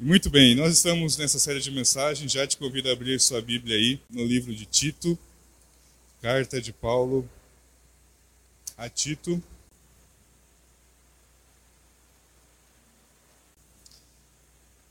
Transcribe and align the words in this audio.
Muito 0.00 0.30
bem, 0.30 0.54
nós 0.54 0.74
estamos 0.74 1.16
nessa 1.16 1.40
série 1.40 1.58
de 1.58 1.72
mensagens. 1.72 2.30
Já 2.30 2.46
te 2.46 2.56
convido 2.56 2.88
a 2.88 2.92
abrir 2.92 3.18
sua 3.18 3.42
Bíblia 3.42 3.74
aí 3.74 4.00
no 4.08 4.24
livro 4.24 4.54
de 4.54 4.64
Tito, 4.64 5.18
carta 6.22 6.62
de 6.62 6.72
Paulo 6.72 7.28
a 8.76 8.88
Tito. 8.88 9.42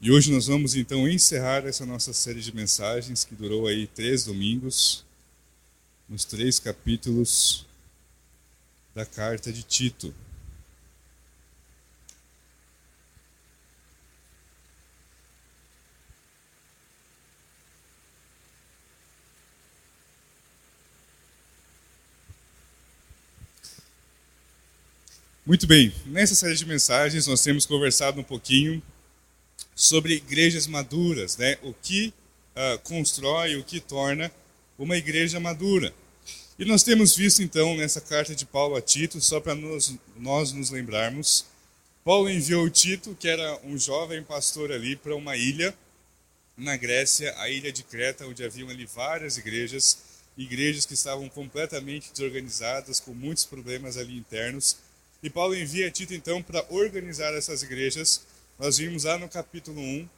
E 0.01 0.11
hoje 0.11 0.29
nós 0.29 0.47
vamos 0.47 0.75
então 0.75 1.07
encerrar 1.07 1.65
essa 1.65 1.85
nossa 1.85 2.11
série 2.11 2.41
de 2.41 2.53
mensagens 2.53 3.23
que 3.23 3.33
durou 3.33 3.65
aí 3.65 3.87
três 3.87 4.25
domingos, 4.25 5.05
nos 6.09 6.25
três 6.25 6.59
capítulos 6.59 7.65
da 8.93 9.05
carta 9.05 9.53
de 9.53 9.63
Tito. 9.63 10.13
Muito 25.47 25.65
bem, 25.65 25.93
nessa 26.05 26.35
série 26.35 26.55
de 26.55 26.65
mensagens 26.65 27.25
nós 27.25 27.41
temos 27.41 27.65
conversado 27.65 28.19
um 28.19 28.23
pouquinho 28.23 28.83
sobre 29.73 30.15
igrejas 30.15 30.67
maduras, 30.67 31.37
né? 31.37 31.57
o 31.63 31.73
que 31.73 32.13
uh, 32.53 32.77
constrói, 32.79 33.55
o 33.55 33.63
que 33.63 33.79
torna 33.79 34.29
uma 34.77 34.97
igreja 34.97 35.39
madura. 35.39 35.93
E 36.59 36.65
nós 36.65 36.83
temos 36.83 37.15
visto 37.15 37.41
então 37.41 37.77
nessa 37.77 38.01
carta 38.01 38.35
de 38.35 38.45
Paulo 38.45 38.75
a 38.75 38.81
Tito, 38.81 39.21
só 39.21 39.39
para 39.39 39.55
nós, 39.55 39.95
nós 40.17 40.51
nos 40.51 40.69
lembrarmos, 40.69 41.45
Paulo 42.03 42.29
enviou 42.29 42.69
Tito, 42.69 43.15
que 43.17 43.29
era 43.29 43.57
um 43.63 43.77
jovem 43.77 44.21
pastor 44.23 44.69
ali, 44.69 44.97
para 44.97 45.15
uma 45.15 45.37
ilha 45.37 45.73
na 46.57 46.75
Grécia, 46.75 47.33
a 47.39 47.49
ilha 47.49 47.71
de 47.71 47.83
Creta, 47.83 48.27
onde 48.27 48.43
haviam 48.43 48.67
ali 48.67 48.85
várias 48.85 49.37
igrejas, 49.37 49.97
igrejas 50.37 50.85
que 50.85 50.93
estavam 50.93 51.29
completamente 51.29 52.11
desorganizadas, 52.11 52.99
com 52.99 53.13
muitos 53.13 53.45
problemas 53.45 53.95
ali 53.95 54.17
internos 54.17 54.85
e 55.21 55.29
Paulo 55.29 55.55
envia 55.55 55.89
Tito 55.89 56.13
então 56.13 56.41
para 56.43 56.65
organizar 56.69 57.33
essas 57.33 57.63
igrejas. 57.63 58.21
Nós 58.59 58.77
vimos 58.77 59.03
lá 59.03 59.17
no 59.17 59.27
capítulo 59.27 59.79
1, 59.79 60.09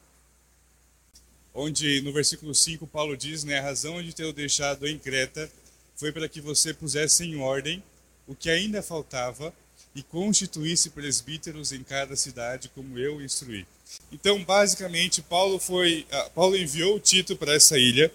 onde 1.54 2.00
no 2.02 2.12
versículo 2.12 2.54
5 2.54 2.86
Paulo 2.86 3.16
diz, 3.16 3.44
né, 3.44 3.58
a 3.58 3.62
razão 3.62 4.02
de 4.02 4.14
ter 4.14 4.24
o 4.24 4.32
deixado 4.32 4.86
em 4.86 4.98
Creta 4.98 5.50
foi 5.96 6.12
para 6.12 6.28
que 6.28 6.40
você 6.40 6.72
pusesse 6.72 7.24
em 7.24 7.36
ordem 7.36 7.82
o 8.26 8.34
que 8.34 8.50
ainda 8.50 8.82
faltava 8.82 9.52
e 9.94 10.02
constituísse 10.02 10.90
presbíteros 10.90 11.72
em 11.72 11.82
cada 11.82 12.14
cidade, 12.14 12.70
como 12.74 12.98
eu 12.98 13.20
instruí. 13.20 13.66
Então, 14.12 14.42
basicamente, 14.44 15.20
Paulo 15.20 15.58
foi, 15.58 16.06
uh, 16.12 16.30
Paulo 16.30 16.56
enviou 16.56 17.00
Tito 17.00 17.36
para 17.36 17.54
essa 17.54 17.76
ilha 17.76 18.10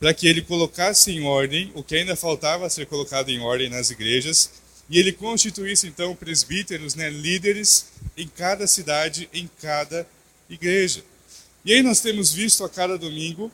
para 0.00 0.12
que 0.12 0.26
ele 0.26 0.42
colocasse 0.42 1.12
em 1.12 1.22
ordem 1.24 1.70
o 1.76 1.84
que 1.84 1.94
ainda 1.94 2.16
faltava 2.16 2.68
ser 2.68 2.86
colocado 2.86 3.28
em 3.28 3.38
ordem 3.38 3.70
nas 3.70 3.90
igrejas 3.90 4.50
e 4.88 4.98
ele 4.98 5.12
constituísse 5.12 5.86
então 5.86 6.14
presbíteros, 6.14 6.94
né, 6.94 7.08
líderes 7.08 7.86
em 8.16 8.28
cada 8.28 8.66
cidade, 8.66 9.28
em 9.32 9.48
cada 9.60 10.06
igreja. 10.48 11.04
E 11.64 11.72
aí 11.72 11.82
nós 11.82 12.00
temos 12.00 12.32
visto 12.32 12.64
a 12.64 12.68
cada 12.68 12.98
domingo 12.98 13.50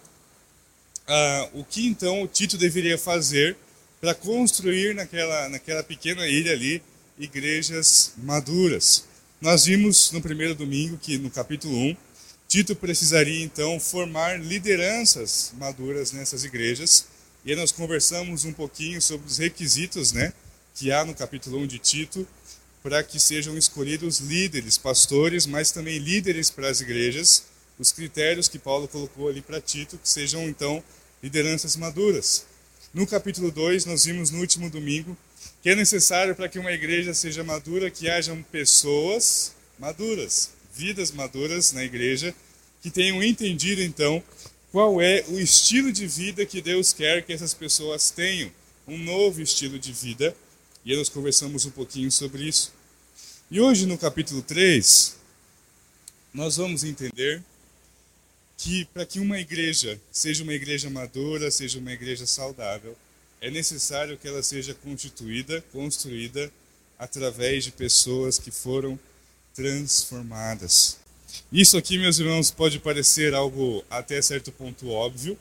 uh, 1.09 1.61
o 1.61 1.65
que 1.65 1.87
então 1.87 2.23
o 2.23 2.29
Tito 2.29 2.57
deveria 2.57 2.99
fazer 2.99 3.57
para 4.01 4.15
construir 4.15 4.95
naquela, 4.95 5.49
naquela 5.49 5.83
pequena 5.83 6.27
ilha 6.27 6.53
ali 6.53 6.83
igrejas 7.19 8.13
maduras. 8.17 9.05
Nós 9.41 9.65
vimos 9.65 10.13
no 10.13 10.21
primeiro 10.21 10.55
domingo 10.55 10.99
que 10.99 11.19
no 11.19 11.31
capítulo 11.31 11.77
1, 11.77 11.97
Tito 12.49 12.75
precisaria 12.75 13.45
então 13.45 13.79
formar 13.79 14.41
lideranças 14.41 15.53
maduras 15.59 16.13
nessas 16.13 16.45
igrejas. 16.45 17.07
E 17.45 17.51
aí 17.51 17.57
nós 17.57 17.71
conversamos 17.71 18.45
um 18.45 18.53
pouquinho 18.53 19.01
sobre 19.03 19.27
os 19.27 19.39
requisitos, 19.39 20.13
né? 20.13 20.33
Que 20.79 20.93
há 20.93 21.05
no 21.05 21.13
capítulo 21.13 21.59
1 21.59 21.67
de 21.67 21.79
Tito, 21.81 22.25
para 22.85 23.03
que 23.03 23.19
sejam 23.19 23.59
escolhidos 23.59 24.21
líderes, 24.21 24.79
pastores, 24.79 25.45
mas 25.45 25.73
também 25.73 25.99
líderes 25.99 26.51
para 26.51 26.71
as 26.71 26.81
igrejas, 26.81 27.43
os 27.81 27.91
critérios 27.91 28.47
que 28.47 28.61
Paulo 28.61 28.87
colocou 28.87 29.29
ali 29.29 29.43
para 29.43 29.61
Tito, 29.61 29.99
que 29.99 30.09
sejam 30.09 30.49
então 30.49 30.83
lideranças 31.21 31.75
maduras. 31.75 32.47
No 32.95 33.09
capítulo 33.09 33.51
2, 33.51 33.87
nós 33.87 34.05
vimos 34.05 34.31
no 34.31 34.39
último 34.39 34.71
domingo 34.71 35.17
que 35.61 35.71
é 35.71 35.75
necessário 35.75 36.37
para 36.37 36.49
que 36.49 36.61
uma 36.61 36.71
igreja 36.71 37.13
seja 37.13 37.43
madura 37.43 37.91
que 37.91 38.09
hajam 38.09 38.41
pessoas 38.45 39.53
maduras, 39.81 40.51
vidas 40.73 41.11
maduras 41.11 41.73
na 41.73 41.83
igreja, 41.83 42.33
que 42.81 42.91
tenham 42.91 43.21
entendido 43.21 43.83
então 43.83 44.23
qual 44.71 45.03
é 45.03 45.25
o 45.27 45.41
estilo 45.41 45.91
de 45.91 46.07
vida 46.07 46.47
que 46.47 46.63
Deus 46.63 46.93
quer 46.93 47.25
que 47.25 47.33
essas 47.33 47.53
pessoas 47.53 48.13
tenham, 48.13 48.49
um 48.87 48.97
novo 48.97 49.43
estilo 49.43 49.77
de 49.77 49.93
vida 49.93 50.37
e 50.89 50.97
nós 50.97 51.11
conversamos 51.11 51.67
um 51.67 51.71
pouquinho 51.71 52.11
sobre 52.11 52.45
isso. 52.49 52.73
E 53.51 53.61
hoje, 53.61 53.85
no 53.85 53.99
capítulo 53.99 54.41
3, 54.41 55.17
nós 56.33 56.57
vamos 56.57 56.83
entender 56.83 57.43
que 58.57 58.87
para 58.87 59.05
que 59.05 59.21
uma 59.21 59.39
igreja 59.39 60.01
seja 60.11 60.43
uma 60.43 60.55
igreja 60.55 60.89
madura, 60.89 61.51
seja 61.51 61.79
uma 61.79 61.93
igreja 61.93 62.27
saudável, 62.27 62.97
é 63.39 63.51
necessário 63.51 64.17
que 64.17 64.27
ela 64.27 64.43
seja 64.43 64.73
constituída, 64.73 65.63
construída 65.73 66.51
através 66.99 67.65
de 67.65 67.71
pessoas 67.71 68.39
que 68.39 68.51
foram 68.51 68.99
transformadas. 69.55 70.97
Isso 71.53 71.77
aqui, 71.77 71.99
meus 71.99 72.19
irmãos, 72.19 72.51
pode 72.51 72.79
parecer 72.79 73.35
algo 73.35 73.85
até 73.91 74.23
certo 74.23 74.51
ponto 74.51 74.89
óbvio, 74.89 75.39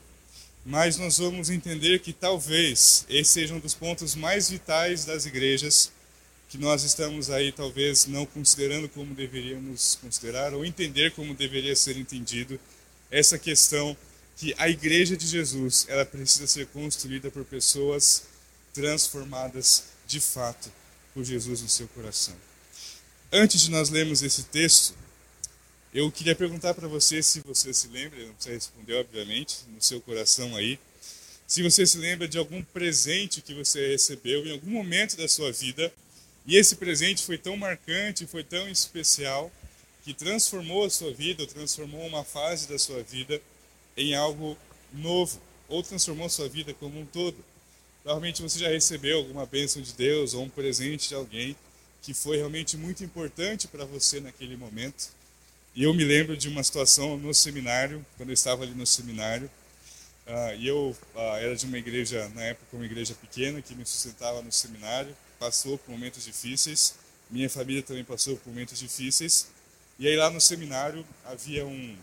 mas 0.64 0.96
nós 0.96 1.18
vamos 1.18 1.50
entender 1.50 2.00
que 2.00 2.12
talvez 2.12 3.06
esse 3.08 3.32
seja 3.32 3.54
um 3.54 3.60
dos 3.60 3.74
pontos 3.74 4.14
mais 4.14 4.50
vitais 4.50 5.04
das 5.04 5.24
igrejas 5.26 5.90
que 6.48 6.58
nós 6.58 6.82
estamos 6.82 7.30
aí 7.30 7.52
talvez 7.52 8.06
não 8.06 8.24
considerando 8.24 8.88
como 8.88 9.14
deveríamos 9.14 9.98
considerar 10.00 10.54
ou 10.54 10.64
entender 10.64 11.12
como 11.12 11.34
deveria 11.34 11.76
ser 11.76 11.96
entendido 11.96 12.58
essa 13.10 13.38
questão 13.38 13.96
que 14.36 14.54
a 14.56 14.68
igreja 14.68 15.16
de 15.16 15.26
Jesus 15.26 15.86
ela 15.88 16.04
precisa 16.04 16.46
ser 16.46 16.66
construída 16.68 17.30
por 17.30 17.44
pessoas 17.44 18.24
transformadas 18.72 19.84
de 20.06 20.20
fato 20.20 20.70
por 21.12 21.24
Jesus 21.24 21.60
no 21.60 21.68
seu 21.68 21.88
coração. 21.88 22.34
Antes 23.32 23.60
de 23.62 23.70
nós 23.70 23.90
lermos 23.90 24.22
esse 24.22 24.44
texto, 24.44 24.94
eu 25.92 26.10
queria 26.12 26.34
perguntar 26.34 26.74
para 26.74 26.86
você 26.86 27.22
se 27.22 27.40
você 27.40 27.72
se 27.72 27.88
lembra, 27.88 28.18
não 28.24 28.34
precisa 28.34 28.54
responder, 28.54 28.94
obviamente, 28.94 29.56
no 29.74 29.80
seu 29.80 30.00
coração 30.00 30.54
aí, 30.54 30.78
se 31.46 31.62
você 31.62 31.86
se 31.86 31.96
lembra 31.96 32.28
de 32.28 32.36
algum 32.36 32.62
presente 32.62 33.40
que 33.40 33.54
você 33.54 33.92
recebeu 33.92 34.46
em 34.46 34.52
algum 34.52 34.70
momento 34.70 35.16
da 35.16 35.26
sua 35.26 35.50
vida 35.50 35.90
e 36.46 36.56
esse 36.56 36.76
presente 36.76 37.24
foi 37.24 37.38
tão 37.38 37.56
marcante, 37.56 38.26
foi 38.26 38.44
tão 38.44 38.68
especial, 38.68 39.50
que 40.04 40.12
transformou 40.12 40.84
a 40.84 40.90
sua 40.90 41.12
vida, 41.12 41.42
ou 41.42 41.46
transformou 41.46 42.06
uma 42.06 42.24
fase 42.24 42.68
da 42.68 42.78
sua 42.78 43.02
vida 43.02 43.40
em 43.96 44.14
algo 44.14 44.56
novo, 44.92 45.40
ou 45.68 45.82
transformou 45.82 46.26
a 46.26 46.30
sua 46.30 46.48
vida 46.48 46.72
como 46.74 47.00
um 47.00 47.06
todo. 47.06 47.36
Provavelmente 48.02 48.42
você 48.42 48.58
já 48.58 48.68
recebeu 48.68 49.18
alguma 49.18 49.44
bênção 49.44 49.82
de 49.82 49.92
Deus 49.92 50.32
ou 50.34 50.44
um 50.44 50.48
presente 50.48 51.08
de 51.08 51.14
alguém 51.14 51.56
que 52.02 52.14
foi 52.14 52.36
realmente 52.36 52.76
muito 52.76 53.02
importante 53.02 53.68
para 53.68 53.84
você 53.84 54.20
naquele 54.20 54.56
momento 54.56 55.17
e 55.78 55.84
eu 55.84 55.94
me 55.94 56.02
lembro 56.02 56.36
de 56.36 56.48
uma 56.48 56.60
situação 56.64 57.16
no 57.16 57.32
seminário, 57.32 58.04
quando 58.16 58.30
eu 58.30 58.34
estava 58.34 58.64
ali 58.64 58.74
no 58.74 58.84
seminário, 58.84 59.48
uh, 60.26 60.52
e 60.58 60.66
eu 60.66 60.96
uh, 61.14 61.36
era 61.36 61.54
de 61.54 61.66
uma 61.66 61.78
igreja, 61.78 62.28
na 62.30 62.42
época, 62.42 62.76
uma 62.76 62.84
igreja 62.84 63.14
pequena, 63.14 63.62
que 63.62 63.76
me 63.76 63.86
sustentava 63.86 64.42
no 64.42 64.50
seminário, 64.50 65.16
passou 65.38 65.78
por 65.78 65.92
momentos 65.92 66.24
difíceis, 66.24 66.96
minha 67.30 67.48
família 67.48 67.80
também 67.80 68.02
passou 68.02 68.36
por 68.38 68.48
momentos 68.48 68.76
difíceis, 68.76 69.46
e 70.00 70.08
aí 70.08 70.16
lá 70.16 70.28
no 70.30 70.40
seminário 70.40 71.06
havia 71.24 71.64
um, 71.64 71.96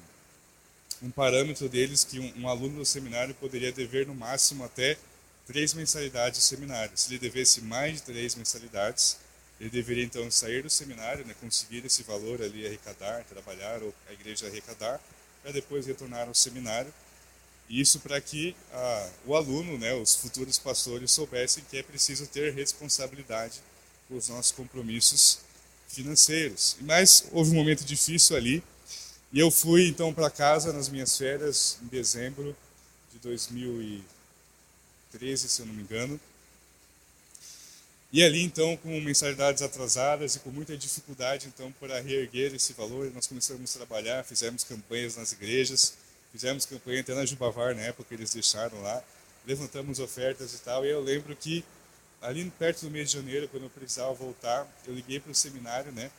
um 1.03 1.11
parâmetro 1.11 1.67
deles 1.67 2.05
que 2.05 2.17
um, 2.17 2.43
um 2.43 2.47
aluno 2.47 2.77
do 2.77 2.85
seminário 2.85 3.35
poderia 3.35 3.73
dever 3.73 4.07
no 4.07 4.15
máximo 4.15 4.63
até 4.63 4.97
três 5.45 5.73
mensalidades 5.73 6.39
do 6.39 6.43
seminário. 6.43 6.93
Se 6.95 7.09
ele 7.11 7.19
devesse 7.19 7.59
mais 7.59 7.95
de 7.95 8.03
três 8.03 8.35
mensalidades, 8.35 9.17
ele 9.59 9.69
deveria 9.69 10.03
então 10.03 10.29
sair 10.29 10.63
do 10.63 10.69
seminário, 10.69 11.25
né, 11.25 11.33
conseguir 11.39 11.85
esse 11.85 12.03
valor 12.03 12.41
ali, 12.41 12.65
arrecadar, 12.65 13.23
trabalhar, 13.23 13.81
ou 13.81 13.93
a 14.09 14.13
igreja 14.13 14.47
arrecadar, 14.47 14.99
para 15.41 15.51
depois 15.51 15.85
retornar 15.85 16.27
ao 16.27 16.33
seminário. 16.33 16.93
Isso 17.69 17.99
para 17.99 18.19
que 18.21 18.55
ah, 18.73 19.09
o 19.25 19.35
aluno, 19.35 19.77
né, 19.77 19.93
os 19.93 20.15
futuros 20.15 20.59
pastores, 20.59 21.11
soubessem 21.11 21.63
que 21.69 21.77
é 21.77 21.83
preciso 21.83 22.27
ter 22.27 22.53
responsabilidade 22.53 23.61
com 24.07 24.17
os 24.17 24.29
nossos 24.29 24.51
compromissos 24.51 25.39
financeiros. 25.87 26.77
Mas 26.81 27.25
houve 27.31 27.51
um 27.51 27.55
momento 27.55 27.85
difícil 27.85 28.35
ali, 28.35 28.61
e 29.31 29.39
eu 29.39 29.49
fui 29.49 29.87
então 29.87 30.13
para 30.13 30.29
casa 30.29 30.73
nas 30.73 30.89
minhas 30.89 31.17
férias, 31.17 31.79
em 31.81 31.87
dezembro 31.87 32.55
de 33.11 33.17
2013, 33.19 35.49
se 35.49 35.61
eu 35.61 35.65
não 35.65 35.73
me 35.73 35.81
engano. 35.81 36.19
E 38.15 38.23
ali, 38.23 38.41
então, 38.43 38.77
com 38.77 38.97
mensalidades 39.01 39.61
atrasadas 39.61 40.37
e 40.37 40.39
com 40.39 40.49
muita 40.49 40.77
dificuldade, 40.77 41.47
então, 41.47 41.69
para 41.73 41.99
reerguer 41.99 42.55
esse 42.55 42.71
valor, 42.71 43.11
nós 43.13 43.27
começamos 43.27 43.75
a 43.75 43.79
trabalhar, 43.79 44.23
fizemos 44.23 44.63
campanhas 44.63 45.17
nas 45.17 45.33
igrejas, 45.33 45.95
fizemos 46.31 46.65
campanha 46.65 47.01
até 47.01 47.13
na 47.13 47.25
Jubavar, 47.25 47.75
na 47.75 47.81
época 47.81 48.13
eles 48.13 48.33
deixaram 48.33 48.81
lá, 48.81 49.03
levantamos 49.45 49.99
ofertas 49.99 50.53
e 50.53 50.59
tal, 50.59 50.85
e 50.85 50.91
eu 50.91 51.01
lembro 51.01 51.35
que 51.35 51.61
ali 52.21 52.49
perto 52.51 52.85
do 52.85 52.89
mês 52.89 53.11
de 53.11 53.17
janeiro, 53.17 53.49
quando 53.49 53.63
eu 53.63 53.69
precisava 53.69 54.13
voltar, 54.13 54.65
eu 54.87 54.95
liguei 54.95 55.19
para 55.19 55.33
o 55.33 55.35
seminário, 55.35 55.91
né, 55.91 56.09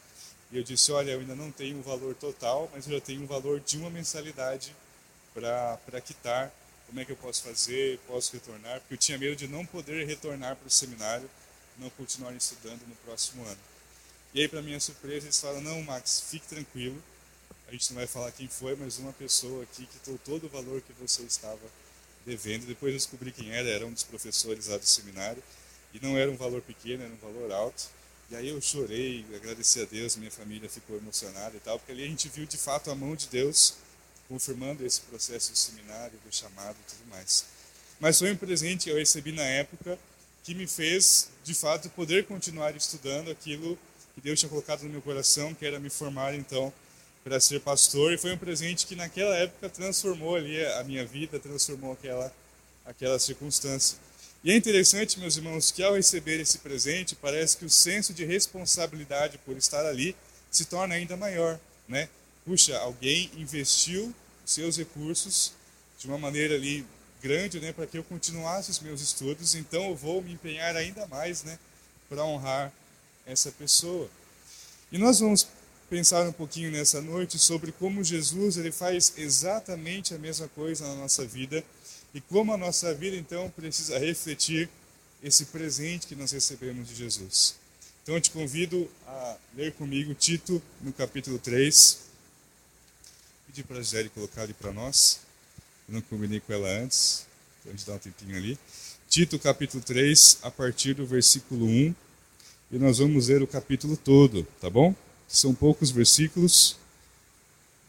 e 0.53 0.59
eu 0.59 0.63
disse, 0.63 0.93
olha, 0.93 1.13
eu 1.13 1.21
ainda 1.21 1.35
não 1.35 1.51
tenho 1.51 1.79
o 1.79 1.83
valor 1.83 2.15
total, 2.15 2.71
mas 2.75 2.87
eu 2.87 2.93
já 2.93 3.01
tenho 3.01 3.23
o 3.23 3.27
valor 3.27 3.59
de 3.59 3.79
uma 3.79 3.89
mensalidade 3.89 4.77
para 5.33 5.99
quitar, 6.05 6.53
como 6.89 7.01
é 7.01 7.07
que 7.07 7.13
eu 7.13 7.17
posso 7.17 7.43
fazer, 7.43 7.99
posso 8.07 8.35
retornar, 8.35 8.81
porque 8.81 8.93
eu 8.93 8.99
tinha 8.99 9.17
medo 9.17 9.35
de 9.35 9.49
não 9.49 9.65
poder 9.65 10.07
retornar 10.07 10.57
para 10.57 10.69
o 10.69 10.71
seminário, 10.71 11.27
não 11.79 11.91
continuar 11.91 12.33
estudando 12.35 12.81
no 12.87 12.95
próximo 12.97 13.45
ano. 13.45 13.59
E 14.35 14.41
aí, 14.41 14.49
para 14.49 14.63
minha 14.63 14.81
surpresa, 14.81 15.27
eles 15.27 15.41
falaram, 15.41 15.63
não, 15.63 15.83
Max, 15.83 16.23
fique 16.29 16.47
tranquilo, 16.47 17.03
a 17.69 17.73
gente 17.73 17.91
não 17.91 17.97
vai 17.97 18.07
falar 18.07 18.31
quem 18.33 18.49
foi, 18.49 18.77
mas 18.77 18.99
uma 18.99 19.13
pessoa 19.13 19.63
aqui 19.63 19.87
quitou 19.87 20.19
todo 20.19 20.47
o 20.47 20.49
valor 20.49 20.81
que 20.83 20.93
você 20.95 21.23
estava 21.23 21.61
devendo. 22.25 22.67
Depois 22.67 22.93
eu 22.93 22.99
descobri 22.99 23.33
quem 23.33 23.51
era, 23.51 23.69
era 23.69 23.87
um 23.87 23.93
dos 23.93 24.03
professores 24.03 24.67
lá 24.67 24.77
do 24.77 24.87
seminário, 24.87 25.43
e 25.93 26.01
não 26.01 26.17
era 26.17 26.31
um 26.31 26.37
valor 26.37 26.63
pequeno, 26.63 27.03
era 27.03 27.13
um 27.13 27.17
valor 27.17 27.51
alto. 27.53 27.89
E 28.31 28.37
aí 28.37 28.49
eu 28.49 28.61
chorei, 28.61 29.25
agradeci 29.35 29.81
a 29.81 29.85
Deus, 29.85 30.17
minha 30.17 30.31
família 30.31 30.69
ficou 30.69 30.97
emocionada 30.97 31.57
e 31.57 31.61
tal, 31.61 31.79
porque 31.79 31.93
ali 31.93 32.05
a 32.05 32.09
gente 32.09 32.29
viu 32.29 32.45
de 32.45 32.57
fato 32.57 32.91
a 32.91 32.95
mão 32.95 33.15
de 33.15 33.29
Deus 33.29 33.75
confirmando 34.29 34.85
esse 34.85 35.01
processo 35.03 35.53
de 35.53 35.59
seminário, 35.59 36.19
do 36.25 36.35
chamado 36.35 36.77
e 36.77 36.91
tudo 36.91 37.09
mais. 37.09 37.47
Mas 38.01 38.19
foi 38.19 38.33
um 38.33 38.37
presente 38.37 38.85
que 38.85 38.91
eu 38.91 38.97
recebi 38.97 39.33
na 39.33 39.45
época 39.45 39.99
que 40.47 40.55
me 40.55 40.69
fez, 40.69 41.29
de 41.43 41.53
fato, 41.53 41.91
poder 41.91 42.25
continuar 42.25 42.77
estudando 42.77 43.33
aquilo 43.33 43.77
que 44.15 44.21
Deus 44.21 44.39
tinha 44.39 44.49
colocado 44.49 44.85
no 44.85 44.91
meu 44.91 45.03
coração, 45.03 45.53
que 45.53 45.67
era 45.67 45.81
me 45.81 45.91
formar 45.91 46.37
então 46.37 46.73
para 47.25 47.41
ser 47.41 47.61
pastor. 47.61 48.13
E 48.13 48.17
foi 48.17 48.33
um 48.33 48.39
presente 48.39 48.87
que 48.87 48.95
naquela 48.95 49.37
época 49.37 49.69
transformou 49.69 50.37
ali 50.37 50.65
a 50.65 50.85
minha 50.85 51.05
vida, 51.05 51.41
transformou 51.41 51.93
aquela 51.93 52.33
aquela 52.85 53.19
circunstância. 53.19 53.99
E 54.45 54.53
é 54.53 54.57
interessante, 54.57 55.19
meus 55.19 55.37
irmãos, 55.37 55.73
que 55.73 55.83
ao 55.83 55.97
receber 55.97 56.39
esse 56.39 56.59
presente, 56.59 57.17
parece 57.17 57.57
que 57.57 57.65
o 57.65 57.71
senso 57.71 58.15
de 58.15 58.25
responsabilidade 58.25 59.39
por 59.39 59.57
estar 59.57 59.85
ali 59.85 60.15
se 60.49 60.67
torna 60.67 60.95
ainda 60.95 61.17
maior, 61.17 61.59
né? 61.89 62.09
Puxa, 62.45 62.79
alguém 62.79 63.29
investiu 63.37 64.15
seus 64.45 64.77
recursos 64.77 65.53
de 65.99 66.07
uma 66.07 66.17
maneira 66.17 66.55
ali 66.55 66.87
grande, 67.27 67.59
né, 67.61 67.73
para 67.73 67.87
que 67.87 67.99
eu 67.99 68.05
continuasse 68.05 68.71
os 68.71 68.81
meus 68.81 69.01
estudos, 69.01 69.55
então 69.55 69.89
eu 69.89 69.97
vou 69.97 70.23
me 70.23 70.33
empenhar 70.33 70.77
ainda 70.77 71.07
mais, 71.07 71.43
né, 71.43 71.59
para 72.09 72.25
honrar 72.25 72.73
essa 73.27 73.51
pessoa. 73.51 74.09
E 74.93 74.99
nós 74.99 75.19
vamos 75.19 75.49
pensar 75.91 76.27
um 76.29 76.33
pouquinho 76.33 76.71
nessa 76.71 77.01
noite 77.01 77.39
sobre 77.39 77.73
como 77.73 78.05
Jesus 78.05 78.57
ele 78.57 78.71
faz 78.71 79.13
exatamente 79.17 80.15
a 80.15 80.19
mesma 80.19 80.49
coisa 80.49 80.87
na 80.87 80.95
nossa 80.95 81.25
vida 81.25 81.65
e 82.15 82.21
como 82.21 82.53
a 82.53 82.57
nossa 82.57 82.95
vida, 82.95 83.17
então, 83.17 83.51
precisa 83.51 83.99
refletir 83.99 84.69
esse 85.23 85.47
presente 85.47 86.07
que 86.07 86.15
nós 86.15 86.31
recebemos 86.31 86.89
de 86.89 86.95
Jesus. 86.95 87.57
Então, 88.03 88.15
eu 88.15 88.21
te 88.21 88.31
convido 88.31 88.89
a 89.07 89.37
ler 89.55 89.73
comigo 89.73 90.15
Tito, 90.15 90.63
no 90.81 90.93
capítulo 90.93 91.39
3. 91.39 91.99
Pedir 93.49 93.65
para 93.65 93.79
a 93.79 93.83
Gisele 93.83 94.09
colocar 94.11 94.43
ali 94.43 94.55
para 94.55 94.73
nós. 94.73 95.26
Eu 95.89 95.95
não 95.95 96.01
combinei 96.01 96.41
com 96.41 96.53
ela 96.53 96.69
antes, 96.69 97.27
então 97.61 97.73
a 97.73 97.77
gente 97.77 97.87
dá 97.87 97.95
um 97.95 97.99
tempinho 97.99 98.37
ali. 98.37 98.59
Tito, 99.09 99.39
capítulo 99.39 99.83
3, 99.83 100.39
a 100.43 100.51
partir 100.51 100.95
do 100.95 101.07
versículo 101.07 101.67
1. 101.67 101.95
E 102.73 102.79
nós 102.79 102.99
vamos 102.99 103.29
ler 103.29 103.43
o 103.43 103.47
capítulo 103.47 103.97
todo, 103.97 104.43
tá 104.61 104.69
bom? 104.69 104.95
São 105.29 105.55
poucos 105.55 105.91
versículos. 105.91 106.77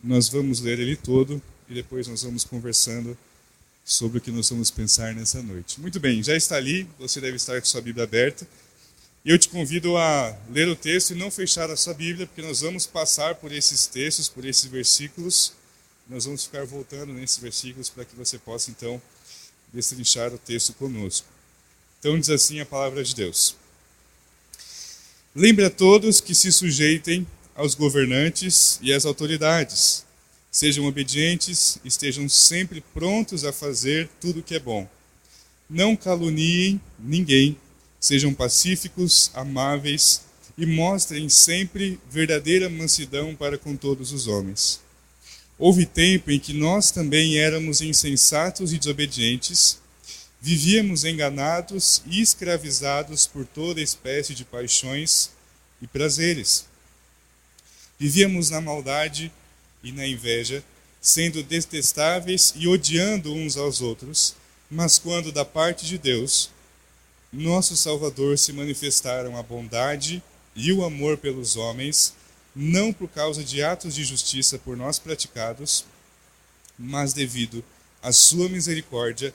Nós 0.03 0.29
vamos 0.29 0.59
ler 0.59 0.79
ele 0.79 0.95
todo 0.95 1.41
e 1.67 1.73
depois 1.73 2.07
nós 2.07 2.21
vamos 2.21 2.43
conversando 2.43 3.17
sobre 3.83 4.19
o 4.19 4.21
que 4.21 4.31
nós 4.31 4.49
vamos 4.49 4.69
pensar 4.69 5.15
nessa 5.15 5.41
noite. 5.41 5.81
Muito 5.81 5.99
bem, 5.99 6.21
já 6.21 6.35
está 6.35 6.55
ali, 6.55 6.87
você 6.99 7.19
deve 7.19 7.37
estar 7.37 7.59
com 7.59 7.65
sua 7.65 7.81
Bíblia 7.81 8.03
aberta. 8.03 8.47
E 9.25 9.31
eu 9.31 9.39
te 9.39 9.49
convido 9.49 9.97
a 9.97 10.37
ler 10.51 10.67
o 10.67 10.75
texto 10.75 11.11
e 11.11 11.15
não 11.15 11.31
fechar 11.31 11.69
a 11.71 11.75
sua 11.75 11.93
Bíblia, 11.93 12.27
porque 12.27 12.41
nós 12.41 12.61
vamos 12.61 12.85
passar 12.85 13.35
por 13.35 13.51
esses 13.51 13.87
textos, 13.87 14.29
por 14.29 14.45
esses 14.45 14.65
versículos. 14.65 15.53
Nós 16.09 16.25
vamos 16.25 16.45
ficar 16.45 16.65
voltando 16.65 17.13
nesses 17.13 17.37
versículos 17.37 17.89
para 17.89 18.05
que 18.05 18.15
você 18.15 18.37
possa 18.37 18.71
então 18.71 19.01
destrinchar 19.73 20.33
o 20.33 20.37
texto 20.37 20.73
conosco. 20.73 21.27
Então 21.99 22.19
diz 22.19 22.29
assim 22.29 22.59
a 22.59 22.65
palavra 22.65 23.03
de 23.03 23.13
Deus. 23.13 23.55
Lembre 25.35 25.65
a 25.65 25.69
todos 25.69 26.21
que 26.21 26.33
se 26.33 26.51
sujeitem 26.51 27.27
aos 27.55 27.75
governantes 27.75 28.79
e 28.81 28.93
às 28.93 29.05
autoridades 29.05 30.07
Sejam 30.57 30.85
obedientes, 30.85 31.77
estejam 31.85 32.27
sempre 32.27 32.81
prontos 32.93 33.45
a 33.45 33.53
fazer 33.53 34.09
tudo 34.19 34.39
o 34.39 34.43
que 34.43 34.55
é 34.55 34.59
bom. 34.59 34.89
Não 35.69 35.95
caluniem 35.95 36.81
ninguém, 36.97 37.55
sejam 37.99 38.33
pacíficos, 38.33 39.29
amáveis 39.35 40.21
e 40.57 40.65
mostrem 40.65 41.29
sempre 41.29 41.99
verdadeira 42.09 42.69
mansidão 42.69 43.35
para 43.35 43.57
com 43.57 43.75
todos 43.75 44.11
os 44.11 44.25
homens. 44.25 44.81
Houve 45.59 45.85
tempo 45.87 46.29
em 46.29 46.39
que 46.39 46.53
nós 46.53 46.91
também 46.91 47.37
éramos 47.39 47.81
insensatos 47.81 48.71
e 48.71 48.77
desobedientes, 48.77 49.79
vivíamos 50.39 51.03
enganados 51.03 52.03
e 52.05 52.21
escravizados 52.21 53.25
por 53.25 53.43
toda 53.45 53.81
espécie 53.81 54.35
de 54.35 54.45
paixões 54.45 55.31
e 55.81 55.87
prazeres. 55.87 56.65
Vivíamos 57.97 58.51
na 58.51 58.61
maldade 58.61 59.31
e 59.83 59.91
na 59.91 60.05
inveja, 60.05 60.63
sendo 61.01 61.41
detestáveis 61.41 62.53
e 62.55 62.67
odiando 62.67 63.33
uns 63.33 63.57
aos 63.57 63.81
outros, 63.81 64.35
mas 64.69 64.99
quando 64.99 65.31
da 65.31 65.43
parte 65.43 65.87
de 65.87 65.97
Deus, 65.97 66.51
nosso 67.33 67.75
Salvador, 67.75 68.37
se 68.37 68.53
manifestaram 68.53 69.35
a 69.35 69.41
bondade 69.41 70.21
e 70.55 70.71
o 70.71 70.83
amor 70.83 71.17
pelos 71.17 71.55
homens, 71.55 72.13
não 72.59 72.91
por 72.91 73.07
causa 73.07 73.43
de 73.43 73.61
atos 73.61 73.93
de 73.93 74.03
justiça 74.03 74.57
por 74.57 74.75
nós 74.75 74.97
praticados, 74.97 75.85
mas 76.77 77.13
devido 77.13 77.63
à 78.01 78.11
sua 78.11 78.49
misericórdia, 78.49 79.31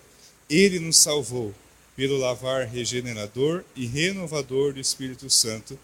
ele 0.50 0.80
nos 0.80 0.96
salvou 0.96 1.54
pelo 1.94 2.18
lavar 2.18 2.66
regenerador 2.66 3.62
e 3.76 3.86
renovador 3.86 4.72
do 4.72 4.80
Espírito 4.80 5.30
Santo, 5.30 5.78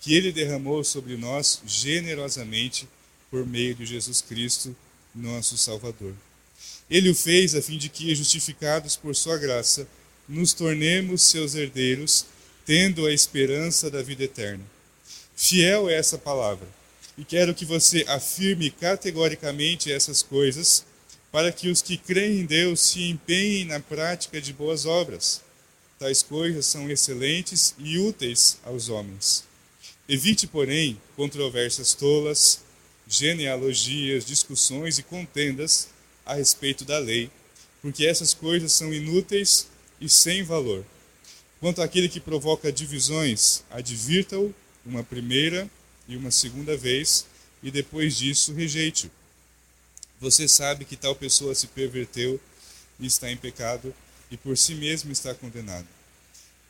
que 0.00 0.14
ele 0.14 0.30
derramou 0.30 0.84
sobre 0.84 1.16
nós 1.16 1.60
generosamente 1.66 2.88
por 3.28 3.44
meio 3.44 3.74
de 3.74 3.84
Jesus 3.84 4.20
Cristo, 4.20 4.76
nosso 5.12 5.58
Salvador. 5.58 6.14
Ele 6.88 7.10
o 7.10 7.14
fez 7.14 7.56
a 7.56 7.62
fim 7.62 7.76
de 7.76 7.88
que, 7.88 8.14
justificados 8.14 8.94
por 8.94 9.16
sua 9.16 9.36
graça, 9.36 9.88
nos 10.28 10.52
tornemos 10.52 11.22
seus 11.22 11.56
herdeiros, 11.56 12.26
tendo 12.64 13.04
a 13.04 13.12
esperança 13.12 13.90
da 13.90 14.00
vida 14.00 14.22
eterna. 14.22 14.64
Fiel 15.34 15.88
é 15.88 15.94
essa 15.94 16.16
palavra, 16.16 16.68
e 17.16 17.24
quero 17.24 17.54
que 17.54 17.64
você 17.64 18.04
afirme 18.08 18.70
categoricamente 18.70 19.92
essas 19.92 20.22
coisas, 20.22 20.84
para 21.30 21.52
que 21.52 21.68
os 21.68 21.82
que 21.82 21.96
creem 21.96 22.40
em 22.40 22.46
Deus 22.46 22.80
se 22.80 23.04
empenhem 23.04 23.64
na 23.64 23.80
prática 23.80 24.40
de 24.40 24.52
boas 24.52 24.86
obras. 24.86 25.42
Tais 25.98 26.22
coisas 26.22 26.66
são 26.66 26.90
excelentes 26.90 27.74
e 27.78 27.98
úteis 27.98 28.58
aos 28.64 28.88
homens. 28.88 29.44
Evite, 30.08 30.46
porém, 30.46 31.00
controvérsias 31.16 31.94
tolas, 31.94 32.60
genealogias, 33.06 34.24
discussões 34.24 34.98
e 34.98 35.02
contendas 35.02 35.88
a 36.26 36.34
respeito 36.34 36.84
da 36.84 36.98
lei, 36.98 37.30
porque 37.80 38.06
essas 38.06 38.34
coisas 38.34 38.72
são 38.72 38.92
inúteis 38.92 39.68
e 40.00 40.08
sem 40.08 40.42
valor. 40.42 40.84
Quanto 41.60 41.80
àquele 41.80 42.08
que 42.08 42.20
provoca 42.20 42.72
divisões, 42.72 43.62
advirta-o 43.70 44.54
uma 44.84 45.02
primeira 45.02 45.70
e 46.08 46.16
uma 46.16 46.30
segunda 46.30 46.76
vez, 46.76 47.26
e 47.62 47.70
depois 47.70 48.16
disso 48.16 48.52
rejeite-o. 48.52 49.10
Você 50.20 50.46
sabe 50.46 50.84
que 50.84 50.96
tal 50.96 51.14
pessoa 51.14 51.54
se 51.54 51.66
perverteu 51.68 52.40
e 53.00 53.06
está 53.06 53.30
em 53.30 53.36
pecado, 53.36 53.94
e 54.30 54.36
por 54.36 54.56
si 54.56 54.74
mesmo 54.74 55.12
está 55.12 55.34
condenado. 55.34 55.86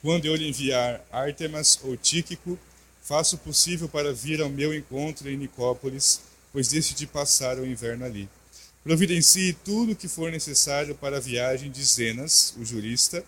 Quando 0.02 0.26
eu 0.26 0.34
lhe 0.34 0.48
enviar 0.48 1.04
Artemas 1.10 1.78
ou 1.82 1.96
Tíquico, 1.96 2.58
Faço 3.04 3.36
o 3.36 3.38
possível 3.38 3.86
para 3.86 4.14
vir 4.14 4.40
ao 4.40 4.48
meu 4.48 4.72
encontro 4.72 5.28
em 5.28 5.36
Nicópolis, 5.36 6.22
pois 6.50 6.68
decidi 6.68 7.06
passar 7.06 7.58
o 7.58 7.66
inverno 7.66 8.06
ali. 8.06 8.26
Providencie 8.82 9.52
tudo 9.52 9.92
o 9.92 9.96
que 9.96 10.08
for 10.08 10.32
necessário 10.32 10.94
para 10.94 11.18
a 11.18 11.20
viagem 11.20 11.70
de 11.70 11.84
Zenas, 11.84 12.54
o 12.58 12.64
jurista, 12.64 13.22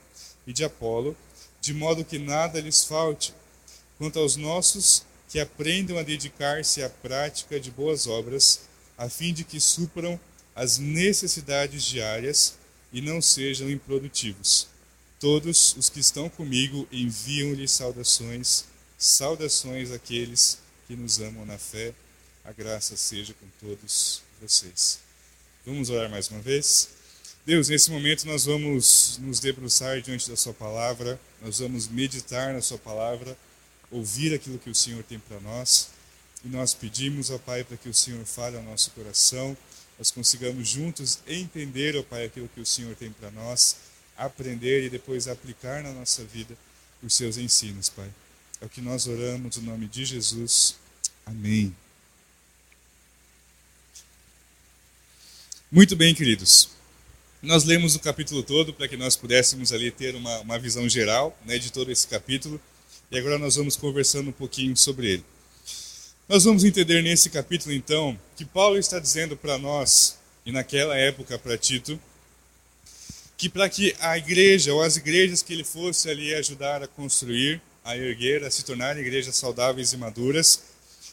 e 0.46 0.52
de 0.52 0.64
Apolo, 0.64 1.14
de 1.60 1.74
modo 1.74 2.06
que 2.06 2.18
nada 2.18 2.58
lhes 2.58 2.84
falte. 2.84 3.34
Quanto 3.98 4.18
aos 4.18 4.36
nossos, 4.36 5.02
que 5.28 5.40
aprendam 5.40 5.98
a 5.98 6.02
dedicar-se 6.02 6.82
à 6.82 6.88
prática 6.88 7.58
de 7.58 7.70
boas 7.70 8.06
obras, 8.06 8.62
a 8.96 9.08
fim 9.08 9.32
de 9.32 9.44
que 9.44 9.60
supram 9.60 10.18
as 10.54 10.78
necessidades 10.78 11.84
diárias 11.84 12.54
e 12.92 13.00
não 13.00 13.20
sejam 13.20 13.68
improdutivos. 13.70 14.68
todos 15.18 15.74
os 15.76 15.88
que 15.88 16.00
estão 16.00 16.28
comigo 16.28 16.86
enviam-lhe 16.92 17.66
saudações, 17.66 18.64
saudações 18.98 19.90
àqueles 19.90 20.58
que 20.86 20.94
nos 20.94 21.20
amam 21.20 21.44
na 21.46 21.58
fé. 21.58 21.92
A 22.44 22.52
graça 22.52 22.96
seja 22.96 23.34
com 23.34 23.46
todos 23.66 24.22
vocês. 24.40 25.00
Vamos 25.64 25.90
orar 25.90 26.08
mais 26.08 26.28
uma 26.28 26.40
vez? 26.40 26.90
Deus, 27.44 27.68
nesse 27.68 27.90
momento 27.90 28.26
nós 28.26 28.44
vamos 28.44 29.18
nos 29.18 29.40
debruçar 29.40 30.00
diante 30.00 30.28
da 30.28 30.36
Sua 30.36 30.54
palavra, 30.54 31.18
nós 31.42 31.58
vamos 31.58 31.88
meditar 31.88 32.52
na 32.52 32.60
Sua 32.60 32.78
palavra, 32.78 33.36
ouvir 33.90 34.34
aquilo 34.34 34.58
que 34.58 34.70
o 34.70 34.74
Senhor 34.74 35.02
tem 35.04 35.18
para 35.18 35.40
nós. 35.40 35.90
E 36.44 36.48
nós 36.48 36.74
pedimos 36.74 37.30
ao 37.30 37.38
Pai 37.38 37.64
para 37.64 37.76
que 37.76 37.88
o 37.88 37.94
Senhor 37.94 38.24
fale 38.24 38.56
ao 38.56 38.62
nosso 38.62 38.90
coração, 38.92 39.56
nós 39.98 40.10
consigamos 40.10 40.68
juntos 40.68 41.18
entender, 41.26 41.96
ó 41.96 42.02
Pai, 42.02 42.26
aquilo 42.26 42.48
que 42.54 42.60
o 42.60 42.66
Senhor 42.66 42.94
tem 42.94 43.10
para 43.10 43.30
nós, 43.30 43.76
aprender 44.16 44.84
e 44.84 44.90
depois 44.90 45.26
aplicar 45.26 45.82
na 45.82 45.92
nossa 45.92 46.22
vida 46.24 46.56
os 47.02 47.14
seus 47.14 47.38
ensinos, 47.38 47.88
Pai. 47.88 48.10
É 48.60 48.66
o 48.66 48.68
que 48.68 48.80
nós 48.80 49.06
oramos 49.06 49.56
no 49.56 49.62
nome 49.62 49.86
de 49.86 50.04
Jesus. 50.04 50.76
Amém. 51.24 51.74
Muito 55.70 55.96
bem, 55.96 56.14
queridos. 56.14 56.70
Nós 57.42 57.64
lemos 57.64 57.94
o 57.94 58.00
capítulo 58.00 58.42
todo 58.42 58.72
para 58.72 58.88
que 58.88 58.96
nós 58.96 59.16
pudéssemos 59.16 59.72
ali 59.72 59.90
ter 59.90 60.14
uma, 60.14 60.40
uma 60.40 60.58
visão 60.58 60.88
geral 60.88 61.38
né, 61.44 61.58
de 61.58 61.70
todo 61.70 61.90
esse 61.90 62.06
capítulo. 62.06 62.60
E 63.10 63.18
agora 63.18 63.38
nós 63.38 63.56
vamos 63.56 63.76
conversando 63.76 64.30
um 64.30 64.32
pouquinho 64.32 64.76
sobre 64.76 65.12
ele. 65.12 65.24
Nós 66.28 66.42
vamos 66.42 66.64
entender 66.64 67.02
nesse 67.02 67.30
capítulo, 67.30 67.72
então, 67.72 68.18
que 68.36 68.44
Paulo 68.44 68.76
está 68.76 68.98
dizendo 68.98 69.36
para 69.36 69.56
nós, 69.58 70.18
e 70.44 70.50
naquela 70.50 70.96
época 70.96 71.38
para 71.38 71.56
Tito, 71.56 72.00
que 73.36 73.48
para 73.48 73.68
que 73.68 73.94
a 74.00 74.18
igreja 74.18 74.72
ou 74.74 74.82
as 74.82 74.96
igrejas 74.96 75.40
que 75.42 75.52
ele 75.52 75.62
fosse 75.62 76.10
ali 76.10 76.34
ajudar 76.34 76.82
a 76.82 76.88
construir, 76.88 77.60
a 77.84 77.96
erguer, 77.96 78.42
a 78.42 78.50
se 78.50 78.64
tornarem 78.64 79.02
igrejas 79.02 79.36
saudáveis 79.36 79.92
e 79.92 79.96
maduras, 79.96 80.62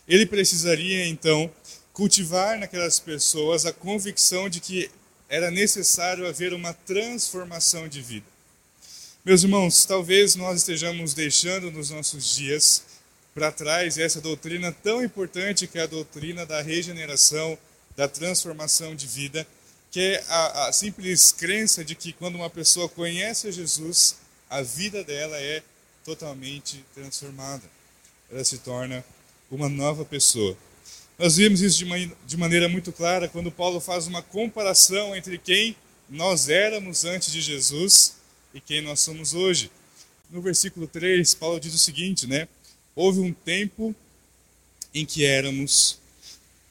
ele 0.08 0.26
precisaria 0.26 1.06
então 1.06 1.52
cultivar 1.92 2.58
naquelas 2.58 3.00
pessoas 3.00 3.68
a 3.68 3.72
convicção 3.72 4.50
de 4.50 4.60
que 4.60 4.90
era 5.30 5.52
necessário 5.52 6.28
haver 6.28 6.54
uma 6.54 6.74
transformação 6.74 7.88
de 7.88 8.02
vida. 8.02 8.33
Meus 9.25 9.42
irmãos, 9.42 9.86
talvez 9.86 10.36
nós 10.36 10.58
estejamos 10.58 11.13
deixando 11.13 11.72
nos 11.72 11.92
nossos 11.92 12.36
dias 12.36 12.84
para 13.34 13.53
trás 13.53 13.98
essa 13.98 14.20
doutrina 14.20 14.70
tão 14.84 15.01
importante 15.01 15.65
que 15.65 15.80
é 15.80 15.84
a 15.84 15.88
doutrina 15.88 16.46
da 16.46 16.62
regeneração, 16.62 17.58
da 17.96 18.06
transformação 18.06 18.94
de 18.94 19.08
vida, 19.08 19.48
que 19.89 20.01
é 20.01 20.24
a, 20.27 20.68
a 20.68 20.74
simples 20.74 21.32
crença 21.32 21.86
de 21.86 21.96
que 21.96 22.12
quando 22.12 22.36
uma 22.36 22.50
pessoa 22.50 22.89
conhece 22.89 23.50
Jesus, 23.50 24.18
a 24.50 24.62
vida 24.62 25.06
dela 25.06 25.38
é 25.38 25.63
totalmente 26.03 26.84
transformada. 26.94 27.63
Ela 28.30 28.44
se 28.44 28.58
torna 28.58 29.06
uma 29.50 29.70
nova 29.70 30.03
pessoa. 30.03 30.58
Nós 31.18 31.38
vimos 31.38 31.62
isso 31.62 31.77
de, 31.77 31.86
uma, 31.86 31.98
de 31.98 32.36
maneira 32.36 32.68
muito 32.68 32.92
clara 32.92 33.30
quando 33.30 33.50
Paulo 33.50 33.80
faz 33.80 34.06
uma 34.06 34.22
comparação 34.22 35.15
entre 35.15 35.38
quem 35.38 35.77
nós 36.10 36.50
éramos 36.50 37.06
antes 37.06 37.32
de 37.32 37.39
Jesus 37.39 38.22
e 38.54 38.62
quem 38.62 38.82
nós 38.82 39.00
somos 39.00 39.34
hoje. 39.34 39.72
No 40.30 40.42
versículo 40.42 40.88
3, 40.88 41.34
Paulo 41.36 41.60
diz 41.60 41.74
o 41.74 41.78
seguinte, 41.78 42.28
né? 42.28 42.48
Houve 42.96 43.20
um 43.20 43.34
tempo 43.34 43.96
em 44.94 45.06
que 45.06 45.26
éramos, 45.26 46.00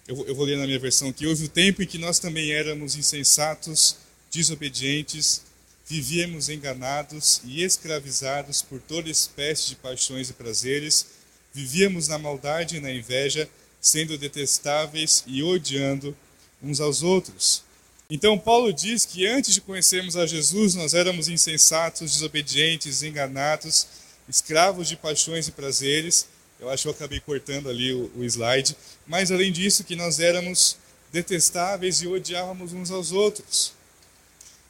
eu, 0.06 0.26
eu 0.26 0.34
vou 0.34 0.44
ler 0.44 0.56
na 0.56 0.66
minha 0.66 0.78
versão 0.78 1.08
aqui, 1.08 1.26
houve 1.26 1.44
um 1.44 1.48
tempo 1.48 1.82
em 1.82 1.86
que 1.86 1.98
nós 1.98 2.18
também 2.18 2.52
éramos 2.52 2.94
insensatos, 2.94 3.96
desobedientes, 4.30 5.42
vivíamos 5.86 6.48
enganados 6.48 7.40
e 7.44 7.62
escravizados 7.62 8.62
por 8.62 8.80
toda 8.80 9.10
espécie 9.10 9.68
de 9.68 9.76
paixões 9.76 10.30
e 10.30 10.32
prazeres, 10.32 11.06
vivíamos 11.52 12.08
na 12.08 12.18
maldade 12.18 12.76
e 12.76 12.80
na 12.80 12.92
inveja, 12.92 13.48
sendo 13.80 14.16
detestáveis 14.16 15.24
e 15.26 15.42
odiando 15.42 16.16
uns 16.62 16.80
aos 16.80 17.02
outros. 17.02 17.64
Então, 18.14 18.38
Paulo 18.38 18.74
diz 18.74 19.06
que 19.06 19.26
antes 19.26 19.54
de 19.54 19.62
conhecermos 19.62 20.18
a 20.18 20.26
Jesus, 20.26 20.74
nós 20.74 20.92
éramos 20.92 21.28
insensatos, 21.28 22.12
desobedientes, 22.12 23.02
enganados, 23.02 23.86
escravos 24.28 24.86
de 24.86 24.96
paixões 24.96 25.48
e 25.48 25.50
prazeres. 25.50 26.26
Eu 26.60 26.68
acho 26.68 26.82
que 26.82 26.88
eu 26.88 26.92
acabei 26.92 27.20
cortando 27.20 27.70
ali 27.70 27.90
o, 27.94 28.12
o 28.14 28.22
slide. 28.22 28.76
Mas, 29.06 29.32
além 29.32 29.50
disso, 29.50 29.82
que 29.82 29.96
nós 29.96 30.20
éramos 30.20 30.76
detestáveis 31.10 32.02
e 32.02 32.06
odiávamos 32.06 32.74
uns 32.74 32.90
aos 32.90 33.12
outros. 33.12 33.72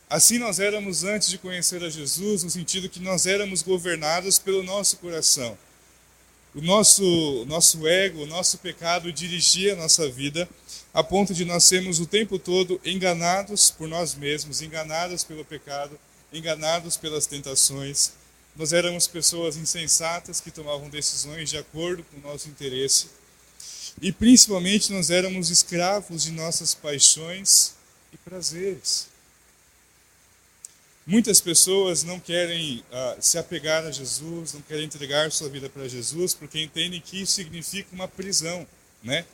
Assim 0.08 0.38
nós 0.38 0.61
éramos 0.61 1.02
antes 1.02 1.28
de 1.28 1.37
conhecer 1.37 1.82
a 1.82 1.90
Jesus, 1.90 2.44
no 2.44 2.50
sentido 2.50 2.88
que 2.88 3.00
nós 3.00 3.26
éramos 3.26 3.61
governados 3.61 4.38
pelo 4.38 4.62
nosso 4.62 4.99
coração. 4.99 5.58
O 6.54 6.61
nosso, 6.61 7.44
nosso 7.47 7.87
ego, 7.87 8.23
o 8.23 8.26
nosso 8.26 8.59
pecado 8.59 9.12
dirigia 9.12 9.73
a 9.73 9.76
nossa 9.76 10.09
vida 10.09 10.49
a 10.92 11.02
ponto 11.02 11.32
de 11.32 11.44
nós 11.47 11.64
sermos 11.64 11.99
o 12.00 12.06
tempo 12.06 12.38
todo 12.38 12.78
enganados 12.85 13.71
por 13.71 13.88
nós 13.88 14.14
mesmos, 14.14 14.61
enganados 14.61 15.25
pelo 15.25 15.44
pecado, 15.44 15.99
enganados 16.30 16.99
pelas 16.99 17.26
tentações, 17.26 18.12
nós 18.54 18.75
éramos 18.75 19.06
pessoas 19.06 19.56
insensatas 19.56 20.40
que 20.40 20.50
tomavam 20.50 20.90
decisões 20.90 21.49
de 21.49 21.56
acordo 21.56 22.04
com 22.04 22.18
o 22.18 22.30
nosso 22.30 22.49
interesse. 22.49 23.06
E 24.02 24.12
principalmente 24.12 24.92
nós 24.92 25.11
éramos 25.11 25.49
escravos 25.49 26.25
de 26.25 26.32
nossas 26.32 26.75
paixões 26.75 27.73
e 28.12 28.18
prazeres. 28.18 29.12
Muitas 31.04 31.40
pessoas 31.40 32.04
não 32.04 32.21
querem 32.21 32.78
uh, 32.78 33.21
se 33.21 33.37
apegar 33.37 33.85
a 33.85 33.90
Jesus, 33.90 34.54
não 34.54 34.62
querem 34.62 34.85
entregar 34.85 35.32
sua 35.32 35.49
vida 35.49 35.68
para 35.68 35.88
Jesus, 35.88 36.32
porque 36.32 36.62
entendem 36.62 37.00
que 37.00 37.23
isso 37.23 37.32
significa 37.32 37.88
uma 37.92 38.06
prisão, 38.06 38.66
né? 39.02 39.25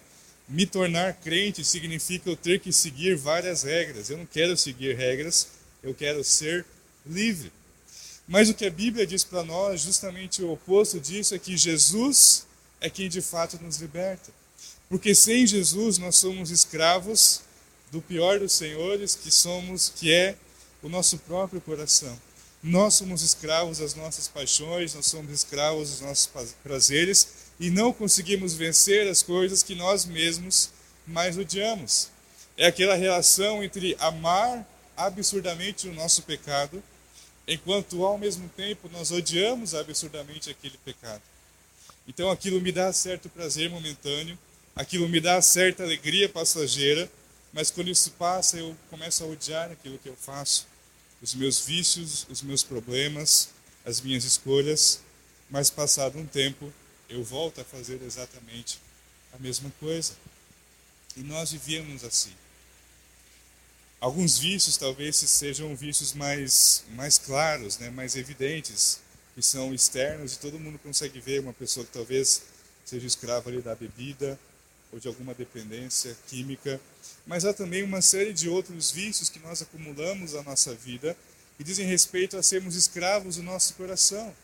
Me 0.49 0.65
tornar 0.65 1.13
crente 1.15 1.63
significa 1.63 2.31
eu 2.31 2.37
ter 2.37 2.59
que 2.59 2.73
seguir 2.73 3.17
várias 3.17 3.65
regras. 3.65 4.09
Eu 4.09 4.17
não 4.17 4.25
quero 4.25 4.57
seguir 4.57 4.97
regras, 4.97 5.49
eu 5.83 5.93
quero 5.95 6.25
ser 6.25 6.65
livre. 7.05 7.53
Mas 8.27 8.49
o 8.49 8.55
que 8.55 8.65
a 8.65 8.71
Bíblia 8.71 9.07
diz 9.07 9.23
para 9.23 9.45
nós, 9.45 9.83
justamente 9.83 10.43
o 10.43 10.53
oposto 10.53 10.99
disso, 10.99 11.35
é 11.35 11.39
que 11.39 11.55
Jesus 11.55 12.47
é 12.81 12.89
quem 12.89 13.11
de 13.11 13.21
fato 13.21 13.63
nos 13.63 13.77
liberta. 13.77 14.33
Porque 14.89 15.15
sem 15.15 15.47
Jesus 15.47 15.99
nós 15.99 16.17
somos 16.17 16.51
escravos 16.51 17.43
do 17.93 18.01
pior 18.01 18.39
dos 18.39 18.53
senhores, 18.53 19.15
que 19.15 19.31
somos, 19.31 19.93
que 19.95 20.11
é 20.11 20.35
o 20.83 20.89
nosso 20.89 21.19
próprio 21.19 21.61
coração. 21.61 22.19
Nós 22.63 22.95
somos 22.95 23.23
escravos 23.23 23.79
das 23.79 23.95
nossas 23.95 24.27
paixões, 24.27 24.95
nós 24.95 25.07
somos 25.07 25.33
escravos 25.33 25.91
dos 25.91 26.01
nossos 26.01 26.31
prazeres 26.63 27.29
e 27.61 27.71
não 27.71 27.93
conseguimos 27.93 28.55
vencer 28.55 29.09
as 29.09 29.23
coisas 29.23 29.63
que 29.63 29.75
nós 29.75 30.05
mesmos 30.05 30.71
mais 31.07 31.39
odiamos. 31.39 32.11
É 32.57 32.67
aquela 32.67 32.97
relação 32.97 33.63
entre 33.63 33.97
amar 34.01 34.67
absurdamente 34.97 35.89
o 35.89 35.95
nosso 35.95 36.23
pecado 36.23 36.83
enquanto 37.49 38.05
ao 38.05 38.19
mesmo 38.19 38.49
tempo 38.51 38.91
nós 38.93 39.11
odiamos 39.11 39.75
absurdamente 39.75 40.51
aquele 40.51 40.77
pecado. 40.85 41.23
Então 42.07 42.31
aquilo 42.31 42.61
me 42.61 42.71
dá 42.71 42.93
certo 42.93 43.29
prazer 43.29 43.71
momentâneo, 43.71 44.39
aquilo 44.77 45.09
me 45.09 45.21
dá 45.21 45.41
certa 45.41 45.83
alegria 45.83 46.29
passageira, 46.29 47.11
mas 47.53 47.71
quando 47.71 47.89
isso 47.89 48.11
passa 48.13 48.59
eu 48.59 48.77
começo 48.91 49.25
a 49.25 49.27
odiar 49.27 49.71
aquilo 49.71 49.99
que 49.99 50.09
eu 50.09 50.17
faço, 50.17 50.67
os 51.21 51.35
meus 51.35 51.61
vícios, 51.65 52.27
os 52.29 52.43
meus 52.43 52.63
problemas, 52.63 53.49
as 53.85 54.01
minhas 54.01 54.25
escolhas, 54.25 55.01
mas 55.51 55.71
passado 55.71 56.19
um 56.19 56.27
tempo 56.27 56.73
eu 57.09 57.25
volto 57.25 57.61
a 57.61 57.65
fazer 57.65 58.01
exatamente 58.03 58.79
a 59.33 59.39
mesma 59.39 59.73
coisa. 59.81 60.13
E 61.17 61.21
nós 61.21 61.51
vivíamos 61.51 62.05
assim. 62.05 62.33
Alguns 64.01 64.39
vícios 64.39 64.77
talvez 64.77 65.17
sejam 65.17 65.75
vícios 65.75 66.13
mais, 66.13 66.85
mais 66.91 67.19
claros, 67.19 67.79
né, 67.79 67.91
mais 67.91 68.15
evidentes, 68.15 69.01
que 69.35 69.43
são 69.43 69.75
externos 69.75 70.35
e 70.35 70.39
todo 70.39 70.59
mundo 70.59 70.79
consegue 70.79 71.21
ver 71.21 71.41
uma 71.41 71.53
pessoa 71.53 71.85
que 71.85 71.93
talvez 71.93 72.43
seja 72.85 73.07
escrava 73.07 73.51
ali 73.51 73.61
da 73.61 73.75
bebida 73.75 74.39
ou 74.93 75.01
de 75.01 75.09
alguma 75.09 75.35
dependência 75.35 76.17
química. 76.29 76.81
Mas 77.29 77.45
há 77.45 77.53
também 77.53 77.83
uma 77.83 78.01
série 78.01 78.33
de 78.33 78.49
outros 78.49 78.91
vícios 78.91 79.29
que 79.29 79.39
nós 79.39 79.61
acumulamos 79.61 80.33
na 80.33 80.43
nossa 80.43 80.75
vida 80.75 81.15
que 81.59 81.63
dizem 81.63 81.87
respeito 81.87 82.39
a 82.39 82.43
sermos 82.43 82.75
escravos 82.75 83.37
do 83.37 83.43
nosso 83.43 83.75
coração. 83.75 84.35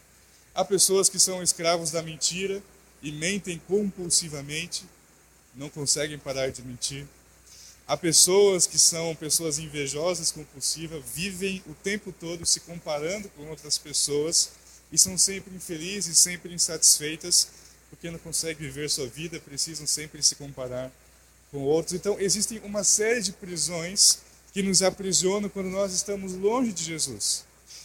Há 0.55 0.63
pessoas 0.67 1.09
que 1.09 1.19
são 1.19 1.43
escravos 1.43 1.91
da 1.91 2.03
mentira 2.03 2.63
e 3.03 3.11
mentem 3.11 3.59
compulsivamente, 3.67 4.85
não 5.55 5.71
conseguem 5.71 6.19
parar 6.19 6.51
de 6.51 6.61
mentir. 6.61 7.07
Há 7.87 7.97
pessoas 7.97 8.67
que 8.67 8.79
são 8.79 9.17
pessoas 9.17 9.59
invejosas, 9.59 10.31
compulsivas, 10.31 11.03
vivem 11.15 11.63
o 11.67 11.73
tempo 11.73 12.13
todo 12.13 12.45
se 12.45 12.61
comparando 12.61 13.31
com 13.31 13.49
outras 13.49 13.79
pessoas 13.79 14.51
e 14.93 14.99
são 14.99 15.17
sempre 15.17 15.55
infelizes, 15.57 16.19
sempre 16.19 16.53
insatisfeitas, 16.53 17.49
porque 17.89 18.11
não 18.11 18.19
conseguem 18.19 18.67
viver 18.67 18.91
sua 18.91 19.07
vida, 19.07 19.41
precisam 19.41 19.87
sempre 19.87 20.23
se 20.23 20.35
comparar 20.35 20.93
com 21.55 21.63
outros. 21.63 21.95
Então, 21.95 22.17
existem 22.19 22.61
uma 22.65 22.83
série 22.83 23.23
de 23.23 23.31
prisões 23.31 24.19
que 24.53 24.61
nos 24.61 24.83
aprisionam 24.83 25.49
quando 25.49 25.71
nós 25.71 25.95
estamos 25.95 26.33
longe 26.33 26.73
de 26.73 26.83
Jesus. 26.83 27.45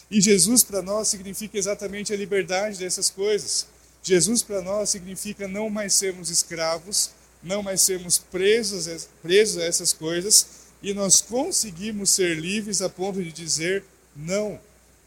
E 0.09 0.19
Jesus 0.19 0.63
para 0.63 0.81
nós 0.81 1.07
significa 1.07 1.55
exatamente 1.55 2.11
a 2.11 2.17
liberdade 2.17 2.79
dessas 2.79 3.11
coisas. 3.11 3.67
Jesus 4.01 4.41
para 4.41 4.59
nós 4.63 4.89
significa 4.89 5.47
não 5.47 5.69
mais 5.69 5.93
sermos 5.93 6.31
escravos, 6.31 7.11
não 7.43 7.61
mais 7.61 7.81
sermos 7.81 8.17
presos, 8.17 9.07
presos 9.21 9.61
a 9.61 9.65
essas 9.65 9.93
coisas, 9.93 10.47
e 10.81 10.91
nós 10.91 11.21
conseguimos 11.21 12.09
ser 12.09 12.39
livres 12.39 12.81
a 12.81 12.89
ponto 12.89 13.21
de 13.21 13.31
dizer 13.31 13.83
não 14.15 14.59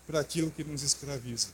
para 0.07 0.21
aquilo 0.21 0.53
que 0.53 0.63
nos 0.63 0.85
escraviza. 0.85 1.49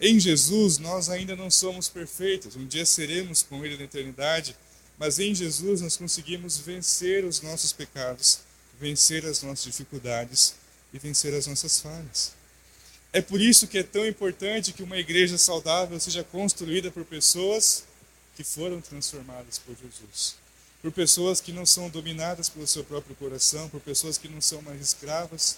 Em 0.00 0.18
Jesus, 0.18 0.78
nós 0.78 1.10
ainda 1.10 1.36
não 1.36 1.50
somos 1.50 1.90
perfeitos, 1.90 2.56
um 2.56 2.66
dia 2.66 2.86
seremos 2.86 3.42
com 3.42 3.64
Ele 3.66 3.76
na 3.76 3.84
eternidade, 3.84 4.56
mas 4.98 5.18
em 5.18 5.34
Jesus 5.34 5.80
nós 5.80 5.96
conseguimos 5.96 6.58
vencer 6.58 7.24
os 7.24 7.40
nossos 7.40 7.72
pecados, 7.72 8.40
vencer 8.80 9.24
as 9.24 9.42
nossas 9.42 9.64
dificuldades 9.64 10.54
e 10.92 10.98
vencer 10.98 11.34
as 11.34 11.46
nossas 11.46 11.80
falhas. 11.80 12.32
É 13.12 13.22
por 13.22 13.40
isso 13.40 13.66
que 13.66 13.78
é 13.78 13.82
tão 13.82 14.06
importante 14.06 14.72
que 14.72 14.82
uma 14.82 14.98
igreja 14.98 15.38
saudável 15.38 15.98
seja 15.98 16.22
construída 16.24 16.90
por 16.90 17.04
pessoas 17.04 17.84
que 18.36 18.44
foram 18.44 18.80
transformadas 18.80 19.58
por 19.58 19.74
Jesus. 19.76 20.36
Por 20.82 20.92
pessoas 20.92 21.40
que 21.40 21.52
não 21.52 21.64
são 21.64 21.88
dominadas 21.88 22.48
pelo 22.48 22.66
seu 22.66 22.84
próprio 22.84 23.16
coração, 23.16 23.68
por 23.68 23.80
pessoas 23.80 24.18
que 24.18 24.28
não 24.28 24.40
são 24.40 24.62
mais 24.62 24.80
escravas 24.80 25.56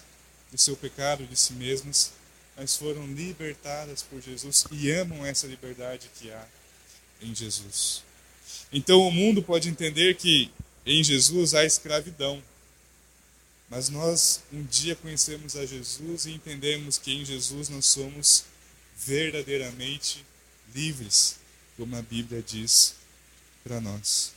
do 0.50 0.58
seu 0.58 0.76
pecado, 0.76 1.26
de 1.26 1.36
si 1.36 1.52
mesmas, 1.52 2.12
mas 2.56 2.76
foram 2.76 3.06
libertadas 3.06 4.02
por 4.02 4.20
Jesus 4.20 4.64
e 4.70 4.90
amam 4.90 5.24
essa 5.26 5.46
liberdade 5.46 6.10
que 6.18 6.30
há 6.30 6.46
em 7.20 7.34
Jesus. 7.34 8.02
Então 8.72 9.00
o 9.00 9.10
mundo 9.10 9.42
pode 9.42 9.68
entender 9.68 10.14
que 10.16 10.50
em 10.86 11.02
Jesus 11.02 11.54
há 11.54 11.64
escravidão. 11.64 12.42
Mas 13.68 13.88
nós 13.88 14.40
um 14.52 14.64
dia 14.64 14.96
conhecemos 14.96 15.54
a 15.56 15.64
Jesus 15.64 16.26
e 16.26 16.32
entendemos 16.32 16.98
que 16.98 17.12
em 17.12 17.24
Jesus 17.24 17.68
nós 17.68 17.86
somos 17.86 18.44
verdadeiramente 18.96 20.24
livres, 20.74 21.36
como 21.76 21.96
a 21.96 22.02
Bíblia 22.02 22.42
diz 22.42 22.94
para 23.62 23.80
nós. 23.80 24.32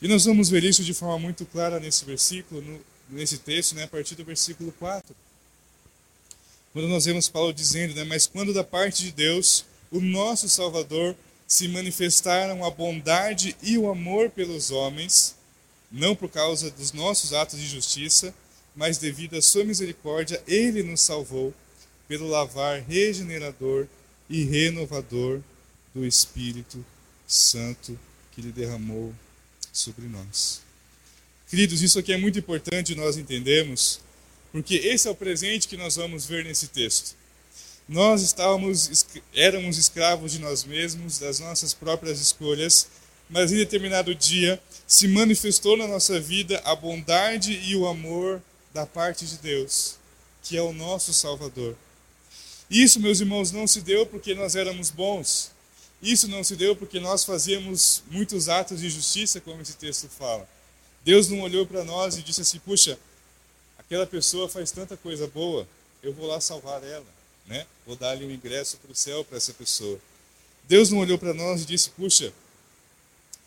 E 0.00 0.08
nós 0.08 0.24
vamos 0.24 0.48
ver 0.48 0.64
isso 0.64 0.82
de 0.82 0.94
forma 0.94 1.18
muito 1.18 1.44
clara 1.46 1.78
nesse 1.78 2.04
versículo, 2.04 2.60
no, 2.60 2.80
nesse 3.08 3.38
texto, 3.38 3.74
né, 3.74 3.84
a 3.84 3.88
partir 3.88 4.14
do 4.14 4.24
versículo 4.24 4.72
4. 4.72 5.14
Quando 6.72 6.88
nós 6.88 7.04
vemos 7.04 7.28
Paulo 7.28 7.52
dizendo, 7.52 7.94
né, 7.94 8.04
mas 8.04 8.26
quando 8.26 8.54
da 8.54 8.64
parte 8.64 9.02
de 9.02 9.12
Deus, 9.12 9.64
o 9.90 10.00
nosso 10.00 10.48
Salvador, 10.48 11.14
se 11.52 11.68
manifestaram 11.68 12.64
a 12.64 12.70
bondade 12.70 13.54
e 13.62 13.76
o 13.76 13.90
amor 13.90 14.30
pelos 14.30 14.70
homens, 14.70 15.36
não 15.90 16.16
por 16.16 16.30
causa 16.30 16.70
dos 16.70 16.94
nossos 16.94 17.34
atos 17.34 17.58
de 17.58 17.66
justiça, 17.66 18.34
mas 18.74 18.96
devido 18.96 19.36
à 19.36 19.42
sua 19.42 19.62
misericórdia, 19.62 20.42
ele 20.48 20.82
nos 20.82 21.02
salvou 21.02 21.52
pelo 22.08 22.26
lavar 22.26 22.80
regenerador 22.80 23.86
e 24.30 24.44
renovador 24.44 25.42
do 25.94 26.06
Espírito 26.06 26.82
Santo 27.28 28.00
que 28.30 28.40
ele 28.40 28.50
derramou 28.50 29.12
sobre 29.70 30.06
nós. 30.06 30.62
Queridos, 31.50 31.82
isso 31.82 31.98
aqui 31.98 32.14
é 32.14 32.16
muito 32.16 32.38
importante 32.38 32.94
nós 32.94 33.18
entendermos 33.18 34.00
porque 34.50 34.76
esse 34.76 35.06
é 35.06 35.10
o 35.10 35.14
presente 35.14 35.68
que 35.68 35.76
nós 35.76 35.96
vamos 35.96 36.24
ver 36.24 36.46
nesse 36.46 36.68
texto. 36.68 37.14
Nós 37.92 38.22
estávamos, 38.22 39.04
éramos 39.34 39.76
escravos 39.76 40.32
de 40.32 40.38
nós 40.38 40.64
mesmos, 40.64 41.18
das 41.18 41.40
nossas 41.40 41.74
próprias 41.74 42.18
escolhas, 42.18 42.88
mas 43.28 43.52
em 43.52 43.56
determinado 43.56 44.14
dia 44.14 44.58
se 44.86 45.06
manifestou 45.06 45.76
na 45.76 45.86
nossa 45.86 46.18
vida 46.18 46.58
a 46.64 46.74
bondade 46.74 47.52
e 47.52 47.76
o 47.76 47.86
amor 47.86 48.42
da 48.72 48.86
parte 48.86 49.26
de 49.26 49.36
Deus, 49.36 49.96
que 50.42 50.56
é 50.56 50.62
o 50.62 50.72
nosso 50.72 51.12
Salvador. 51.12 51.76
Isso, 52.70 52.98
meus 52.98 53.20
irmãos, 53.20 53.52
não 53.52 53.66
se 53.66 53.82
deu 53.82 54.06
porque 54.06 54.34
nós 54.34 54.56
éramos 54.56 54.88
bons. 54.88 55.50
Isso 56.00 56.26
não 56.28 56.42
se 56.42 56.56
deu 56.56 56.74
porque 56.74 56.98
nós 56.98 57.24
fazíamos 57.24 58.02
muitos 58.10 58.48
atos 58.48 58.80
de 58.80 58.88
justiça, 58.88 59.38
como 59.38 59.60
esse 59.60 59.74
texto 59.74 60.08
fala. 60.08 60.48
Deus 61.04 61.28
não 61.28 61.42
olhou 61.42 61.66
para 61.66 61.84
nós 61.84 62.16
e 62.16 62.22
disse 62.22 62.40
assim: 62.40 62.58
puxa, 62.58 62.98
aquela 63.76 64.06
pessoa 64.06 64.48
faz 64.48 64.70
tanta 64.70 64.96
coisa 64.96 65.26
boa, 65.26 65.68
eu 66.02 66.14
vou 66.14 66.26
lá 66.26 66.40
salvar 66.40 66.82
ela, 66.82 67.04
né? 67.46 67.66
Vou 67.86 67.96
dar-lhe 67.96 68.24
um 68.24 68.30
ingresso 68.30 68.76
para 68.78 68.92
o 68.92 68.94
céu 68.94 69.24
para 69.24 69.36
essa 69.36 69.52
pessoa. 69.52 69.98
Deus 70.64 70.90
não 70.90 70.98
olhou 70.98 71.18
para 71.18 71.34
nós 71.34 71.62
e 71.62 71.66
disse: 71.66 71.90
puxa, 71.90 72.32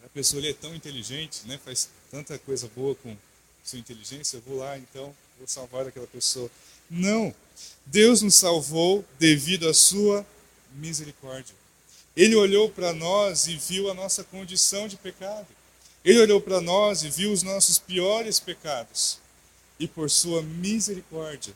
a 0.04 0.10
pessoa 0.10 0.46
é 0.46 0.54
tão 0.54 0.76
inteligente, 0.76 1.42
né? 1.46 1.60
Faz 1.64 1.90
tanta 2.12 2.38
coisa 2.40 2.70
boa 2.76 2.96
com 2.96 3.16
sua 3.64 3.80
inteligência, 3.80 4.38
eu 4.38 4.42
vou 4.42 4.58
lá 4.58 4.78
então, 4.78 5.16
vou 5.38 5.48
salvar 5.48 5.88
aquela 5.88 6.08
pessoa. 6.08 6.50
Não. 6.90 7.34
Deus 7.86 8.22
nos 8.22 8.36
salvou 8.36 9.04
devido 9.18 9.68
à 9.68 9.74
sua 9.74 10.26
misericórdia. 10.74 11.56
Ele 12.16 12.36
olhou 12.36 12.70
para 12.70 12.94
nós 12.94 13.48
e 13.48 13.56
viu 13.58 13.90
a 13.90 13.94
nossa 13.94 14.24
condição 14.24 14.88
de 14.88 14.96
pecado. 14.98 15.48
Ele 16.04 16.20
olhou 16.20 16.40
para 16.40 16.62
nós 16.62 17.04
e 17.04 17.10
viu 17.10 17.32
os 17.32 17.42
nossos 17.42 17.80
piores 17.80 18.40
pecados 18.40 19.20
e 19.80 19.88
por 19.88 20.10
sua 20.10 20.42
misericórdia, 20.42 21.54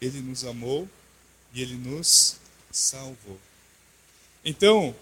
ele 0.00 0.20
nos 0.20 0.44
amou 0.44 0.88
e 1.52 1.62
ele 1.62 1.74
nos 1.74 2.36
salvou. 2.70 3.38
Então, 4.44 4.94